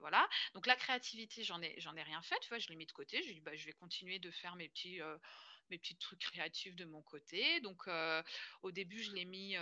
voilà. 0.00 0.28
Donc 0.54 0.66
la 0.66 0.76
créativité, 0.76 1.44
j'en 1.44 1.62
ai 1.62 1.74
j'en 1.80 1.96
ai 1.96 2.02
rien 2.02 2.22
fait, 2.22 2.38
tu 2.40 2.48
vois? 2.48 2.58
Je 2.58 2.68
l'ai 2.68 2.76
mis 2.76 2.86
de 2.86 2.92
côté. 2.92 3.22
J'ai 3.22 3.34
dit: 3.34 3.40
«Bah, 3.40 3.56
je 3.56 3.64
vais 3.66 3.72
continuer 3.72 4.18
de 4.18 4.30
faire 4.30 4.56
mes 4.56 4.68
petits, 4.68 5.00
mes 5.70 5.78
petits 5.78 5.96
trucs 5.96 6.20
créatifs 6.20 6.76
de 6.76 6.84
mon 6.84 7.02
côté». 7.02 7.60
Donc 7.60 7.88
au 8.62 8.70
début, 8.72 9.02
je 9.02 9.12
l'ai 9.12 9.24
mis, 9.24 9.56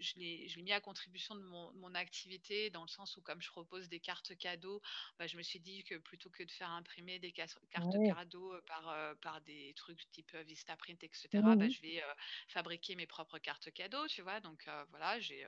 je 0.00 0.14
l'ai 0.16 0.48
mis 0.62 0.72
à 0.72 0.80
contribution 0.80 1.34
de 1.34 1.42
mon 1.42 1.72
mon 1.74 1.94
activité 1.94 2.70
dans 2.70 2.82
le 2.82 2.88
sens 2.88 3.16
où 3.16 3.22
comme 3.22 3.40
je 3.42 3.48
propose 3.50 3.88
des 3.88 4.00
cartes 4.00 4.36
cadeaux, 4.36 4.80
bah, 5.18 5.26
je 5.26 5.36
me 5.36 5.42
suis 5.42 5.60
dit 5.60 5.84
que 5.84 5.96
plutôt 5.96 6.30
que 6.30 6.42
de 6.42 6.50
faire 6.50 6.70
imprimer 6.70 7.18
des 7.18 7.32
cartes 7.32 7.58
cadeaux, 8.02 8.54
par, 8.66 8.88
heu, 8.90 9.16
par 9.22 9.40
des 9.42 9.72
trucs 9.76 10.08
type, 10.10 10.32
heu, 10.34 10.42
Vistaprint 10.42 11.02
et 11.04 11.10
cetera, 11.12 11.56
bah, 11.56 11.68
Mmh 11.68 11.68
je 11.68 11.80
vais, 11.82 12.02
fabriquer 12.48 12.94
mes 12.96 13.06
propres 13.06 13.38
cartes 13.38 13.70
cadeaux, 13.72 14.06
tu 14.08 14.22
vois? 14.22 14.40
Donc 14.40 14.68
voilà, 14.90 15.18
j'ai, 15.20 15.46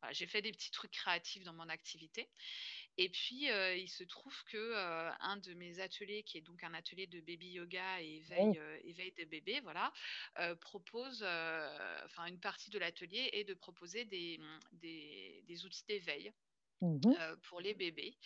voilà, 0.00 0.14
fait 0.14 0.42
des 0.42 0.52
petits 0.52 0.70
trucs 0.70 0.92
créatifs 0.92 1.42
dans 1.44 1.54
mon 1.54 1.68
activité. 1.68 2.30
Et 2.96 3.08
puis, 3.08 3.46
il 3.46 3.88
se 3.88 4.04
trouve 4.04 4.42
que, 4.44 4.74
un 5.20 5.36
de 5.38 5.54
mes 5.54 5.80
ateliers 5.80 6.22
qui 6.24 6.38
est 6.38 6.42
donc 6.42 6.62
un 6.64 6.74
atelier 6.74 7.06
de 7.06 7.20
baby 7.20 7.48
yoga 7.52 8.02
et 8.02 8.16
éveil, 8.16 8.60
éveil 8.84 9.12
des 9.16 9.26
bébés, 9.26 9.60
voilà, 9.60 9.92
propose, 10.60 11.22
enfin 11.22 12.26
une 12.26 12.40
partie 12.40 12.70
de 12.70 12.78
l'atelier 12.78 13.30
est 13.32 13.44
de 13.44 13.54
proposer 13.54 13.89
des, 13.98 14.38
des 14.72 15.42
des 15.46 15.64
outils 15.66 15.84
d'éveil, 15.86 16.32
Mmh 16.80 17.00
mh. 17.04 17.16
heu, 17.20 17.36
pour 17.48 17.60
les 17.60 17.74
bébés. 17.74 18.18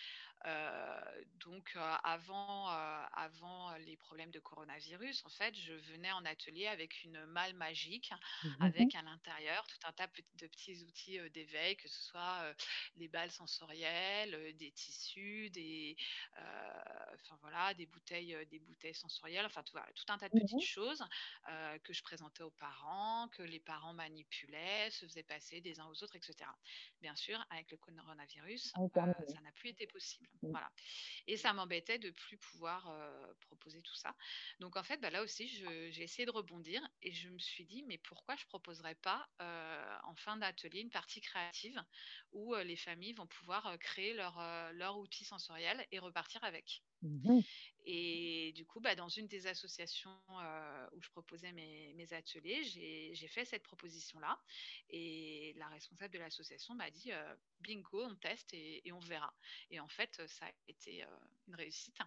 Heu, 0.46 1.24
donc, 1.44 1.72
heu, 1.76 1.80
avant, 2.04 2.68
heu, 2.70 3.06
avant 3.12 3.74
les 3.78 3.96
problèmes 3.96 4.30
de 4.30 4.40
coronavirus, 4.40 5.24
en 5.24 5.30
fait, 5.30 5.54
je 5.58 5.72
venais 5.74 6.12
en 6.12 6.24
atelier 6.24 6.66
avec 6.66 7.02
une 7.04 7.24
malle 7.26 7.54
magique, 7.54 8.12
Mmh 8.42 8.72
mh. 8.78 8.90
avec 8.90 8.94
à 8.94 9.02
l'intérieur 9.02 9.66
tout 9.66 9.78
un 9.84 9.92
tas 9.92 10.06
de 10.06 10.46
petits 10.46 10.82
outils, 10.82 11.18
d'éveil, 11.30 11.76
que 11.76 11.88
ce 11.88 12.02
soit, 12.02 12.54
les 12.96 13.08
balles 13.08 13.30
sensorielles, 13.30 14.54
des 14.56 14.72
tissus, 14.72 15.50
des, 15.50 15.96
enfin 16.36 17.36
voilà, 17.40 17.74
des 17.74 17.86
bouteilles, 17.86 18.36
des 18.46 18.58
bouteilles 18.60 18.94
sensorielles, 18.94 19.46
enfin 19.46 19.62
tout 19.62 19.72
voilà, 19.72 19.90
tout 19.94 20.04
un 20.08 20.18
tas 20.18 20.28
de 20.28 20.34
petites 20.34 20.60
Mmh 20.60 20.64
choses, 20.64 21.02
heu, 21.48 21.78
que 21.84 21.92
je 21.92 22.02
présentais 22.02 22.42
aux 22.42 22.50
parents, 22.50 23.28
que 23.28 23.42
les 23.42 23.60
parents 23.60 23.94
manipulaient, 23.94 24.90
se 24.90 25.06
faisaient 25.06 25.22
passer 25.22 25.60
des 25.60 25.80
uns 25.80 25.86
aux 25.86 26.02
autres 26.02 26.16
et 26.16 26.20
cetera. 26.22 26.54
Bien 27.00 27.16
sûr, 27.16 27.44
avec 27.50 27.70
le 27.70 27.76
coronavirus 27.76 28.74
Ah 28.74 28.80
euh, 28.98 29.12
ça 29.26 29.40
n'a 29.40 29.52
plus 29.52 29.70
été 29.70 29.86
possible. 29.86 30.28
Mmh. 30.42 30.54
Voilà. 30.54 30.70
Et 31.26 31.36
ça 31.36 31.52
m'embêtait 31.52 31.98
de 31.98 32.10
plus 32.10 32.38
pouvoir 32.38 32.88
euh, 32.88 33.34
proposer 33.40 33.82
tout 33.82 33.94
ça. 33.96 34.16
Donc 34.60 34.76
en 34.76 34.84
fait, 34.84 34.98
bah, 35.00 35.10
là 35.10 35.22
aussi, 35.22 35.48
j'ai 35.48 36.02
essayé 36.02 36.26
de 36.26 36.30
rebondir 36.30 36.82
et 37.02 37.12
je 37.12 37.28
me 37.30 37.38
suis 37.38 37.64
dit, 37.66 37.82
mais 37.84 37.98
pourquoi 37.98 38.36
je 38.36 38.46
proposerais 38.46 38.94
pas 38.96 39.28
euh, 39.42 39.96
en 40.04 40.14
fin 40.16 40.36
d'atelier 40.36 40.80
une 40.80 40.90
partie 40.90 41.20
créative 41.20 41.82
où 42.32 42.54
euh, 42.54 42.64
les 42.64 42.76
familles 42.76 43.14
vont 43.14 43.26
pouvoir 43.26 43.78
créer 43.80 44.14
leur 44.14 44.98
outil 44.98 45.24
sensoriel 45.24 45.86
et 45.90 45.98
repartir 45.98 46.44
avec? 46.44 46.84
Mmh 47.04 47.44
Et 47.86 48.52
du 48.54 48.64
coup, 48.64 48.80
bah, 48.80 48.94
dans 48.94 49.08
une 49.08 49.28
des 49.28 49.46
associations 49.46 50.10
euh, 50.40 50.88
où 50.92 51.02
je 51.02 51.10
proposais 51.10 51.52
mes, 51.52 51.92
mes 51.94 52.12
ateliers, 52.14 52.64
j'ai 52.64 53.28
fait 53.28 53.44
cette 53.44 53.62
proposition-là. 53.62 54.40
Et 54.88 55.52
la 55.58 55.68
responsable 55.68 56.14
de 56.14 56.18
l'association 56.18 56.74
m'a 56.74 56.90
dit 56.90 57.12
euh, 57.12 57.36
bingo, 57.60 58.02
on 58.04 58.16
teste 58.16 58.54
et, 58.54 58.86
et 58.88 58.92
on 58.92 59.00
verra. 59.00 59.34
Et 59.70 59.80
en 59.80 59.88
fait, 59.88 60.22
ça 60.26 60.46
a 60.46 60.52
été 60.68 61.04
euh, 61.04 61.06
une 61.48 61.56
réussite. 61.56 61.98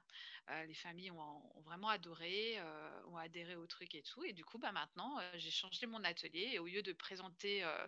Euh, 0.50 0.66
les 0.66 0.74
familles 0.74 1.12
ont, 1.12 1.58
ont 1.58 1.62
vraiment 1.62 1.90
adoré, 1.90 2.60
euh, 2.60 3.06
ont 3.08 3.18
adhéré 3.18 3.56
au 3.56 3.68
truc 3.68 3.94
et 3.96 4.02
tout. 4.04 4.24
Et 4.24 4.34
du 4.34 4.44
coup, 4.46 4.58
bah, 4.58 4.72
maintenant, 4.72 5.20
euh, 5.20 5.32
j'ai 5.36 5.52
changé 5.52 5.86
mon 5.86 6.04
atelier. 6.04 6.50
Et 6.54 6.60
au 6.60 6.66
lieu 6.68 6.82
de 6.82 6.94
présenter 6.94 7.64
euh, 7.64 7.88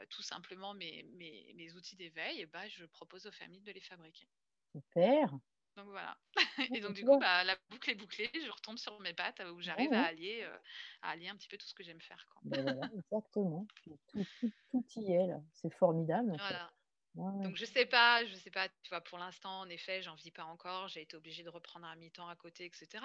euh, 0.00 0.06
tout 0.10 0.22
simplement 0.22 0.74
mes, 0.74 1.04
mes, 1.14 1.52
mes 1.54 1.74
outils 1.74 1.96
d'éveil, 1.96 2.46
bah, 2.46 2.68
je 2.68 2.84
propose 2.84 3.26
aux 3.26 3.32
familles 3.32 3.62
de 3.62 3.72
les 3.72 3.80
fabriquer. 3.80 4.28
Super. 4.72 5.40
Donc 5.76 5.86
voilà. 5.86 6.16
Et 6.74 6.80
donc 6.80 6.94
du 6.94 7.04
coup, 7.04 7.18
bah, 7.18 7.44
la 7.44 7.56
boucle 7.70 7.90
est 7.90 7.94
bouclée, 7.94 8.30
je 8.34 8.50
retombe 8.50 8.78
sur 8.78 8.98
mes 9.00 9.14
pattes 9.14 9.40
euh, 9.40 9.52
où 9.52 9.56
Ouais, 9.56 9.62
j'arrive 9.62 9.92
à 9.92 10.04
allier, 10.04 10.40
euh, 10.42 10.56
à 11.02 11.10
allier 11.10 11.28
un 11.28 11.36
petit 11.36 11.48
peu 11.48 11.56
tout 11.56 11.66
ce 11.66 11.74
que 11.74 11.82
j'aime 11.82 12.00
faire, 12.00 12.26
quoi. 12.30 12.42
Ben 12.44 12.62
voilà, 12.62 12.90
exactement. 12.94 13.66
Tout 13.84 14.24
tout 14.70 14.84
y 14.96 15.12
est 15.12 15.26
là. 15.26 15.40
C'est 15.54 15.72
formidable. 15.72 16.34
Voilà. 16.38 16.70
Ouais. 17.14 17.42
Donc 17.44 17.56
je 17.56 17.66
sais 17.66 17.84
pas, 17.84 18.24
je 18.24 18.34
sais 18.36 18.50
pas, 18.50 18.68
tu 18.68 18.88
vois, 18.88 19.02
pour 19.02 19.18
l'instant, 19.18 19.60
en 19.60 19.68
effet, 19.68 20.00
j'en 20.02 20.14
vis 20.14 20.30
pas 20.30 20.44
encore. 20.44 20.88
J'ai 20.88 21.02
été 21.02 21.16
obligée 21.16 21.42
de 21.42 21.50
reprendre 21.50 21.86
un 21.86 21.94
mi-temps 21.96 22.28
à 22.28 22.36
côté, 22.36 22.64
etc. 22.64 23.04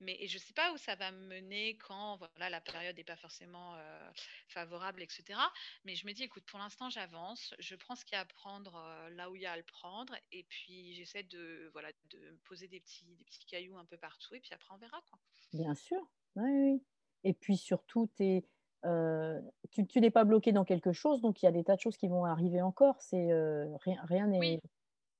Mais 0.00 0.16
et 0.20 0.28
je 0.28 0.38
sais 0.38 0.52
pas 0.52 0.72
où 0.72 0.76
ça 0.76 0.94
va 0.94 1.10
me 1.10 1.26
mener 1.26 1.76
quand, 1.78 2.16
voilà, 2.18 2.50
la 2.50 2.60
période 2.60 2.96
n'est 2.96 3.04
pas 3.04 3.16
forcément 3.16 3.74
euh, 3.74 4.10
favorable, 4.48 5.02
etc. 5.02 5.40
Mais 5.84 5.96
je 5.96 6.06
me 6.06 6.12
dis, 6.12 6.22
écoute, 6.22 6.44
pour 6.44 6.60
l'instant, 6.60 6.88
j'avance, 6.88 7.52
je 7.58 7.74
prends 7.74 7.96
ce 7.96 8.04
qu'il 8.04 8.14
y 8.14 8.18
a 8.18 8.20
à 8.20 8.24
prendre 8.24 8.76
euh, 8.76 9.10
là 9.10 9.28
où 9.30 9.34
il 9.34 9.42
y 9.42 9.46
a 9.46 9.52
à 9.52 9.56
le 9.56 9.64
prendre, 9.64 10.14
et 10.30 10.44
puis 10.44 10.94
j'essaie 10.94 11.24
de, 11.24 11.68
voilà, 11.72 11.90
de 12.10 12.18
me 12.18 12.36
poser 12.44 12.68
des 12.68 12.80
petits, 12.80 13.16
des 13.16 13.24
petits 13.24 13.46
cailloux 13.46 13.76
un 13.76 13.84
peu 13.86 13.96
partout, 13.96 14.34
et 14.34 14.40
puis 14.40 14.54
après 14.54 14.72
on 14.72 14.78
verra, 14.78 15.02
quoi. 15.10 15.18
Bien 15.52 15.74
sûr. 15.74 16.06
Oui, 16.36 16.50
oui. 16.50 16.82
Et 17.24 17.34
puis 17.34 17.56
surtout, 17.56 18.06
t'es, 18.14 18.44
euh, 18.84 19.40
tu, 19.70 19.86
tu 19.86 20.00
n'es 20.00 20.10
pas 20.10 20.24
bloqué 20.24 20.52
dans 20.52 20.64
quelque 20.64 20.92
chose, 20.92 21.20
donc 21.20 21.42
il 21.42 21.46
y 21.46 21.48
a 21.48 21.52
des 21.52 21.64
tas 21.64 21.74
de 21.76 21.80
choses 21.80 21.96
qui 21.96 22.08
vont 22.08 22.24
arriver 22.24 22.62
encore. 22.62 23.00
C'est 23.00 23.32
euh, 23.32 23.66
rien, 23.80 24.00
rien 24.04 24.26
n'est. 24.26 24.38
Oui, 24.38 24.60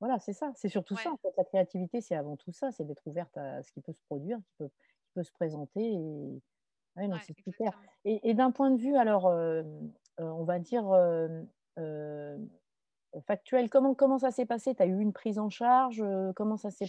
Voilà, 0.01 0.19
c'est 0.21 0.33
ça. 0.33 0.53
C'est 0.55 0.69
surtout 0.69 0.97
ça, 0.97 1.11
en 1.11 1.17
fait. 1.17 1.33
La 1.37 1.45
créativité, 1.45 2.01
c'est 2.01 2.15
avant 2.15 2.37
tout 2.37 2.53
ça, 2.53 2.71
c'est 2.71 2.85
d'être 2.85 3.07
ouverte 3.07 3.37
à 3.37 3.63
ce 3.63 3.73
qui 3.73 3.81
peut 3.81 3.93
se 3.93 4.01
produire, 4.09 4.39
qui 4.39 4.53
peut, 4.59 4.69
qui 4.69 5.11
peut 5.15 5.25
se 5.25 5.33
présenter. 5.33 5.93
Et... 5.93 6.43
Ouais, 6.97 7.09
non, 7.09 7.17
ouais, 7.17 7.21
c'est 7.27 7.37
super. 7.37 7.69
exactement. 7.69 7.93
Et, 8.05 8.31
et 8.31 8.35
d'un 8.35 8.51
point 8.51 8.71
de 8.71 8.81
vue, 8.81 8.97
alors, 8.97 9.27
euh, 9.27 9.63
on 10.19 10.45
va 10.45 10.59
dire 10.59 10.87
factuel, 13.27 13.71
comment, 13.71 13.95
comment 13.95 14.19
ça 14.19 14.31
s'est 14.31 14.47
passé? 14.47 14.75
Tu 14.75 14.83
as 14.83 14.87
eu 14.87 15.01
une 15.01 15.13
prise 15.13 15.39
en 15.39 15.51
charge? 15.51 16.05
Comment 16.37 16.57
ça 16.57 16.71
s'est... 16.71 16.87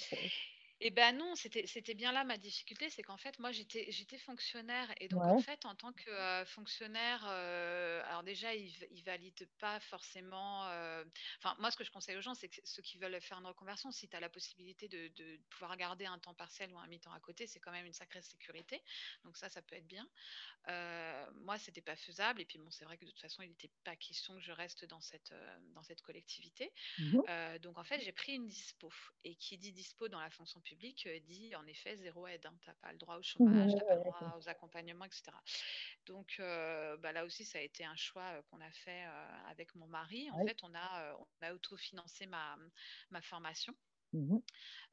Eh 0.81 0.91
ben 0.91 1.17
non, 1.17 1.35
c'était 1.35 1.93
bien 1.93 2.11
là 2.11 2.23
ma 2.23 2.37
difficulté, 2.37 2.89
c'est 2.89 3.03
qu'en 3.03 3.17
fait 3.17 3.37
moi 3.39 3.51
j'étais 3.51 4.17
fonctionnaire 4.19 4.91
et 4.99 5.07
donc 5.07 5.21
en 5.23 5.37
fait 5.37 5.65
en 5.65 5.75
tant 5.75 5.91
que 5.93 6.09
euh, 6.09 6.45
fonctionnaire, 6.45 7.25
euh, 7.27 8.01
alors 8.05 8.23
déjà 8.23 8.53
ils, 8.55 9.03
valident 9.03 9.47
pas 9.59 9.79
forcément. 9.81 10.67
euh, 10.67 11.03
Enfin 11.39 11.55
moi 11.59 11.71
ce 11.71 11.77
que 11.77 11.83
je 11.83 11.91
conseille 11.91 12.15
aux 12.17 12.21
gens 12.21 12.33
c'est 12.33 12.49
que 12.49 12.61
ceux 12.63 12.81
qui 12.81 12.97
veulent 12.97 13.19
faire 13.21 13.39
une 13.39 13.45
reconversion, 13.47 13.91
si 13.91 14.07
tu 14.07 14.15
as 14.15 14.19
la 14.19 14.29
possibilité 14.29 14.87
de, 14.87 15.09
de 15.15 15.39
pouvoir 15.49 15.75
garder 15.77 16.05
un 16.05 16.19
temps 16.19 16.33
partiel 16.33 16.71
ou 16.73 16.77
un 16.79 16.87
mi-temps 16.87 17.11
à 17.13 17.19
côté, 17.19 17.47
c'est 17.47 17.59
quand 17.59 17.71
même 17.71 17.85
une 17.85 17.93
sacrée 17.93 18.21
sécurité. 18.21 18.81
Donc 19.23 19.37
ça 19.37 19.49
ça 19.49 19.61
peut 19.61 19.75
être 19.75 19.87
bien. 19.87 20.07
Moi, 21.41 21.57
c'était 21.57 21.81
pas 21.81 21.95
faisable. 21.95 22.41
Et 22.41 22.45
puis 22.45 22.57
bon, 22.59 22.69
c'est 22.69 22.85
vrai 22.85 22.97
que 22.97 23.05
de 23.05 23.09
toute 23.09 23.19
façon, 23.19 23.41
il 23.41 23.49
n'était 23.49 23.71
pas 23.83 23.95
question 23.95 24.35
que 24.35 24.41
je 24.41 24.51
reste 24.51 24.85
dans 24.85 25.01
cette, 25.01 25.33
dans 25.73 25.83
cette 25.83 26.01
collectivité. 26.01 26.71
Euh, 27.27 27.57
donc 27.59 27.77
en 27.77 27.83
fait, 27.83 27.99
j'ai 28.01 28.11
pris 28.11 28.33
une 28.33 28.47
dispo. 28.47 28.91
Et 29.23 29.35
qui 29.35 29.57
dit 29.57 29.71
dispo 29.71 30.07
dans 30.07 30.19
la 30.19 30.29
fonction 30.29 30.59
publique 30.61 30.68
euh, 31.05 31.19
dit 31.21 31.55
en 31.55 31.65
effet 31.67 31.97
zéro 31.97 32.27
aide. 32.27 32.45
Hein. 32.45 32.55
Tu 32.61 32.69
n'as 32.69 32.75
pas 32.75 32.91
le 32.91 32.97
droit 32.97 33.17
au 33.17 33.23
chômage, 33.23 33.71
tu 33.71 33.77
n'as 33.77 33.85
pas 33.85 33.95
le 33.95 34.01
droit 34.01 34.35
aux 34.37 34.49
accompagnements, 34.49 35.05
etc. 35.05 35.23
Donc 36.05 36.37
euh, 36.39 36.97
bah, 36.97 37.11
là 37.11 37.25
aussi, 37.25 37.45
ça 37.45 37.59
a 37.59 37.61
été 37.61 37.85
un 37.85 37.95
choix 37.95 38.25
euh, 38.33 38.41
qu'on 38.49 38.61
a 38.61 38.71
fait 38.71 39.03
avec 39.49 39.75
mon 39.75 39.87
mari. 39.87 40.29
En 40.31 40.45
fait, 40.45 40.57
on 40.63 40.73
a, 40.75 41.15
on 41.15 41.45
a 41.45 41.53
autofinancé 41.53 42.25
ma, 42.25 42.57
ma 43.11 43.21
formation 43.21 43.75
Mhm. 44.13 44.39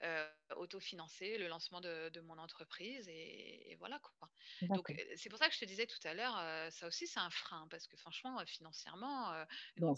euh, 0.03 0.29
autofinancer 0.57 1.39
le 1.39 1.49
lancement 1.49 1.81
de, 1.81 2.09
de 2.11 2.21
mon 2.21 2.39
entreprise 2.39 3.09
et, 3.09 3.73
et 3.73 3.77
voilà 3.77 3.99
quoi. 4.01 4.31
Donc 4.75 4.93
c'est 5.17 5.29
pour 5.29 5.39
ça 5.39 5.49
que 5.49 5.55
je 5.55 5.61
te 5.61 5.65
disais 5.65 5.87
tout 5.87 5.99
à 6.05 6.15
l'heure, 6.15 6.37
euh, 6.39 6.71
ça 6.71 6.87
aussi 6.87 7.07
c'est 7.07 7.21
un 7.21 7.31
frein 7.31 7.67
parce 7.71 7.87
que 7.87 7.97
franchement 7.97 8.45
financièrement 8.47 9.33
euh, 9.33 9.45
une 9.77 9.95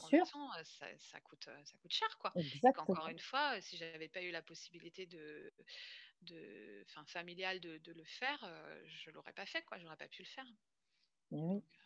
ça, 0.65 0.87
ça 0.99 1.21
coûte 1.21 1.49
ça 1.65 1.79
coûte 1.79 1.93
cher 1.93 2.19
quoi. 2.19 2.35
Exactement. 2.35 3.11
une 3.11 3.19
fois, 3.19 3.61
si 3.61 3.77
j'avais 3.77 4.09
pas 4.09 4.23
eu 4.23 4.31
la 4.31 4.43
possibilité 4.43 5.07
de 5.07 5.53
de 6.23 6.85
enfin 6.89 7.05
familiale 7.07 7.61
de, 7.61 7.79
de 7.79 7.93
le 7.93 8.05
faire, 8.05 8.41
je 8.87 9.11
l'aurais 9.11 9.33
pas 9.33 9.47
fait 9.47 9.63
quoi, 9.65 9.79
j'aurais 9.79 9.97
pas 9.97 10.09
pu 10.09 10.23
le 10.23 10.29
faire. 10.29 10.47
Oui. 11.31 11.63
Donc, 11.69 11.78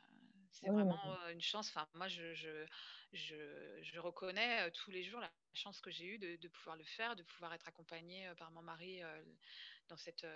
c'est 0.53 0.69
vraiment 0.69 0.97
une 1.31 1.41
chance. 1.41 1.69
Enfin, 1.69 1.87
moi, 1.95 2.09
je, 2.09 2.35
je, 2.35 2.67
je, 3.13 3.79
je 3.83 3.99
reconnais 3.99 4.71
tous 4.71 4.91
les 4.91 5.03
jours 5.03 5.21
la 5.21 5.31
chance 5.53 5.81
que 5.81 5.91
j'ai 5.91 6.07
eue 6.07 6.19
de, 6.19 6.37
de 6.37 6.49
pouvoir 6.49 6.77
le 6.77 6.85
faire, 6.85 7.17
de 7.17 7.23
pouvoir 7.23 7.53
être 7.55 7.69
accompagnée 7.69 8.31
par 8.39 8.51
mon 8.53 8.63
mari 8.63 9.01
dans, 9.89 9.97
cette, 9.97 10.27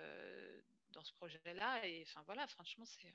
dans 0.91 1.03
ce 1.03 1.13
projet-là. 1.13 1.85
Et 1.87 2.03
enfin, 2.03 2.23
voilà, 2.25 2.47
franchement, 2.47 2.85
c'est 2.85 3.13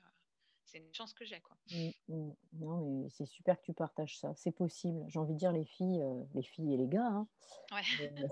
c'est 0.65 0.79
une 0.79 0.93
chance 0.93 1.13
que 1.13 1.25
j'ai, 1.25 1.39
quoi. 1.41 1.55
mm, 1.71 1.89
mm. 2.07 2.35
Non, 2.53 3.01
mais 3.03 3.09
c'est 3.09 3.25
super 3.25 3.57
que 3.59 3.63
tu 3.63 3.73
partages 3.73 4.17
ça. 4.17 4.33
C'est 4.35 4.51
possible. 4.51 5.03
J'ai 5.07 5.19
envie 5.19 5.33
de 5.33 5.39
dire 5.39 5.51
les 5.51 5.65
filles, 5.65 6.01
euh, 6.01 6.23
les 6.33 6.43
filles 6.43 6.73
et 6.73 6.77
les 6.77 6.87
gars, 6.87 7.05
hein, 7.05 7.27
Ouais, 7.71 7.81
euh, 8.01 8.27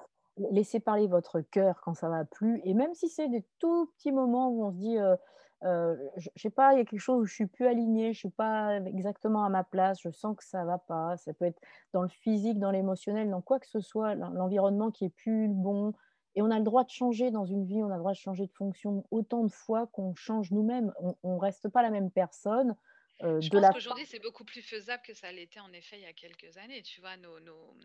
laissez 0.51 0.79
parler 0.79 1.07
votre 1.07 1.41
cœur 1.41 1.81
quand 1.81 1.93
ça 1.93 2.10
va 2.10 2.25
plus. 2.25 2.62
Et 2.63 2.73
même 2.73 2.93
si 2.93 3.10
c'est 3.10 3.29
des 3.29 3.45
tout 3.60 3.91
petits 3.97 4.12
moments 4.12 4.49
où 4.49 4.65
on 4.65 4.71
se 4.71 4.77
dit, 4.77 4.97
euh, 4.97 5.15
euh, 5.63 5.95
je, 6.17 6.30
sais 6.36 6.50
pas, 6.50 6.74
il 6.74 6.80
y 6.80 6.82
a 6.82 6.86
quelque 6.86 7.00
chose 7.00 7.21
où 7.21 7.26
je 7.26 7.34
suis 7.34 7.45
plus 7.47 7.67
alignée, 7.67 8.13
je 8.13 8.19
suis 8.19 8.30
pas 8.30 8.78
exactement 8.86 9.43
à 9.45 9.50
ma 9.50 9.63
place, 9.63 10.00
je 10.02 10.10
sens 10.10 10.36
que 10.36 10.43
ça 10.43 10.65
va 10.65 10.78
pas. 10.80 11.17
Ça 11.17 11.34
peut 11.34 11.45
être 11.45 11.62
dans 11.93 12.02
le 12.02 12.08
physique, 12.10 12.60
dans 12.60 12.71
l'émotionnel, 12.71 13.30
dans 13.30 13.41
quoi 13.41 13.60
que 13.60 13.67
ce 13.67 13.80
soit, 13.80 14.15
l'en- 14.15 14.30
l'environnement 14.32 14.91
qui 14.91 15.06
est 15.06 15.10
plus 15.10 15.47
bon. 15.47 15.93
Et 16.36 16.41
on 16.41 16.50
a 16.50 16.58
le 16.58 16.63
droit 16.63 16.84
de 16.84 16.89
changer 16.89 17.30
dans 17.30 17.45
une 17.45 17.65
vie, 17.65 17.84
on 17.84 17.89
a 17.91 17.95
le 17.95 18.00
droit 18.00 18.13
de 18.13 18.17
changer 18.17 18.47
de 18.47 18.52
fonction 18.54 19.04
autant 19.12 19.43
de 19.43 19.52
fois 19.52 19.88
qu'on 19.88 20.15
change 20.15 20.52
nous-mêmes. 20.52 20.93
On 21.24 21.36
ne 21.36 21.39
reste 21.39 21.69
pas 21.69 21.82
la 21.82 21.89
même 21.89 22.10
personne. 22.10 22.76
Euh, 23.23 23.39
Je 23.41 23.49
de 23.49 23.57
pense 23.57 23.62
la 23.62 23.69
qu'aujourd'hui, 23.69 24.05
c'est 24.05 24.19
beaucoup 24.19 24.45
plus 24.45 24.62
faisable 24.62 25.03
que 25.03 25.13
ça 25.13 25.31
l'était 25.31 25.60
en 25.60 25.71
effet 25.73 25.97
il 25.97 26.03
y 26.03 26.05
a 26.05 26.13
quelques 26.13 26.57
années. 26.57 26.81
Tu 26.84 27.01
vois, 27.01 27.17
nos, 27.17 27.39
nos, 27.39 27.75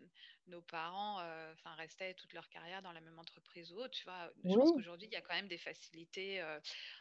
nos 0.46 0.62
parents 0.62 1.20
euh, 1.20 1.52
restaient 1.76 2.14
toute 2.14 2.32
leur 2.32 2.48
carrière 2.48 2.82
dans 2.82 2.92
la 2.92 3.00
même 3.00 3.18
entreprise 3.18 3.72
ou 3.72 3.76
autre. 3.76 3.90
Tu 3.90 4.04
vois, 4.04 4.30
je 4.44 4.56
pense 4.56 4.72
qu'aujourd'hui, 4.72 5.08
il 5.08 5.12
y 5.12 5.16
a 5.16 5.20
quand 5.20 5.34
même 5.34 5.48
des 5.48 5.58
facilités 5.58 6.40
euh, 6.40 6.58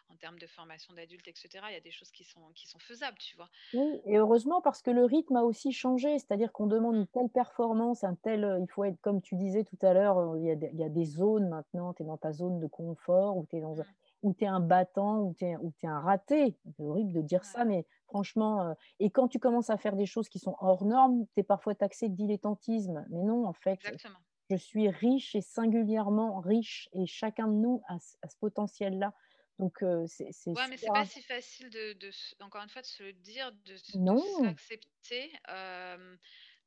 en 0.09 0.17
termes 0.17 0.39
de 0.39 0.47
formation 0.47 0.93
d'adultes, 0.93 1.27
etc. 1.27 1.65
Il 1.69 1.73
y 1.73 1.77
a 1.77 1.81
des 1.81 1.91
choses 1.91 2.11
qui 2.11 2.23
sont, 2.23 2.51
qui 2.53 2.67
sont 2.67 2.79
faisables, 2.79 3.17
tu 3.17 3.35
vois. 3.35 3.49
Oui, 3.73 4.01
et 4.05 4.17
heureusement 4.17 4.61
parce 4.61 4.81
que 4.81 4.89
le 4.91 5.03
rythme 5.05 5.35
a 5.35 5.43
aussi 5.43 5.71
changé, 5.71 6.17
c'est-à-dire 6.17 6.51
qu'on 6.53 6.67
demande 6.67 6.95
une 6.95 7.07
telle 7.07 7.29
performance, 7.29 8.03
un 8.03 8.15
tel, 8.15 8.57
il 8.61 8.71
faut 8.71 8.85
être, 8.85 8.99
comme 9.01 9.21
tu 9.21 9.35
disais 9.35 9.63
tout 9.63 9.77
à 9.81 9.93
l'heure, 9.93 10.37
il 10.37 10.45
y 10.45 10.51
a 10.51 10.55
des, 10.55 10.69
il 10.73 10.79
y 10.79 10.83
a 10.83 10.89
des 10.89 11.05
zones 11.05 11.49
maintenant, 11.49 11.93
tu 11.93 12.03
es 12.03 12.05
dans 12.05 12.17
ta 12.17 12.31
zone 12.31 12.59
de 12.59 12.67
confort, 12.67 13.37
ou 13.37 13.45
tu 13.49 13.57
es 13.57 13.61
dans 13.61 13.81
un, 13.81 13.85
mm, 13.85 13.95
ou 14.23 14.33
tu 14.33 14.45
un 14.45 14.59
battant, 14.61 15.19
ou 15.21 15.35
tu 15.37 15.45
es, 15.45 15.55
t'es 15.79 15.87
un 15.87 15.99
raté. 15.99 16.57
C'est 16.77 16.83
horrible 16.83 17.11
de 17.11 17.21
dire 17.21 17.43
ouais, 17.43 17.45
ça, 17.45 17.65
mais 17.65 17.85
franchement, 18.05 18.69
euh, 18.69 18.73
et 18.99 19.09
quand 19.09 19.27
tu 19.27 19.39
commences 19.39 19.69
à 19.69 19.77
faire 19.77 19.95
des 19.95 20.05
choses 20.05 20.29
qui 20.29 20.39
sont 20.39 20.55
hors 20.59 20.85
normes, 20.85 21.25
tu 21.33 21.41
es 21.41 21.43
parfois 21.43 21.75
taxé 21.75 22.09
de 22.09 22.15
dilettantisme. 22.15 23.05
Mais 23.09 23.23
non, 23.23 23.45
en 23.45 23.53
fait, 23.53 23.79
exactement. 23.85 24.19
je 24.49 24.55
suis 24.55 24.89
riche 24.89 25.35
et 25.35 25.41
singulièrement 25.41 26.39
riche, 26.39 26.89
et 26.93 27.05
chacun 27.05 27.47
de 27.47 27.53
nous 27.53 27.81
a, 27.87 27.99
ce 27.99 28.17
a 28.21 28.27
ce 28.27 28.37
potentiel-là. 28.37 29.13
Donc, 29.59 29.81
euh, 29.83 30.05
c'est 30.07 30.25
Ouais, 30.47 30.67
mais 30.69 30.77
c'est 30.77 30.87
pas 30.87 31.05
si 31.05 31.21
facile 31.21 31.69
de, 31.69 31.95
encore 32.41 32.61
une 32.61 32.69
fois, 32.69 32.81
de 32.81 32.87
se 32.87 33.03
le 33.03 33.13
dire, 33.13 33.51
de, 33.63 33.77
s'accepter, 33.77 35.31
euh, 35.49 36.17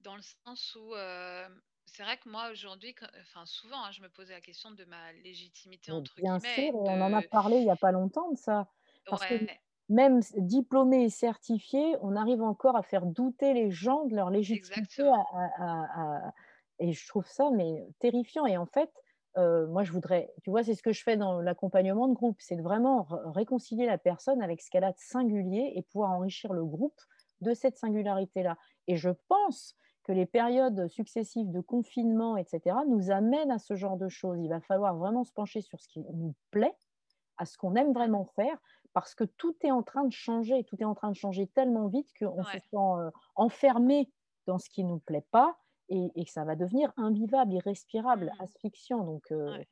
dans 0.01 0.17
le 0.17 0.23
sens 0.23 0.75
où 0.75 0.95
euh, 0.95 1.49
c'est 1.85 2.03
vrai 2.03 2.17
que 2.17 2.29
moi 2.29 2.51
aujourd'hui, 2.51 2.95
enfin 3.21 3.45
souvent, 3.45 3.85
hein, 3.85 3.91
je 3.93 4.01
me 4.01 4.09
posais 4.09 4.33
la 4.33 4.41
question 4.41 4.71
de 4.71 4.85
ma 4.85 5.13
légitimité 5.13 5.93
entre 5.93 6.15
bien 6.17 6.39
sûr, 6.39 6.49
guillemets, 6.55 6.69
et 6.69 6.73
on 6.73 7.01
en 7.03 7.13
a 7.13 7.23
parlé 7.23 7.57
il 7.57 7.65
n'y 7.65 7.71
a 7.71 7.77
pas 7.77 7.93
longtemps 7.93 8.31
de 8.31 8.39
ça. 8.39 8.69
Parce 9.05 9.27
que 9.27 9.35
même 9.89 10.21
diplômé 10.37 11.05
et 11.05 11.11
certifié, 11.11 11.97
on 12.03 12.17
arrive 12.17 12.43
encore 12.43 12.77
à 12.77 12.83
faire 12.83 13.07
douter 13.07 13.55
les 13.55 13.71
gens 13.71 14.05
de 14.07 14.15
leur 14.15 14.31
légitimité. 14.31 14.81
exactement. 14.81 15.25
à- 15.35 15.51
à- 15.59 16.27
à- 16.29 16.33
Et 16.81 16.93
je 16.93 17.09
trouve 17.09 17.27
ça 17.27 17.51
mais 17.51 17.89
terrifiant. 17.99 18.47
Et 18.47 18.57
en 18.57 18.67
fait, 18.67 18.91
euh, 19.37 19.67
moi, 19.69 19.83
je 19.85 19.93
voudrais, 19.93 20.33
tu 20.43 20.51
vois, 20.51 20.63
c'est 20.65 20.75
ce 20.75 20.83
que 20.83 20.93
je 20.93 21.03
fais 21.03 21.17
dans 21.17 21.41
l'accompagnement 21.41 22.09
de 22.09 22.15
groupe, 22.15 22.37
c'est 22.41 22.57
de 22.57 22.63
vraiment 22.63 23.07
réconcilier 23.35 23.87
la 23.87 23.99
personne 23.99 24.43
avec 24.43 24.61
ce 24.63 24.71
qu'elle 24.71 24.85
a 24.85 24.93
de 24.93 24.99
singulier 24.99 25.73
et 25.77 25.83
pouvoir 25.83 26.11
enrichir 26.13 26.53
le 26.53 26.65
groupe 26.65 26.99
de 27.41 27.55
cette 27.55 27.77
singularité-là. 27.79 28.57
Et 28.89 28.97
je 28.97 29.11
pense 29.29 29.75
que 30.05 30.13
les 30.13 30.27
périodes 30.27 30.89
successives 30.89 31.51
de 31.51 31.61
confinement, 31.61 32.37
et 32.37 32.45
cetera, 32.45 32.85
nous 32.87 33.11
amènent 33.11 33.51
à 33.51 33.59
ce 33.59 33.77
genre 33.77 33.97
de 33.97 34.09
choses. 34.09 34.39
Il 34.41 34.49
va 34.49 34.61
falloir 34.61 34.97
vraiment 34.97 35.25
se 35.25 35.33
pencher 35.33 35.61
sur 35.61 35.81
ce 35.81 35.89
qui 35.89 36.01
nous 36.01 36.35
plaît, 36.51 36.75
à 37.37 37.45
ce 37.45 37.57
qu'on 37.59 37.75
aime 37.77 37.93
vraiment 37.93 38.25
faire, 38.25 38.59
parce 38.93 39.15
que 39.15 39.25
tout 39.25 39.57
est 39.63 39.71
en 39.71 39.83
train 39.83 40.05
de 40.05 40.13
changer. 40.13 40.65
Tout 40.65 40.77
est 40.81 40.85
en 40.85 40.95
train 40.95 41.11
de 41.11 41.17
changer 41.17 41.47
tellement 41.47 41.89
vite 41.89 42.11
qu'on 42.19 42.45
se 42.45 42.59
sent 42.59 42.67
euh, 42.77 43.11
enfermé 43.37 44.13
dans 44.47 44.59
ce 44.59 44.69
qui 44.71 44.85
ne 44.85 44.91
nous 44.91 44.99
plaît 45.01 45.27
pas 45.31 45.59
et, 45.89 46.11
et 46.17 46.25
que 46.25 46.31
ça 46.31 46.45
va 46.45 46.57
devenir 46.57 46.93
invivable, 46.97 47.55
irrespirable, 47.55 48.33
Mmh. 48.33 48.39
asphyxiant. 48.39 49.05
Donc, 49.05 49.31
euh, 49.33 49.57
Ouais. 49.57 49.67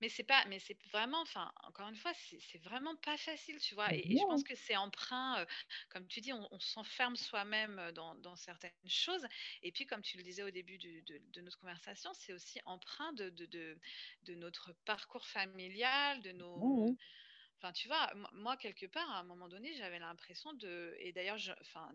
Mais 0.00 0.08
c'est 0.08 0.24
pas 0.24 0.44
mais 0.46 0.60
c'est 0.60 0.78
vraiment 0.92 1.20
enfin, 1.22 1.52
encore 1.64 1.88
une 1.88 1.96
fois, 1.96 2.12
c'est 2.14 2.58
vraiment 2.62 2.96
pas 2.96 3.16
facile, 3.18 3.58
tu 3.60 3.74
vois? 3.74 3.94
Et 3.94 4.12
et 4.12 4.16
je 4.16 4.26
pense 4.26 4.44
que 4.44 4.54
c'est 4.56 4.76
empreint, 4.76 5.42
heu, 5.42 5.46
comme 5.90 6.06
tu 6.08 6.20
dis, 6.20 6.32
on 6.32 6.48
on 6.52 6.60
s'enferme 6.60 7.16
soi-même, 7.16 7.92
dans 7.94 8.14
dans 8.16 8.36
certaines 8.36 8.72
choses 8.88 9.26
et 9.62 9.72
puis 9.72 9.86
comme 9.86 10.02
tu 10.02 10.16
le 10.18 10.22
disais 10.24 10.42
au 10.44 10.50
début 10.50 10.78
du 10.78 11.02
de 11.02 11.18
de 11.20 11.40
notre 11.42 11.58
conversation, 11.58 12.12
c'est 12.14 12.32
aussi 12.32 12.60
empreint 12.66 13.12
de 13.14 13.30
de 13.30 13.46
de 13.46 13.80
de 14.22 14.34
notre 14.36 14.72
parcours 14.86 15.26
familial, 15.26 16.22
de 16.22 16.32
nos, 16.32 16.74
mmh. 16.76 16.96
Enfin, 17.60 17.72
tu 17.72 17.88
vois, 17.88 18.08
moi, 18.32 18.56
quelque 18.56 18.86
part, 18.86 19.10
à 19.10 19.18
un 19.20 19.24
moment 19.24 19.48
donné, 19.48 19.74
j'avais 19.74 19.98
l'impression 19.98 20.52
de. 20.54 20.94
Et 21.00 21.12
d'ailleurs, 21.12 21.38
je... 21.38 21.52
enfin, 21.60 21.90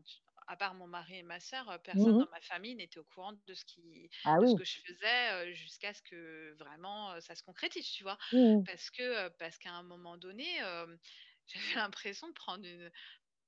à 0.47 0.57
part 0.57 0.73
mon 0.75 0.87
mari 0.87 1.15
et 1.19 1.23
ma 1.23 1.39
sœur, 1.39 1.69
euh, 1.69 1.77
personne 1.77 2.15
Mhm. 2.15 2.25
dans 2.25 2.29
ma 2.31 2.41
famille 2.41 2.75
n'était 2.75 2.99
au 2.99 3.05
courant 3.05 3.31
de 3.33 3.53
ce 3.53 3.63
qui, 3.65 4.09
Ah 4.23 4.39
de 4.41 4.45
ce 4.45 4.55
que 4.55 4.65
je 4.65 4.77
faisais 4.85 5.31
euh, 5.51 5.53
jusqu'à 5.53 5.93
ce 5.93 6.01
que 6.01 6.53
vraiment 6.59 7.11
euh, 7.13 7.19
ça 7.21 7.35
se 7.35 7.43
concrétise, 7.43 7.87
tu 7.89 8.03
vois? 8.03 8.17
Mhm. 8.31 8.67
Parce 8.67 8.89
euh, 9.03 9.29
parce 9.39 9.57
qu'à 9.57 9.71
un 9.73 9.83
moment 9.83 10.17
donné, 10.17 10.61
euh, 10.63 10.97
j'avais 11.47 11.75
l'impression 11.75 12.27
de 12.27 12.33
prendre 12.33 12.65
une, 12.65 12.91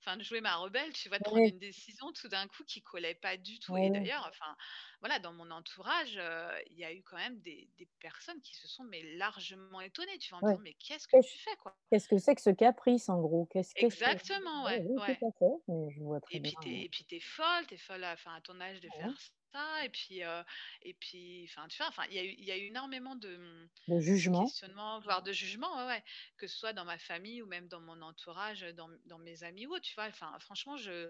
enfin, 0.05 0.17
de 0.17 0.23
jouer 0.23 0.41
ma 0.41 0.55
rebelle, 0.57 0.93
tu 0.93 1.09
vois, 1.09 1.19
de 1.19 1.23
prendre 1.23 1.45
Oui, 1.45 1.51
une 1.51 1.59
décision 1.59 2.11
tout 2.13 2.27
d'un 2.29 2.47
coup 2.47 2.63
qui 2.65 2.81
collait 2.83 3.15
pas 3.15 3.37
du 3.37 3.59
tout. 3.59 3.75
oui, 3.75 3.81
Et 3.81 3.91
d'ailleurs, 3.91 4.25
enfin, 4.29 4.55
voilà, 5.01 5.19
dans 5.19 5.33
mon 5.33 5.49
entourage, 5.51 6.17
euh, 6.17 6.57
il 6.69 6.77
y 6.77 6.85
a 6.85 6.93
eu 6.93 7.03
quand 7.03 7.17
même 7.17 7.41
des, 7.41 7.69
des 7.77 7.89
personnes 7.99 8.41
qui 8.41 8.55
se 8.55 8.67
sont 8.67 8.83
mais 8.85 9.03
largement 9.17 9.81
étonnées, 9.81 10.17
tu 10.19 10.29
vois, 10.29 10.39
en 10.39 10.41
me 10.41 10.47
disant, 10.47 10.59
mais 10.61 10.75
qu'est-ce 10.75 11.07
que 11.07 11.15
Qu'est-ce 11.15 11.29
tu 11.33 11.37
fais, 11.39 11.55
quoi? 11.57 11.77
qu'est-ce 11.91 12.07
que 12.09 12.17
c'est 12.19 12.35
que 12.35 12.41
ce 12.41 12.49
caprice, 12.51 13.09
en 13.09 13.21
gros? 13.21 13.45
Qu'est-ce 13.47 13.75
que... 13.75 13.87
Ouais, 14.65 14.83
ouais. 14.97 15.17
tout 15.17 15.25
à 15.25 15.31
fait. 15.39 15.51
Mais 15.67 15.89
je 15.91 16.03
vois 16.03 16.19
très 16.21 16.37
Et 16.37 16.39
bien. 16.39 16.41
puis 16.41 16.57
t'es, 16.57 16.83
et 16.83 16.89
puis 16.89 17.03
t'es 17.05 17.19
folle, 17.19 17.65
t'es 17.67 17.77
folle, 17.77 18.03
à- 18.03 18.15
à 18.25 18.41
ton 18.41 18.59
âge 18.61 18.79
de 18.79 18.89
faire 18.91 19.11
ouais. 19.11 19.15
Ça. 19.55 19.85
Et 19.85 19.89
puis, 19.89 20.23
euh, 20.23 20.43
et 20.81 20.93
puis, 20.93 21.45
enfin, 21.49 21.67
tu 21.67 21.77
vois, 21.77 21.87
enfin, 21.87 22.03
il 22.09 22.13
y 22.15 22.19
a 22.19 22.23
eu, 22.23 22.35
il 22.37 22.43
y 22.45 22.51
a 22.51 22.57
eu 22.57 22.65
énormément 22.67 23.15
de, 23.15 23.69
Le 23.87 23.99
de 24.21 24.27
jugement. 24.27 24.53
questionnements, 24.53 24.99
voire 25.01 25.23
de 25.23 25.31
jugements, 25.31 25.77
ouais, 25.77 25.87
ouais, 25.87 26.03
que 26.37 26.47
ce 26.47 26.57
soit 26.57 26.73
dans 26.73 26.85
ma 26.85 26.97
famille 26.97 27.41
ou 27.41 27.47
même 27.47 27.67
dans 27.67 27.81
mon 27.81 28.01
entourage, 28.01 28.61
dans, 28.75 28.89
dans 29.05 29.19
mes 29.19 29.43
amis 29.43 29.67
ou 29.67 29.73
autres, 29.75 29.85
tu 29.85 29.95
vois. 29.95 30.07
Enfin, 30.07 30.37
franchement, 30.39 30.77
je, 30.77 31.09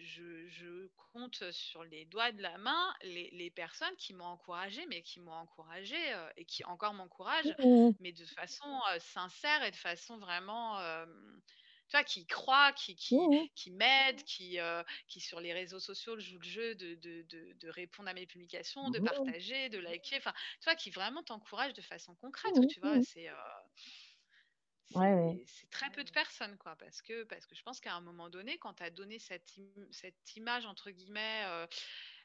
je, 0.00 0.48
je 0.48 0.88
compte 1.12 1.50
sur 1.50 1.84
les 1.84 2.04
doigts 2.06 2.32
de 2.32 2.42
la 2.42 2.58
main 2.58 2.94
les, 3.02 3.30
les 3.32 3.50
personnes 3.50 3.96
qui 3.96 4.14
m'ont 4.14 4.24
encouragée, 4.26 4.86
mais 4.86 5.02
qui 5.02 5.20
m'ont 5.20 5.32
encouragée 5.32 6.12
euh, 6.14 6.30
et 6.36 6.44
qui 6.44 6.64
encore 6.64 6.94
m'encouragent, 6.94 7.54
Mhm. 7.58 7.98
mais 7.98 8.12
de 8.12 8.24
façon 8.26 8.66
euh, 8.92 8.98
sincère 9.00 9.62
et 9.64 9.70
de 9.70 9.76
façon 9.76 10.18
vraiment, 10.18 10.78
tu 11.88 11.96
vois, 11.96 12.04
qui 12.04 12.26
croient, 12.26 12.72
qui, 12.72 12.96
qui, 12.96 13.28
Mhm. 13.28 13.48
qui 13.54 13.70
m'aident, 13.70 14.22
qui, 14.24 14.58
euh, 14.60 14.82
qui 15.08 15.20
sur 15.20 15.40
les 15.40 15.52
réseaux 15.52 15.80
sociaux 15.80 16.18
jouent 16.18 16.38
le 16.38 16.44
jeu 16.44 16.74
de, 16.74 16.94
de, 16.96 17.22
de, 17.22 17.52
de 17.54 17.68
répondre 17.68 18.08
à 18.08 18.14
mes 18.14 18.26
publications, 18.26 18.90
de 18.90 18.98
Mhm. 18.98 19.00
partager, 19.00 19.68
de 19.70 19.78
liker, 19.78 20.16
enfin, 20.16 20.32
tu 20.60 20.64
vois, 20.64 20.74
qui 20.76 20.90
vraiment 20.90 21.22
t'encouragent 21.22 21.74
de 21.74 21.82
façon 21.82 22.14
concrète, 22.16 22.54
Mhm. 22.54 22.68
tu 22.68 22.80
vois, 22.80 23.00
c'est... 23.00 23.28
euh, 23.28 23.34
Ouais, 24.94 25.14
ouais. 25.14 25.34
c'est 25.34 25.44
c'est 25.46 25.70
très 25.70 25.90
peu 25.90 26.04
de 26.04 26.10
personnes, 26.10 26.56
quoi, 26.58 26.76
parce 26.76 27.02
que, 27.02 27.24
parce 27.24 27.46
que 27.46 27.54
je 27.54 27.62
pense 27.62 27.80
qu'à 27.80 27.94
un 27.94 28.00
moment 28.00 28.28
donné, 28.30 28.58
quand 28.58 28.74
tu 28.74 28.82
as 28.82 28.90
donné 28.90 29.18
cette, 29.18 29.52
im- 29.58 29.88
cette 29.90 30.36
image, 30.36 30.66
entre 30.66 30.90
guillemets, 30.90 31.44
euh, 31.46 31.66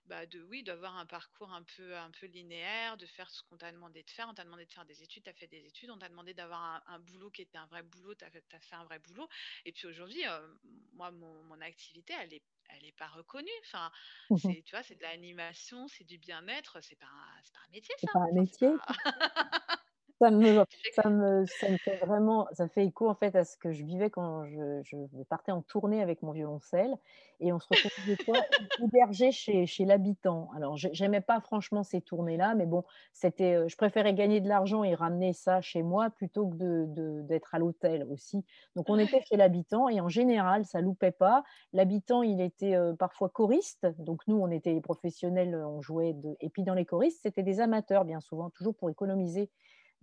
bah 0.06 0.26
de 0.26 0.42
oui, 0.44 0.64
d'avoir 0.64 0.98
un 0.98 1.06
parcours 1.06 1.52
un 1.54 1.64
peu, 1.64 1.96
un 1.98 2.12
peu 2.12 2.26
linéaire, 2.28 2.98
de 2.98 3.06
faire 3.06 3.30
ce 3.30 3.42
qu'on 3.44 3.58
t'a 3.58 3.72
demandé 3.72 4.04
de 4.04 4.10
faire, 4.10 4.28
on 4.30 4.34
t'a 4.34 4.44
demandé 4.44 4.66
de 4.66 4.72
faire 4.72 4.86
des 4.86 5.02
études, 5.04 5.24
tu 5.24 5.30
as 5.30 5.34
fait 5.34 5.48
des 5.48 5.66
études, 5.66 5.90
on 5.92 5.98
t'a 5.98 6.10
demandé 6.10 6.34
d'avoir 6.34 6.62
un, 6.62 6.84
un 6.88 7.00
boulot 7.00 7.32
qui 7.32 7.42
était 7.42 7.58
un 7.58 7.68
vrai 7.68 7.84
boulot, 7.84 8.14
tu 8.16 8.26
as, 8.26 8.32
fait 8.32 8.44
t'as 8.50 8.60
fait 8.60 8.76
un 8.76 8.84
vrai 8.86 9.00
boulot. 9.00 9.28
Et 9.66 9.72
puis 9.72 9.88
aujourd'hui, 9.88 10.26
euh, 10.28 10.54
moi, 10.94 11.12
mon, 11.12 11.44
mon 11.44 11.62
activité, 11.62 12.14
elle 12.20 12.34
est, 12.34 12.44
elle 12.70 12.86
est 12.86 12.92
pas 12.98 13.08
reconnue. 13.08 13.50
Enfin, 13.66 13.92
c'est, 14.34 14.64
tu 14.66 14.76
vois, 14.76 14.84
c'est 14.84 14.96
de 14.96 15.02
l'animation, 15.04 15.88
c'est 15.88 16.04
du 16.06 16.18
bien-être, 16.18 16.82
c'est 16.82 16.96
pas, 16.98 17.08
un- 17.08 17.42
c'est 17.44 17.54
pas 17.54 17.62
un 17.68 17.72
métier, 17.72 17.96
C'est 17.96 18.06
ça. 18.06 18.12
pas 18.12 18.20
un 18.20 18.32
c'est 18.52 18.70
métier. 18.72 18.78
pas. 18.78 18.96
Ça 20.24 20.32
me 20.32 20.64
ça 20.90 21.10
me 21.10 21.46
ça 21.46 21.70
me 21.70 21.78
fait 21.84 21.98
vraiment 22.06 22.48
ça 22.54 22.68
fait 22.68 22.86
écho, 22.86 23.10
en 23.10 23.16
fait, 23.16 23.36
à 23.36 23.44
ce 23.46 23.58
que 23.58 23.72
je 23.72 23.84
vivais 23.84 24.10
quand 24.10 24.46
je 24.46 24.82
je 24.84 24.98
partais 25.30 25.52
en 25.52 25.62
tournée 25.62 26.02
avec 26.02 26.22
mon 26.22 26.32
violoncelle 26.32 26.96
et 27.40 27.52
on 27.52 27.60
se 27.60 27.68
retrouvait 27.68 27.94
des 28.06 28.16
fois 28.24 28.46
hébergés 28.80 29.32
chez 29.32 29.66
chez 29.66 29.86
l'habitant. 29.86 30.50
Alors 30.56 30.78
j'ai 30.78 30.94
j'aimais 30.94 31.22
pas 31.22 31.42
franchement 31.42 31.84
ces 31.84 32.02
tournées-là, 32.02 32.56
mais 32.56 32.66
bon, 32.68 32.84
c'était, 33.12 33.56
heu, 33.56 33.68
je 33.68 33.76
préférais 33.76 34.14
gagner 34.14 34.40
de 34.40 34.48
l'argent 34.48 34.84
et 34.84 34.94
ramener 34.96 35.34
ça 35.34 35.62
chez 35.62 35.82
moi 35.84 36.10
plutôt 36.12 36.48
que 36.48 36.56
de 36.58 36.86
de 36.88 37.22
d'être 37.24 37.54
à 37.56 37.60
l'hôtel 37.60 38.06
aussi. 38.10 38.46
Donc 38.76 38.90
on 38.90 38.98
était 39.00 39.20
chez 39.28 39.36
l'habitant 39.38 39.90
et 39.90 40.00
en 40.00 40.10
général, 40.10 40.66
ça 40.66 40.80
loupait 40.82 41.12
pas. 41.12 41.44
L'habitant, 41.74 42.22
il 42.24 42.40
était, 42.42 42.76
heu, 42.76 42.96
parfois 42.98 43.30
choriste, 43.30 43.88
donc 44.00 44.22
nous, 44.28 44.38
on 44.38 44.50
était 44.52 44.80
professionnels, 44.82 45.56
on 45.56 45.82
jouait 45.82 46.14
de 46.14 46.36
et 46.40 46.50
puis 46.50 46.64
dans 46.64 46.74
les 46.76 46.86
choristes, 46.86 47.22
c'était 47.24 47.44
des 47.44 47.60
amateurs 47.60 48.06
bien 48.06 48.20
souvent, 48.22 48.50
toujours 48.50 48.76
pour 48.76 48.90
économiser 48.90 49.50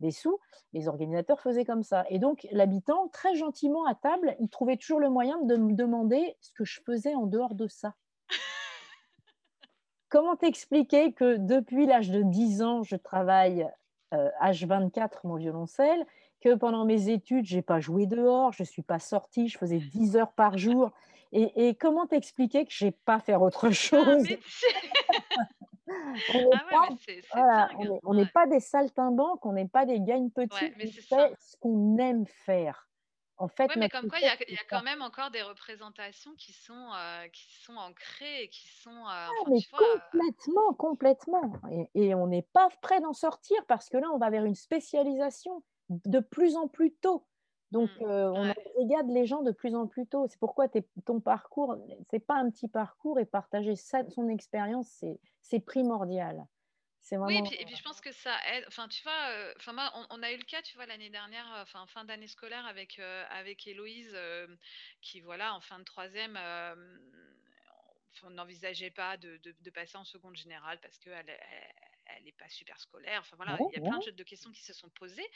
des 0.01 0.11
sous, 0.11 0.38
les 0.72 0.88
organisateurs 0.88 1.40
faisaient 1.40 1.64
comme 1.64 1.82
ça. 1.82 2.05
Et 2.09 2.18
donc, 2.18 2.46
l'habitant, 2.51 3.09
très 3.09 3.34
gentiment 3.34 3.86
à 3.86 3.94
table, 3.94 4.36
il 4.40 4.48
trouvait 4.48 4.76
toujours 4.76 5.01
le 5.01 5.11
moyen 5.11 5.40
de 5.42 5.57
me 5.57 5.72
demander 5.74 6.36
ce 6.40 6.53
que 6.53 6.64
je 6.64 6.80
faisais 6.84 7.14
en 7.14 7.26
dehors 7.26 7.55
de 7.55 7.68
ça. 7.68 7.94
Comment 10.09 10.36
t'expliquer 10.36 11.12
que 11.12 11.36
depuis 11.36 11.86
l'âge 11.86 12.11
de 12.11 12.22
10 12.22 12.62
ans, 12.62 12.82
je 12.82 12.96
travaille 12.96 13.68
euh, 14.14 14.28
H24 14.42 15.20
mon 15.24 15.36
violoncelle, 15.36 16.05
que 16.40 16.55
pendant 16.55 16.84
mes 16.84 17.11
études, 17.11 17.44
j'ai 17.44 17.62
pas 17.62 17.80
joué 17.80 18.07
dehors, 18.07 18.53
je 18.53 18.64
suis 18.64 18.82
pas 18.82 18.98
sortie, 18.98 19.48
je 19.48 19.59
faisais 19.59 19.78
10 19.78 20.16
heures 20.16 20.32
par 20.32 20.59
jour. 20.59 20.90
Et, 21.32 21.68
et 21.68 21.74
comment 21.76 22.07
t'expliquer 22.07 22.64
que 22.64 22.72
j'ai 22.72 22.90
pas 22.90 23.20
faire 23.20 23.40
autre 23.42 23.68
un 23.68 23.72
chose? 23.72 24.26
Ah 25.38 25.42
on 28.05 28.14
n'est 28.14 28.26
pas 28.26 28.47
des 28.47 28.61
saltimbanques, 28.61 29.45
on 29.47 29.53
n'est 29.53 29.68
pas 29.68 29.86
des 29.86 30.01
Ouais, 30.01 30.05
gagne-petits, 30.05 30.74
mais 30.76 30.86
on 30.86 30.93
fait 30.93 31.34
ce 31.41 31.57
qu'on 31.59 31.97
aime 31.99 32.26
faire. 32.26 32.88
En 33.36 33.49
fait, 33.49 33.68
Ouais, 33.68 33.76
mais 33.76 33.88
comme 33.88 34.09
quoi, 34.09 34.18
il 34.18 34.24
y 34.24 34.28
a, 34.28 34.34
y 34.51 34.57
quand 34.68 34.82
même 34.82 35.03
encore 35.03 35.30
des 35.30 35.43
représentations 35.43 36.34
qui 36.34 36.53
sont, 36.53 36.93
euh, 36.95 37.28
qui 37.28 37.53
sont 37.62 37.76
ancrées 37.76 38.43
et 38.45 38.49
qui 38.49 38.68
sont, 38.68 38.91
euh, 39.07 39.28
Ah, 39.28 39.30
enfin, 39.30 39.51
mais 39.51 39.62
euh, 39.74 39.99
complètement, 40.11 40.74
complètement. 40.74 41.53
Et, 41.70 41.88
et 41.95 42.14
on 42.14 42.26
n'est 42.26 42.43
pas 42.53 42.68
prêt 42.82 43.01
d'en 43.01 43.12
sortir 43.12 43.64
parce 43.66 43.88
que 43.88 43.97
là, 43.99 44.09
on 44.12 44.18
va 44.18 44.30
vers 44.30 44.45
une 44.45 44.55
spécialisation 44.55 45.62
de 45.88 46.20
plus 46.20 46.57
en 46.57 46.68
plus 46.68 46.95
tôt. 46.97 47.26
Donc, 47.71 47.91
euh, 48.01 48.29
on 48.31 48.53
regarde 48.77 49.09
les 49.11 49.27
gens 49.27 49.43
de 49.43 49.53
plus 49.53 49.75
en 49.75 49.87
plus 49.87 50.07
tôt. 50.07 50.27
C'est 50.29 50.39
pourquoi 50.41 50.66
ton 51.05 51.21
parcours, 51.21 51.77
c'est 52.11 52.18
pas 52.21 52.35
un 52.35 52.51
petit 52.51 52.68
parcours 52.68 53.18
et 53.21 53.27
partager 53.27 53.77
son 53.77 54.29
expérience, 54.29 55.05
c'est 55.41 55.61
primordial. 55.61 56.47
Oui, 57.23 57.37
et 57.37 57.43
puis, 57.43 57.55
et 57.57 57.64
puis 57.66 57.77
je 57.77 57.83
pense 57.83 58.01
que 58.01 58.12
ça 58.12 58.37
aide. 58.53 58.64
Enfin, 58.68 58.89
tu 58.89 59.03
vois, 59.03 59.29
euh, 59.31 59.53
enfin, 59.59 59.73
moi, 59.73 59.91
on, 59.95 60.07
on 60.11 60.23
a 60.23 60.33
eu 60.33 60.37
le 60.39 60.45
cas, 60.45 60.62
tu 60.62 60.75
vois, 60.77 60.87
l'année 60.87 61.11
dernière, 61.11 61.47
enfin, 61.62 61.87
fin 61.87 62.05
d'année 62.05 62.27
scolaire 62.29 62.64
avec, 62.66 62.99
euh, 62.99 63.25
avec 63.31 63.66
Héloïse, 63.66 64.16
qui, 65.03 65.21
voilà, 65.21 65.55
en 65.55 65.61
fin 65.61 65.79
de 65.79 65.85
troisième, 65.85 66.37
on 68.23 68.31
n'envisageait 68.31 68.91
pas 68.91 69.16
de, 69.16 69.37
de- 69.39 69.57
de 69.59 69.71
passer 69.71 69.97
en 69.97 70.05
seconde 70.05 70.37
générale 70.37 70.79
parce 70.81 70.99
qu'elle 70.99 71.29
elle, 71.29 71.39
n'est 72.24 72.32
pas 72.32 72.48
super 72.48 72.78
scolaire. 72.80 73.20
Enfin, 73.20 73.36
voilà, 73.36 73.61
il 73.70 73.74
y 73.74 73.76
a 73.76 73.80
plein 73.80 73.98
de, 74.06 74.11
de 74.11 74.22
questions 74.24 74.50
qui 74.52 74.62
se 74.62 74.72
sont 74.72 74.90
posées 74.90 75.26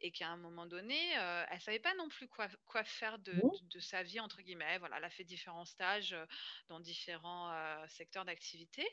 et 0.00 0.10
qu'à 0.12 0.28
un 0.28 0.36
moment 0.36 0.66
donné, 0.66 0.98
euh, 1.18 1.44
elle 1.50 1.60
savait 1.60 1.78
pas 1.80 1.94
non 1.94 2.08
plus 2.08 2.28
quoi, 2.28 2.48
quoi 2.66 2.84
faire 2.84 3.18
de, 3.18 3.32
de- 3.42 3.64
de 3.68 3.80
sa 3.80 4.02
vie, 4.02 4.20
entre 4.20 4.42
guillemets. 4.42 4.78
Voilà, 4.78 4.98
elle 4.98 5.04
a 5.04 5.10
fait 5.10 5.24
différents 5.24 5.64
stages 5.64 6.12
euh, 6.12 6.26
dans 6.68 6.80
différents 6.80 7.52
euh, 7.52 7.86
secteurs 7.88 8.24
d'activité, 8.24 8.86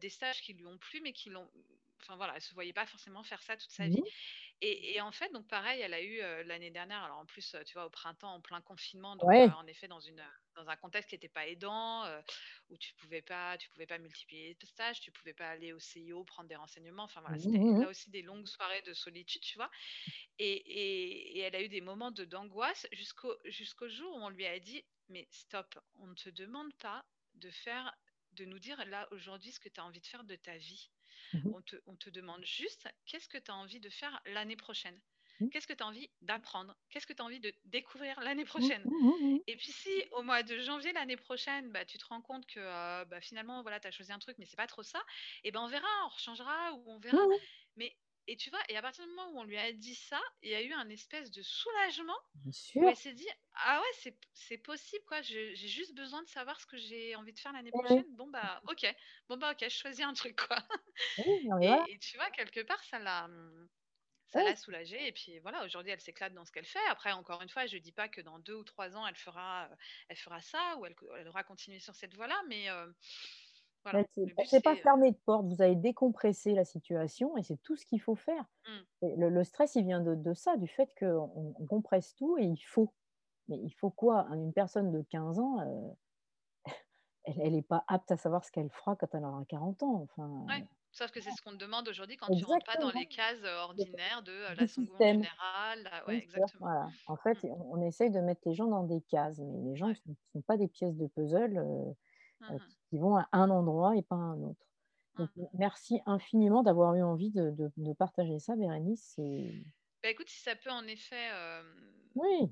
des 0.00 0.10
stages 0.10 0.40
qui 0.42 0.54
lui 0.54 0.66
ont 0.66 0.78
plu, 0.78 1.00
mais 1.00 1.12
qui 1.12 1.30
l'ont 1.30 1.50
enfin 2.02 2.16
voilà, 2.16 2.34
elle 2.36 2.40
se 2.42 2.54
voyait 2.54 2.72
pas 2.72 2.86
forcément 2.86 3.22
faire 3.22 3.42
ça 3.42 3.56
toute 3.58 3.70
sa 3.72 3.86
vie. 3.88 4.02
Et, 4.62 4.94
et 4.94 5.00
en 5.00 5.10
fait, 5.10 5.32
donc 5.32 5.48
pareil, 5.48 5.80
elle 5.80 5.94
a 5.94 6.02
eu 6.02 6.20
euh, 6.20 6.42
l'année 6.44 6.70
dernière, 6.70 7.02
alors 7.02 7.18
en 7.18 7.24
plus, 7.24 7.56
tu 7.64 7.72
vois, 7.72 7.86
au 7.86 7.90
printemps, 7.90 8.34
en 8.34 8.40
plein 8.42 8.60
confinement, 8.60 9.16
donc 9.16 9.30
euh, 9.30 9.48
en 9.56 9.66
effet 9.66 9.88
dans 9.88 10.00
une 10.00 10.22
dans 10.54 10.68
un 10.68 10.76
contexte 10.76 11.08
qui 11.08 11.14
n'était 11.14 11.30
pas 11.30 11.46
aidant, 11.46 12.04
euh, 12.04 12.20
où 12.68 12.76
tu 12.76 12.92
pouvais 12.94 13.22
pas, 13.22 13.56
tu 13.56 13.70
pouvais 13.70 13.86
pas 13.86 13.96
multiplier 13.98 14.56
les 14.60 14.66
stages, 14.66 15.00
tu 15.00 15.10
pouvais 15.12 15.32
pas 15.32 15.48
aller 15.48 15.72
au 15.72 15.78
CIO 15.78 16.24
prendre 16.24 16.48
des 16.48 16.56
renseignements. 16.56 17.04
Enfin 17.04 17.22
voilà, 17.22 17.38
c'était 17.38 17.58
mhm. 17.58 17.80
là 17.80 17.88
aussi 17.88 18.10
des 18.10 18.20
longues 18.20 18.46
soirées 18.46 18.82
de 18.82 18.92
solitude, 18.92 19.40
tu 19.40 19.56
vois. 19.56 19.70
Et, 20.38 20.52
et, 20.52 21.38
et 21.38 21.40
elle 21.40 21.56
a 21.56 21.62
eu 21.62 21.68
des 21.68 21.80
moments 21.80 22.10
de 22.10 22.26
d'angoisse 22.26 22.86
jusqu'au 22.92 23.34
jusqu'au 23.46 23.88
jour 23.88 24.14
où 24.14 24.20
on 24.20 24.28
lui 24.28 24.44
a 24.44 24.58
dit, 24.60 24.84
mais 25.08 25.26
stop, 25.30 25.78
on 25.94 26.06
ne 26.06 26.14
te 26.14 26.28
demande 26.28 26.74
pas 26.74 27.04
de 27.34 27.50
faire, 27.50 27.94
de 28.32 28.44
nous 28.44 28.58
dire 28.58 28.84
là 28.86 29.08
aujourd'hui 29.10 29.52
ce 29.52 29.60
que 29.60 29.70
tu 29.70 29.80
as 29.80 29.84
envie 29.84 30.00
de 30.00 30.06
faire 30.06 30.24
de 30.24 30.36
ta 30.36 30.58
vie. 30.58 30.90
Mhm. 31.32 31.52
On 31.52 31.62
te, 31.62 31.76
on 31.86 31.96
te 31.96 32.10
demande 32.10 32.44
juste 32.44 32.88
qu'est-ce 33.06 33.28
que 33.28 33.38
tu 33.38 33.50
as 33.50 33.54
envie 33.56 33.80
de 33.80 33.90
faire 33.90 34.20
l'année 34.26 34.56
prochaine? 34.56 35.00
Mmh. 35.40 35.50
Qu'est-ce 35.50 35.66
que 35.66 35.72
tu 35.72 35.82
as 35.82 35.86
envie 35.86 36.10
d'apprendre? 36.22 36.76
Qu'est-ce 36.90 37.06
que 37.06 37.12
tu 37.12 37.22
as 37.22 37.24
envie 37.24 37.40
de 37.40 37.52
découvrir 37.64 38.20
l'année 38.20 38.44
Mmh, 38.56 38.70
prochaine? 38.70 38.88
mmh, 38.88 39.00
mmh, 39.02 39.18
mmh. 39.24 39.40
Et 39.46 39.56
puis 39.56 39.72
si 39.72 39.90
au 40.12 40.22
mois 40.22 40.42
de 40.42 40.58
janvier 40.60 40.92
l'année 40.92 41.16
prochaine, 41.16 41.72
bah, 41.72 41.84
tu 41.84 41.98
te 41.98 42.04
rends 42.06 42.22
compte 42.22 42.46
que 42.46 42.60
euh, 42.60 43.04
bah, 43.06 43.20
finalement 43.20 43.62
voilà, 43.62 43.80
tu 43.80 43.88
as 43.88 43.90
choisi 43.90 44.12
un 44.12 44.18
truc 44.18 44.36
mais 44.38 44.46
c'est 44.46 44.56
pas 44.56 44.66
trop 44.66 44.82
ça, 44.82 45.02
et 45.44 45.50
ben 45.52 45.60
on 45.62 45.68
verra, 45.68 45.86
on 46.06 46.08
rechangera 46.08 46.74
ou 46.74 46.84
on 46.86 46.98
verra. 47.00 47.26
Mais 47.76 47.96
et 48.32 48.36
tu 48.36 48.50
vois, 48.50 48.60
et 48.68 48.76
à 48.76 48.82
partir 48.82 49.04
du 49.04 49.10
moment 49.10 49.30
où 49.32 49.40
on 49.40 49.44
lui 49.44 49.58
a 49.58 49.72
dit 49.72 49.94
ça, 49.94 50.20
il 50.42 50.50
y 50.50 50.54
a 50.54 50.62
eu 50.62 50.72
un 50.72 50.88
espèce 50.88 51.30
de 51.30 51.42
soulagement 51.42 52.18
bien 52.34 52.52
où 52.74 52.88
elle 52.88 52.96
s'est 52.96 53.12
dit 53.14 53.28
ah 53.54 53.80
ouais, 53.80 54.12
c'est 54.34 54.58
possible 54.58 55.04
quoi, 55.06 55.22
j'ai 55.22 55.54
juste 55.56 55.94
besoin 55.94 56.22
de 56.22 56.28
savoir 56.28 56.60
ce 56.60 56.66
que 56.66 56.76
j'ai 56.76 57.16
envie 57.16 57.32
de 57.32 57.38
faire 57.38 57.52
l'année 57.52 57.72
Oui, 57.72 57.82
prochaine. 57.82 58.06
Bon 58.16 58.28
bah 58.28 58.60
OK. 58.68 58.86
Bon 59.28 59.36
bah 59.36 59.52
OK, 59.52 59.62
je 59.62 59.68
choisis 59.68 60.04
un 60.04 60.14
truc 60.14 60.36
quoi. 60.46 60.58
Oui, 61.18 61.40
voilà. 61.46 61.84
Et, 61.86 61.92
et 61.92 61.98
tu 61.98 62.16
vois, 62.16 62.30
quelque 62.30 62.60
part, 62.60 62.82
ça 62.84 62.98
l'a, 62.98 63.28
ça 64.28 64.42
l'a 64.44 64.54
soulagée. 64.56 65.06
Et 65.08 65.12
puis 65.12 65.38
voilà, 65.40 65.64
aujourd'hui, 65.64 65.90
elle 65.92 66.00
s'éclate 66.00 66.32
dans 66.34 66.44
ce 66.44 66.52
qu'elle 66.52 66.66
fait. 66.66 66.84
Après, 66.88 67.12
encore 67.12 67.42
une 67.42 67.48
fois, 67.48 67.66
je 67.66 67.76
dis 67.78 67.92
pas 67.92 68.08
que 68.08 68.20
dans 68.20 68.38
deux 68.38 68.54
ou 68.54 68.64
trois 68.64 68.96
ans, 68.96 69.06
elle 69.06 69.16
fera, 69.16 69.68
elle 70.08 70.16
fera 70.16 70.40
ça 70.40 70.76
ou 70.78 70.86
elle, 70.86 70.94
elle 71.18 71.28
aura 71.28 71.42
continué 71.44 71.80
sur 71.80 71.94
cette 71.94 72.14
voie-là. 72.14 72.40
Mais 72.48 72.70
euh, 72.70 72.86
voilà, 73.84 74.04
but, 74.22 74.38
s'est 74.44 74.60
pas 74.60 74.76
c'est. 74.76 74.82
euh, 74.82 74.84
fermée 74.84 75.12
de 75.12 75.18
porte, 75.18 75.46
vous 75.46 75.62
avez 75.62 75.76
décompressé 75.76 76.54
la 76.54 76.64
situation 76.64 77.36
et 77.36 77.42
c'est 77.42 77.58
tout 77.62 77.76
ce 77.76 77.86
qu'il 77.86 78.00
faut 78.00 78.16
faire. 78.16 78.46
Et 79.02 79.16
le 79.16 79.30
le 79.30 79.44
stress, 79.44 79.76
il 79.76 79.84
vient 79.84 80.00
de 80.02 80.14
de 80.14 80.34
ça, 80.34 80.56
du 80.58 80.68
fait 80.68 80.90
qu'on 80.98 81.54
on 81.58 81.66
compresse 81.66 82.14
tout 82.16 82.38
et 82.38 82.44
il 82.46 82.58
faut. 82.58 82.94
Mais 83.48 83.58
il 83.60 83.72
faut 83.72 83.90
quoi? 83.90 84.26
Une 84.34 84.52
personne 84.54 84.92
de 84.92 85.02
15 85.02 85.40
ans, 85.40 85.60
heu, 85.62 85.94
elle 87.24 87.52
n'est 87.52 87.62
pas 87.62 87.84
apte 87.88 88.10
à 88.12 88.16
savoir 88.16 88.44
ce 88.44 88.50
qu'elle 88.52 88.70
fera 88.70 88.96
quand 88.96 89.14
elle 89.14 89.24
aura 89.24 89.44
40 89.46 89.82
ans, 89.82 90.02
enfin, 90.02 90.28
ouais. 90.48 90.64
Sauf 90.92 91.10
que 91.12 91.20
c'est 91.20 91.30
ce 91.32 91.40
qu'on 91.40 91.52
te 91.52 91.56
demande 91.56 91.88
aujourd'hui 91.88 92.16
quand 92.16 92.30
tu 92.30 92.44
rentres 92.44 92.64
pas 92.64 92.76
dans 92.76 92.90
les 92.90 93.06
cases 93.06 93.42
euh, 93.44 93.58
ordinaires 93.58 94.22
de 94.22 94.32
euh, 94.32 94.54
la 94.54 94.66
seconde 94.66 95.06
générale. 95.06 95.82
la- 95.84 96.04
Ouais, 96.06 96.20
exactement. 96.22 96.62
voilà. 96.62 96.92
En 97.06 97.16
fait, 97.16 97.38
Hum, 97.38 97.44
on 97.44 97.78
on 97.78 97.82
essaye 97.82 98.10
de 98.10 98.20
mettre 98.20 98.42
les 98.46 98.54
gens 98.54 98.66
dans 98.66 98.84
des 98.84 99.00
cases, 99.02 99.38
mais 99.38 99.70
les 99.70 99.76
gens 99.76 99.88
ne 99.88 99.94
sont 99.94 100.16
sont 100.32 100.42
pas 100.42 100.56
des 100.56 100.68
pièces 100.68 100.96
de 100.96 101.06
puzzle, 101.06 101.58
heu, 102.42 102.54
Mhm, 102.54 102.58
qui 102.90 102.98
vont 102.98 103.16
à 103.16 103.28
un 103.32 103.50
endroit 103.50 103.96
et 103.96 104.02
pas 104.02 104.16
à 104.16 104.18
un 104.18 104.42
autre. 104.42 104.66
Donc 105.18 105.30
mhm. 105.36 105.48
merci 105.54 106.00
infiniment 106.06 106.62
d'avoir 106.62 106.94
eu 106.94 107.02
envie 107.02 107.30
de 107.30 107.50
de 107.50 107.70
de 107.76 107.92
partager 107.92 108.38
ça, 108.38 108.56
Bérénice, 108.56 109.18
Bah 110.02 110.08
écoute, 110.08 110.30
si 110.30 110.40
ça 110.40 110.56
peut 110.56 110.70
en 110.70 110.86
effet 110.86 111.30
euh, 111.32 111.62
oui, 112.14 112.50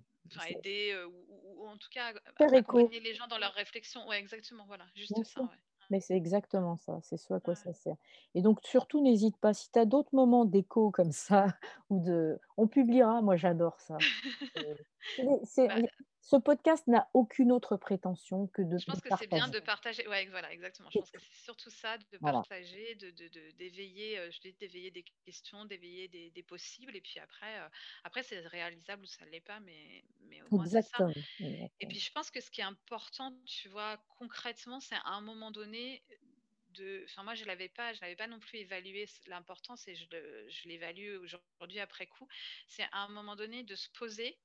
aider 0.49 0.93
euh, 0.93 1.07
ou, 1.07 1.67
en 1.67 1.77
tout 1.79 1.89
cas 1.91 2.13
accompagner 2.39 3.01
les 3.01 3.15
gens 3.15 3.27
dans 3.27 3.39
leurs 3.39 3.55
réflexions. 3.55 4.07
Ouais, 4.07 4.19
exactement. 4.19 4.65
Voilà, 4.67 4.85
bien 5.09 5.23
juste 5.23 5.25
ça. 5.25 5.43
Ouais. 5.43 5.57
Mais 5.91 6.01
c'est 6.01 6.17
exactement 6.17 6.77
ça, 6.77 6.99
c'est 7.03 7.17
ce 7.17 7.33
à 7.33 7.41
quoi 7.41 7.55
Ouais. 7.55 7.61
ça 7.61 7.73
sert. 7.73 7.97
Et 8.35 8.43
donc 8.43 8.59
surtout 8.63 9.01
n'hésite 9.03 9.39
pas, 9.39 9.55
si 9.55 9.71
tu 9.73 9.79
as 9.79 9.87
d'autres 9.87 10.15
moments 10.15 10.45
d'écho 10.45 10.91
comme 10.91 11.13
ça 11.13 11.47
ou 11.91 12.01
de 12.01 12.39
on 12.59 12.69
publiera, 12.69 13.23
moi 13.23 13.37
j'adore 13.37 13.81
ça. 13.81 14.05
C'est 15.45 15.69
Bah, 15.69 15.75
ce 16.21 16.37
podcast 16.37 16.87
n'a 16.87 17.09
aucune 17.15 17.53
autre 17.53 17.77
prétention 17.77 18.47
que 18.49 18.63
de 18.63 18.79
je 18.79 18.87
pense 18.87 19.01
que 19.01 19.11
c'est 19.11 19.27
bien 19.27 19.49
de 19.49 19.59
partager. 19.59 20.07
Ouais, 20.07 20.27
voilà, 20.29 20.53
exactement. 20.53 20.89
Je 20.91 20.99
pense 20.99 21.11
que 21.11 21.21
c'est 21.21 21.35
surtout 21.35 21.69
ça, 21.71 21.99
de 21.99 22.19
partager, 22.19 22.95
de, 22.95 23.11
de, 23.11 23.27
de- 23.29 23.51
d'éveiller, 23.53 24.19
euh, 24.19 24.31
je 24.31 24.39
dis 24.41 24.53
d'éveiller 24.55 24.93
des 24.93 25.05
questions, 25.25 25.65
d'éveiller 25.65 26.07
des, 26.09 26.31
des 26.31 26.43
possibles. 26.45 26.95
Et 26.97 27.01
puis 27.01 27.19
après, 27.19 27.59
euh, 27.61 27.69
après 28.05 28.23
c'est 28.23 28.39
réalisable 28.47 29.03
ou 29.03 29.07
ça 29.07 29.25
ne 29.27 29.31
l'est 29.31 29.41
pas, 29.41 29.59
mais, 29.61 30.05
mais 30.21 30.43
au 30.43 30.49
moins 30.51 30.67
c'est 30.67 30.83
ça. 30.83 31.03
exactement, 31.03 31.15
Et 31.81 31.87
puis 31.87 32.01
je 32.01 32.11
pense 32.13 32.31
que 32.31 32.41
ce 32.41 32.51
qui 32.51 32.61
est 32.61 32.65
important, 32.65 33.41
tu 33.47 33.69
vois, 33.69 33.99
concrètement, 34.19 34.81
c'est 34.81 34.97
à 34.97 35.09
un 35.11 35.21
moment 35.23 35.51
donné 35.51 36.05
de. 36.71 37.05
Enfin, 37.07 37.25
moi, 37.25 37.35
je 37.35 37.45
l'avais 37.47 37.69
pas, 37.71 37.95
je 37.95 38.01
n'avais 38.03 38.17
pas 38.17 38.29
non 38.29 38.41
plus 38.41 38.59
évalué 38.61 39.07
l'importance 39.27 39.89
et 39.89 39.95
je, 39.97 40.07
l'évalue 40.69 41.19
aujourd'hui 41.23 41.81
après 41.81 42.07
coup. 42.07 42.29
C'est 42.69 42.85
à 42.93 42.99
un 43.05 43.09
moment 43.09 43.37
donné 43.37 43.65
de 43.65 43.77
se 43.77 43.89
poser 43.91 44.39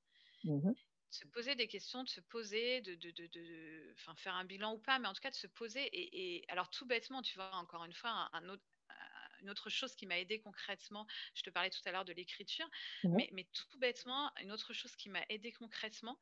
Mmh 0.44 0.60
mh. 0.64 0.74
Se 1.14 1.26
poser 1.26 1.54
des 1.54 1.68
questions, 1.68 2.04
de 2.04 2.08
se 2.08 2.20
poser, 2.20 2.80
de, 2.82 2.94
de, 2.96 3.10
de, 3.12 3.26
de- 3.28 3.92
enfin, 3.94 4.14
faire 4.16 4.34
un 4.34 4.44
bilan 4.44 4.74
ou 4.74 4.78
pas, 4.78 4.98
mais 4.98 5.08
en 5.08 5.12
tout 5.14 5.20
cas 5.22 5.30
de 5.30 5.34
se 5.36 5.46
poser. 5.46 5.82
Et, 5.86 6.36
et 6.38 6.44
alors 6.50 6.70
tout 6.70 6.86
bêtement, 6.86 7.22
tu 7.22 7.34
vois, 7.36 7.54
encore 7.56 7.84
une 7.84 7.92
fois, 7.94 8.10
un, 8.10 8.30
un 8.32 8.48
autre, 8.48 8.64
un- 8.90 9.40
une 9.42 9.50
autre 9.50 9.70
chose 9.70 9.94
qui 9.96 10.06
m'a 10.06 10.18
aidé 10.18 10.40
concrètement, 10.40 11.06
je 11.34 11.42
te 11.42 11.50
parlais 11.50 11.70
tout 11.70 11.80
à 11.86 11.92
l'heure 11.92 12.04
de 12.04 12.12
l'écriture, 12.12 12.68
Mmh 13.04 13.18
mais, 13.18 13.28
mais 13.32 13.44
tout 13.44 13.78
bêtement, 13.78 14.32
une 14.40 14.52
autre 14.52 14.72
chose 14.72 14.96
qui 14.96 15.08
m'a 15.10 15.24
aidé 15.28 15.52
concrètement, 15.52 16.18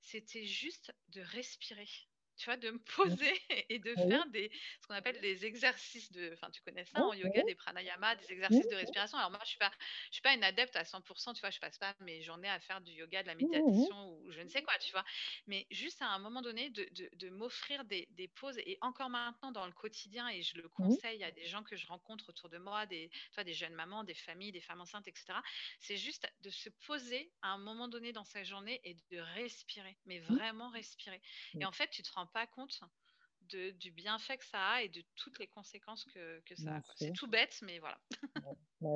c'était 0.00 0.46
juste 0.46 0.92
de 1.08 1.20
respirer. 1.22 1.88
Tu 2.36 2.44
vois, 2.46 2.56
de 2.56 2.70
me 2.70 2.78
poser 2.96 3.40
et 3.68 3.78
de 3.78 3.96
Oui, 3.96 4.04
faire 4.06 4.26
des, 4.26 4.50
ce 4.80 4.86
qu'on 4.86 4.94
appelle 4.94 5.20
des 5.20 5.44
exercices 5.46 6.12
de, 6.12 6.30
enfin, 6.34 6.50
tu 6.50 6.60
connais 6.62 6.84
ça 6.84 7.04
oui, 7.04 7.06
en 7.06 7.14
yoga, 7.14 7.42
des 7.44 7.54
pranayama, 7.54 8.16
des 8.16 8.32
exercices 8.32 8.68
de 8.68 8.76
respiration. 8.76 9.18
Alors 9.18 9.30
moi, 9.30 9.40
je 9.44 9.50
suis 9.50 9.58
pas, 9.58 9.72
je 10.10 10.14
suis 10.16 10.22
pas 10.22 10.34
une 10.34 10.44
adepte 10.44 10.76
à 10.76 10.84
100%, 10.84 11.32
tu 11.34 11.40
vois, 11.40 11.50
je 11.50 11.58
passe 11.60 11.78
pas 11.78 11.94
mes 12.00 12.22
journées 12.22 12.48
à 12.48 12.60
faire 12.60 12.80
du 12.80 12.92
yoga, 12.92 13.22
de 13.22 13.28
la 13.28 13.34
méditation 13.34 14.10
ou 14.10 14.30
je 14.30 14.40
ne 14.40 14.48
sais 14.48 14.62
quoi, 14.62 14.78
tu 14.78 14.92
vois. 14.92 15.04
Mais 15.46 15.66
juste 15.70 16.02
à 16.02 16.08
un 16.08 16.18
moment 16.18 16.42
donné, 16.42 16.70
de, 16.70 16.86
de, 16.92 17.08
de 17.14 17.30
m'offrir 17.30 17.84
des, 17.84 18.06
des 18.10 18.28
pauses 18.28 18.58
et 18.58 18.78
encore 18.80 19.10
maintenant 19.10 19.52
dans 19.52 19.66
le 19.66 19.72
quotidien, 19.72 20.28
et 20.28 20.42
je 20.42 20.56
le 20.56 20.68
conseille 20.68 21.22
à 21.24 21.30
des 21.32 21.46
gens 21.46 21.62
que 21.62 21.76
je 21.76 21.86
rencontre 21.86 22.28
autour 22.30 22.48
de 22.48 22.58
moi, 22.58 22.86
des, 22.86 23.08
tu 23.10 23.18
vois, 23.34 23.44
des 23.44 23.54
jeunes 23.54 23.74
mamans, 23.74 24.04
des 24.04 24.14
familles, 24.14 24.52
des 24.52 24.60
femmes 24.60 24.80
enceintes, 24.80 25.08
etc. 25.08 25.42
C'est 25.78 25.96
juste 25.96 26.28
de 26.40 26.50
se 26.50 26.68
poser 26.86 27.32
à 27.42 27.48
un 27.48 27.58
moment 27.58 27.88
donné 27.88 28.12
dans 28.12 28.24
sa 28.24 28.42
journée 28.44 28.80
et 28.84 28.94
de 29.10 29.18
respirer, 29.18 29.98
mais 30.04 30.18
vraiment 30.20 30.70
respirer. 30.70 31.20
Et 31.60 31.64
en 31.64 31.72
fait, 31.72 31.88
tu 31.90 32.02
te 32.02 32.10
rends 32.12 32.25
pas 32.26 32.46
compte 32.46 32.80
de, 33.42 33.70
du 33.70 33.90
bienfait 33.90 34.36
que 34.38 34.44
ça 34.44 34.60
a 34.60 34.82
et 34.82 34.88
de 34.88 35.02
toutes 35.14 35.38
les 35.38 35.46
conséquences 35.46 36.04
que, 36.06 36.40
que 36.40 36.56
ça 36.56 36.76
a. 36.76 36.82
C'est 36.96 37.12
tout 37.12 37.28
bête, 37.28 37.58
mais 37.62 37.78
voilà. 37.78 37.98
Ouais, 38.44 38.56
bah, 38.80 38.90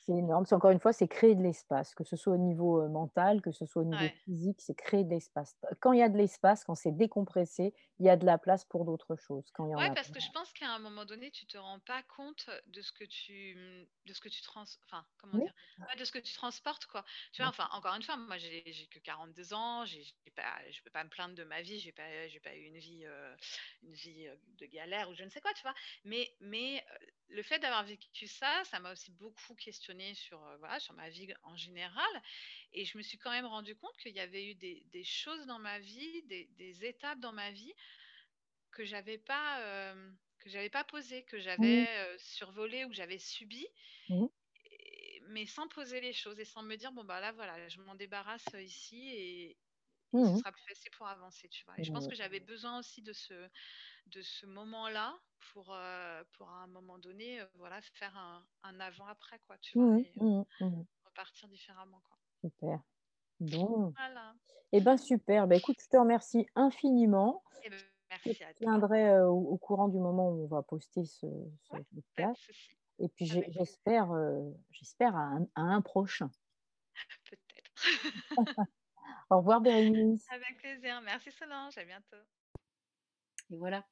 c'est 0.00 0.12
énorme. 0.12 0.46
C'est 0.46 0.54
encore 0.54 0.70
une 0.70 0.80
fois, 0.80 0.92
c'est 0.92 1.08
créer 1.08 1.34
de 1.34 1.42
l'espace, 1.42 1.94
que 1.94 2.04
ce 2.04 2.16
soit 2.16 2.34
au 2.34 2.38
niveau, 2.38 2.88
mental, 2.88 3.42
que 3.42 3.52
ce 3.52 3.66
soit 3.66 3.82
au 3.82 3.84
niveau 3.84 4.08
Ouais. 4.08 4.16
physique, 4.24 4.60
c'est 4.60 4.74
créer 4.74 5.04
de 5.04 5.10
l'espace. 5.10 5.56
Quand 5.80 5.92
il 5.92 5.98
y 6.00 6.02
a 6.02 6.08
de 6.08 6.16
l'espace, 6.18 6.64
quand 6.64 6.74
c'est 6.74 6.92
décompressé, 6.92 7.74
il 7.98 8.06
y 8.06 8.10
a 8.10 8.16
de 8.16 8.26
la 8.26 8.38
place 8.38 8.64
pour 8.64 8.84
d'autres 8.84 9.16
choses. 9.16 9.52
A 9.76 9.90
parce 9.90 10.10
pas 10.10 10.10
que 10.10 10.20
je 10.20 10.30
pense 10.30 10.52
qu'à 10.52 10.70
un 10.70 10.78
moment 10.78 11.04
donné, 11.04 11.30
tu 11.30 11.46
te 11.46 11.56
rends 11.56 11.80
pas 11.80 12.02
compte 12.02 12.50
de 12.66 12.82
ce 12.82 12.92
que 12.92 13.04
tu, 13.04 13.88
de 14.04 14.12
ce 14.12 14.20
que 14.20 14.28
tu 14.28 14.42
trans, 14.42 14.64
enfin, 14.84 15.06
comment 15.16 15.38
oui, 15.38 15.40
dire, 15.40 15.52
ouais, 15.88 15.96
de 15.96 16.04
ce 16.04 16.12
que 16.12 16.18
tu 16.18 16.32
transportes, 16.34 16.86
quoi. 16.86 17.04
Tu 17.32 17.40
vois, 17.42 17.48
mmh, 17.48 17.50
enfin, 17.50 17.68
encore 17.72 17.94
une 17.94 18.02
fois, 18.02 18.16
moi, 18.16 18.36
j'ai, 18.38 18.62
que 18.90 18.98
42 18.98 19.54
ans, 19.54 19.84
j'ai 19.86 20.04
pas, 20.34 20.58
je 20.70 20.82
peux 20.82 20.90
pas 20.90 21.04
me 21.04 21.08
plaindre 21.08 21.34
de 21.34 21.44
ma 21.44 21.62
vie, 21.62 21.78
j'ai 21.80 21.92
pas, 21.92 22.28
j'ai 22.28 22.40
pas 22.40 22.54
eu 22.56 22.64
une 22.64 22.78
vie, 22.78 23.04
euh, 23.06 23.34
une 23.82 23.94
vie 23.94 24.28
de 24.58 24.66
galère 24.66 25.08
ou 25.08 25.14
je 25.14 25.22
ne 25.24 25.30
sais 25.30 25.40
quoi, 25.40 25.52
tu 25.54 25.62
vois. 25.62 25.74
Mais, 26.04 26.30
mais 26.40 26.84
le 27.28 27.42
fait 27.42 27.58
d'avoir 27.58 27.84
vécu 27.84 28.26
ça, 28.26 28.62
ça 28.64 28.80
m'a 28.80 28.92
aussi 28.92 29.12
beaucoup 29.12 29.54
questionné 29.54 29.89
sur, 30.14 30.38
voilà, 30.58 30.80
sur 30.80 30.94
ma 30.94 31.08
vie 31.10 31.32
en 31.42 31.56
général. 31.56 32.22
Et 32.72 32.84
je 32.84 32.98
me 32.98 33.02
suis 33.02 33.18
quand 33.18 33.30
même 33.30 33.46
rendu 33.46 33.76
compte 33.76 33.96
qu'il 33.98 34.14
y 34.14 34.20
avait 34.20 34.50
eu 34.50 34.54
des, 34.54 34.84
des 34.86 35.04
choses 35.04 35.46
dans 35.46 35.58
ma 35.58 35.78
vie, 35.78 36.22
des, 36.24 36.46
des 36.46 36.84
étapes 36.84 37.20
dans 37.20 37.32
ma 37.32 37.50
vie 37.50 37.72
que 38.72 38.84
j'avais 38.84 39.18
pas 39.18 39.60
euh, 39.62 40.12
que 40.38 40.48
j'avais 40.50 40.70
pas 40.70 40.84
posé, 40.84 41.24
que 41.24 41.38
mmh, 41.56 41.86
j'avais 41.86 42.14
euh, 42.14 42.18
survolé 42.18 42.84
ou 42.84 42.88
que 42.88 42.94
j'avais 42.94 43.18
subi, 43.18 43.66
mmh, 44.08 44.28
et- 44.70 45.20
mais 45.28 45.46
sans 45.46 45.68
poser 45.68 46.00
les 46.00 46.12
choses 46.12 46.38
et 46.40 46.44
sans 46.44 46.62
me 46.62 46.76
dire 46.76 46.92
bon 46.92 47.04
bah 47.04 47.20
là 47.20 47.32
voilà, 47.32 47.68
je 47.68 47.80
m'en 47.80 47.94
débarrasse 47.94 48.46
ici 48.58 49.08
et, 49.08 49.58
ce 50.22 50.36
mmh 50.36 50.40
sera 50.40 50.52
plus 50.52 50.64
facile 50.68 50.90
pour 50.98 51.08
avancer, 51.08 51.48
tu 51.50 51.64
vois. 51.66 51.80
Et 51.80 51.84
je 51.84 51.90
pense 51.92 52.06
mmh, 52.06 52.10
que 52.10 52.16
j'avais 52.16 52.40
besoin 52.40 52.78
aussi 52.80 53.02
de 53.02 53.12
ce 53.14 53.48
de 54.06 54.22
ce 54.22 54.46
moment-là 54.46 55.18
pour 55.52 55.72
euh, 55.74 56.22
pour 56.32 56.48
à 56.48 56.62
un 56.62 56.66
moment 56.66 56.98
donné 56.98 57.40
euh, 57.40 57.46
voilà 57.54 57.80
faire 57.82 58.16
un, 58.16 58.44
un 58.62 58.80
avant-après 58.80 59.38
quoi, 59.46 59.56
tu 59.58 59.78
vois, 59.78 59.86
mmh 59.86 59.98
et 59.98 60.12
euh, 60.20 60.24
mmh 60.24 60.44
mmh 60.60 60.84
repartir 61.04 61.48
différemment 61.48 62.00
quoi. 62.04 62.16
Super. 62.42 62.80
Bon, 63.40 63.92
Voilà. 63.96 64.34
et 64.72 64.80
ben, 64.80 64.96
super. 64.98 65.46
Bah, 65.46 65.56
écoute, 65.56 65.76
je 65.80 65.88
te 65.88 65.96
remercie 65.96 66.46
infiniment. 66.54 67.42
Et 67.64 67.70
ben, 67.70 67.78
Je 68.26 68.44
à 68.44 68.54
tiendrai, 68.54 69.18
au 69.22 69.38
au 69.38 69.56
courant 69.58 69.88
du 69.88 69.98
moment 69.98 70.28
où 70.30 70.44
on 70.44 70.46
va 70.46 70.62
poster 70.62 71.04
ce 71.04 71.26
ce 71.62 71.72
Ouais, 71.72 71.84
podcast 71.94 72.50
et 72.98 73.08
puis 73.08 73.26
j'espère, 73.26 74.10
j'espère 74.70 75.16
à 75.16 75.22
un 75.22 75.46
à 75.54 75.62
un 75.62 75.80
prochain. 75.80 76.30
Peut-être. 77.30 77.72
Au 79.30 79.38
revoir 79.38 79.60
Bérénice. 79.60 80.26
Avec 80.30 80.58
plaisir. 80.58 81.00
Merci 81.02 81.30
Solange. 81.32 81.78
À 81.78 81.84
bientôt. 81.84 82.16
Et 83.50 83.56
voilà, 83.56 83.84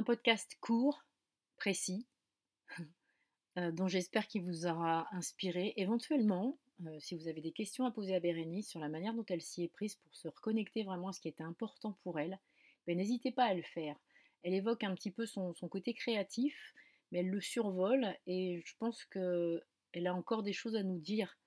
un 0.00 0.02
podcast 0.02 0.56
court, 0.62 1.04
précis, 1.58 2.08
heu, 3.56 3.72
dont 3.72 3.88
j'espère 3.88 4.26
qu'il 4.26 4.42
vous 4.42 4.66
aura 4.66 5.06
inspiré. 5.12 5.72
Éventuellement, 5.76 6.58
heu, 6.86 6.98
si 7.00 7.14
vous 7.16 7.28
avez 7.28 7.40
des 7.40 7.52
questions 7.52 7.84
à 7.86 7.90
poser 7.90 8.14
à 8.14 8.20
Bérénice 8.20 8.68
sur 8.68 8.80
la 8.80 8.88
manière 8.88 9.14
dont 9.14 9.24
elle 9.28 9.42
s'y 9.42 9.64
est 9.64 9.68
prise 9.68 9.96
pour 9.96 10.14
se 10.14 10.28
reconnecter 10.28 10.82
vraiment 10.84 11.08
à 11.08 11.12
ce 11.12 11.20
qui 11.20 11.28
était 11.28 11.42
important 11.44 11.98
pour 12.02 12.18
elle, 12.18 12.38
beh, 12.86 12.94
n'hésitez 12.94 13.32
pas 13.32 13.44
à 13.44 13.54
le 13.54 13.62
faire. 13.62 13.96
Elle 14.42 14.54
évoque 14.54 14.84
un 14.84 14.94
petit 14.94 15.10
peu 15.10 15.26
son 15.26 15.52
côté 15.70 15.92
créatif, 15.94 16.74
mais 17.12 17.20
elle 17.20 17.28
le 17.28 17.40
survole 17.40 18.06
et 18.26 18.62
je 18.64 18.74
pense 18.78 19.04
qu'elle 19.04 20.06
a 20.06 20.14
encore 20.14 20.42
des 20.42 20.52
choses 20.54 20.76
à 20.76 20.82
nous 20.82 20.98
dire, 20.98 21.38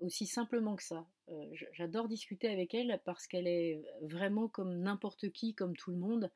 aussi 0.00 0.26
simplement 0.26 0.76
que 0.76 0.82
ça. 0.84 1.06
Heu, 1.30 1.50
j 1.54 1.66
j'adore 1.72 2.08
discuter 2.08 2.48
avec 2.48 2.74
elle 2.74 3.00
parce 3.04 3.26
qu'elle 3.26 3.46
est 3.48 3.82
vraiment 4.02 4.48
comme 4.48 4.78
n'importe 4.80 5.30
qui, 5.32 5.54
comme 5.54 5.76
tout 5.76 5.90
le 5.90 5.98
monde. 5.98 6.30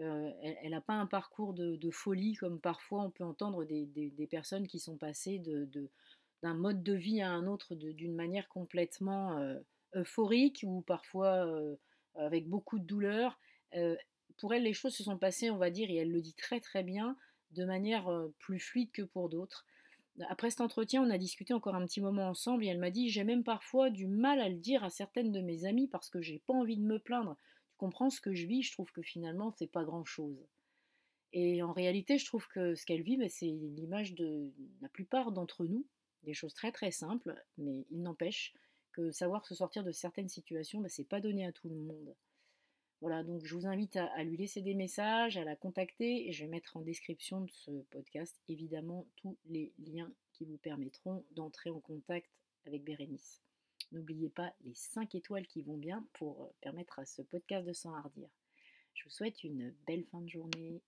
Heu, 0.00 0.32
elle 0.40 0.70
n'a 0.70 0.80
pas 0.80 0.94
un 0.94 1.06
parcours 1.06 1.54
de 1.54 1.90
folie 1.90 2.34
comme 2.34 2.60
parfois 2.60 3.02
on 3.02 3.10
peut 3.10 3.24
entendre 3.24 3.64
des 3.64 4.28
personnes 4.30 4.66
qui 4.68 4.78
sont 4.78 4.96
passées 4.96 5.42
d'un 6.42 6.54
mode 6.54 6.82
de 6.82 6.92
vie 6.94 7.20
à 7.20 7.30
un 7.30 7.46
autre 7.46 7.74
d'une 7.74 8.14
manière 8.14 8.48
complètement 8.48 9.38
euphorique 9.94 10.64
ou 10.66 10.82
parfois 10.82 11.50
avec 12.14 12.48
beaucoup 12.48 12.78
de 12.78 12.84
douleur. 12.84 13.38
pour 14.38 14.54
elle, 14.54 14.62
les 14.62 14.72
choses 14.72 14.94
se 14.94 15.02
sont 15.02 15.18
passées, 15.18 15.50
on 15.50 15.58
va 15.58 15.70
dire, 15.70 15.90
et 15.90 15.96
elle 15.96 16.12
le 16.12 16.20
dit 16.20 16.34
très 16.34 16.60
très 16.60 16.82
bien, 16.84 17.16
de 17.52 17.64
manière 17.64 18.08
plus 18.38 18.60
fluide 18.60 18.92
que 18.92 19.02
pour 19.02 19.28
d'autres. 19.28 19.66
Après 20.28 20.50
cet 20.50 20.60
entretien, 20.60 21.02
on 21.02 21.10
a 21.10 21.18
discuté 21.18 21.54
encore 21.54 21.74
un 21.76 21.86
petit 21.86 22.00
moment 22.00 22.28
ensemble 22.28 22.64
et 22.64 22.68
elle 22.68 22.78
m'a 22.78 22.90
dit 22.90 23.08
j'ai 23.08 23.24
même 23.24 23.44
parfois 23.44 23.90
du 23.90 24.06
mal 24.06 24.40
à 24.40 24.48
le 24.48 24.56
dire 24.56 24.82
à 24.84 24.90
certaines 24.90 25.32
de 25.32 25.40
mes 25.40 25.64
amies 25.64 25.86
parce 25.88 26.10
que 26.10 26.20
j'ai 26.20 26.40
pas 26.46 26.54
envie 26.54 26.76
de 26.76 26.82
me 26.82 26.98
plaindre. 26.98 27.36
Tu 27.78 27.84
comprends 27.84 28.10
ce 28.10 28.20
que 28.20 28.34
je 28.34 28.44
vis, 28.44 28.64
je 28.64 28.72
trouve 28.72 28.90
que 28.90 29.02
finalement 29.02 29.52
c'est 29.52 29.70
pas 29.70 29.84
grand 29.84 30.04
chose. 30.04 30.44
Et 31.32 31.62
en 31.62 31.72
réalité, 31.72 32.18
je 32.18 32.26
trouve 32.26 32.48
que 32.48 32.74
ce 32.74 32.84
qu'elle 32.84 33.02
vit, 33.02 33.16
c'est 33.30 33.46
l'image 33.46 34.14
de 34.14 34.52
la 34.82 34.88
plupart 34.88 35.30
d'entre 35.30 35.64
nous, 35.64 35.86
des 36.24 36.34
choses 36.34 36.54
très 36.54 36.72
très 36.72 36.90
simples, 36.90 37.40
mais 37.56 37.86
il 37.92 38.02
n'empêche 38.02 38.52
que 38.90 39.12
savoir 39.12 39.46
se 39.46 39.54
sortir 39.54 39.84
de 39.84 39.92
certaines 39.92 40.28
situations, 40.28 40.80
bah, 40.80 40.88
c'est 40.88 41.08
pas 41.08 41.20
donné 41.20 41.46
à 41.46 41.52
tout 41.52 41.68
le 41.68 41.76
monde. 41.76 42.16
Voilà, 43.00 43.22
donc 43.22 43.44
je 43.44 43.54
vous 43.54 43.68
invite 43.68 43.94
à, 43.94 44.24
lui 44.24 44.36
laisser 44.36 44.60
des 44.60 44.74
messages, 44.74 45.36
à 45.36 45.44
la 45.44 45.54
contacter, 45.54 46.28
et 46.28 46.32
je 46.32 46.42
vais 46.42 46.50
mettre 46.50 46.76
en 46.76 46.80
description 46.80 47.42
de 47.42 47.50
ce 47.52 47.70
podcast 47.90 48.40
évidemment 48.48 49.06
tous 49.14 49.38
les 49.44 49.72
liens 49.78 50.12
qui 50.32 50.46
vous 50.46 50.58
permettront 50.58 51.24
d'entrer 51.30 51.70
en 51.70 51.78
contact 51.78 52.28
avec 52.66 52.82
Bérénice. 52.82 53.40
N'oubliez 53.92 54.28
pas 54.28 54.52
les 54.60 54.74
5 54.74 55.14
étoiles 55.14 55.46
qui 55.46 55.62
vont 55.62 55.76
bien 55.76 56.06
pour 56.12 56.44
euh, 56.44 56.48
permettre 56.60 56.98
à 56.98 57.06
ce 57.06 57.22
podcast 57.22 57.66
de 57.66 57.72
s'enhardir. 57.72 58.28
Je 58.94 59.04
vous 59.04 59.10
souhaite 59.10 59.44
une 59.44 59.74
belle 59.86 60.04
fin 60.04 60.20
de 60.20 60.28
journée 60.28 60.82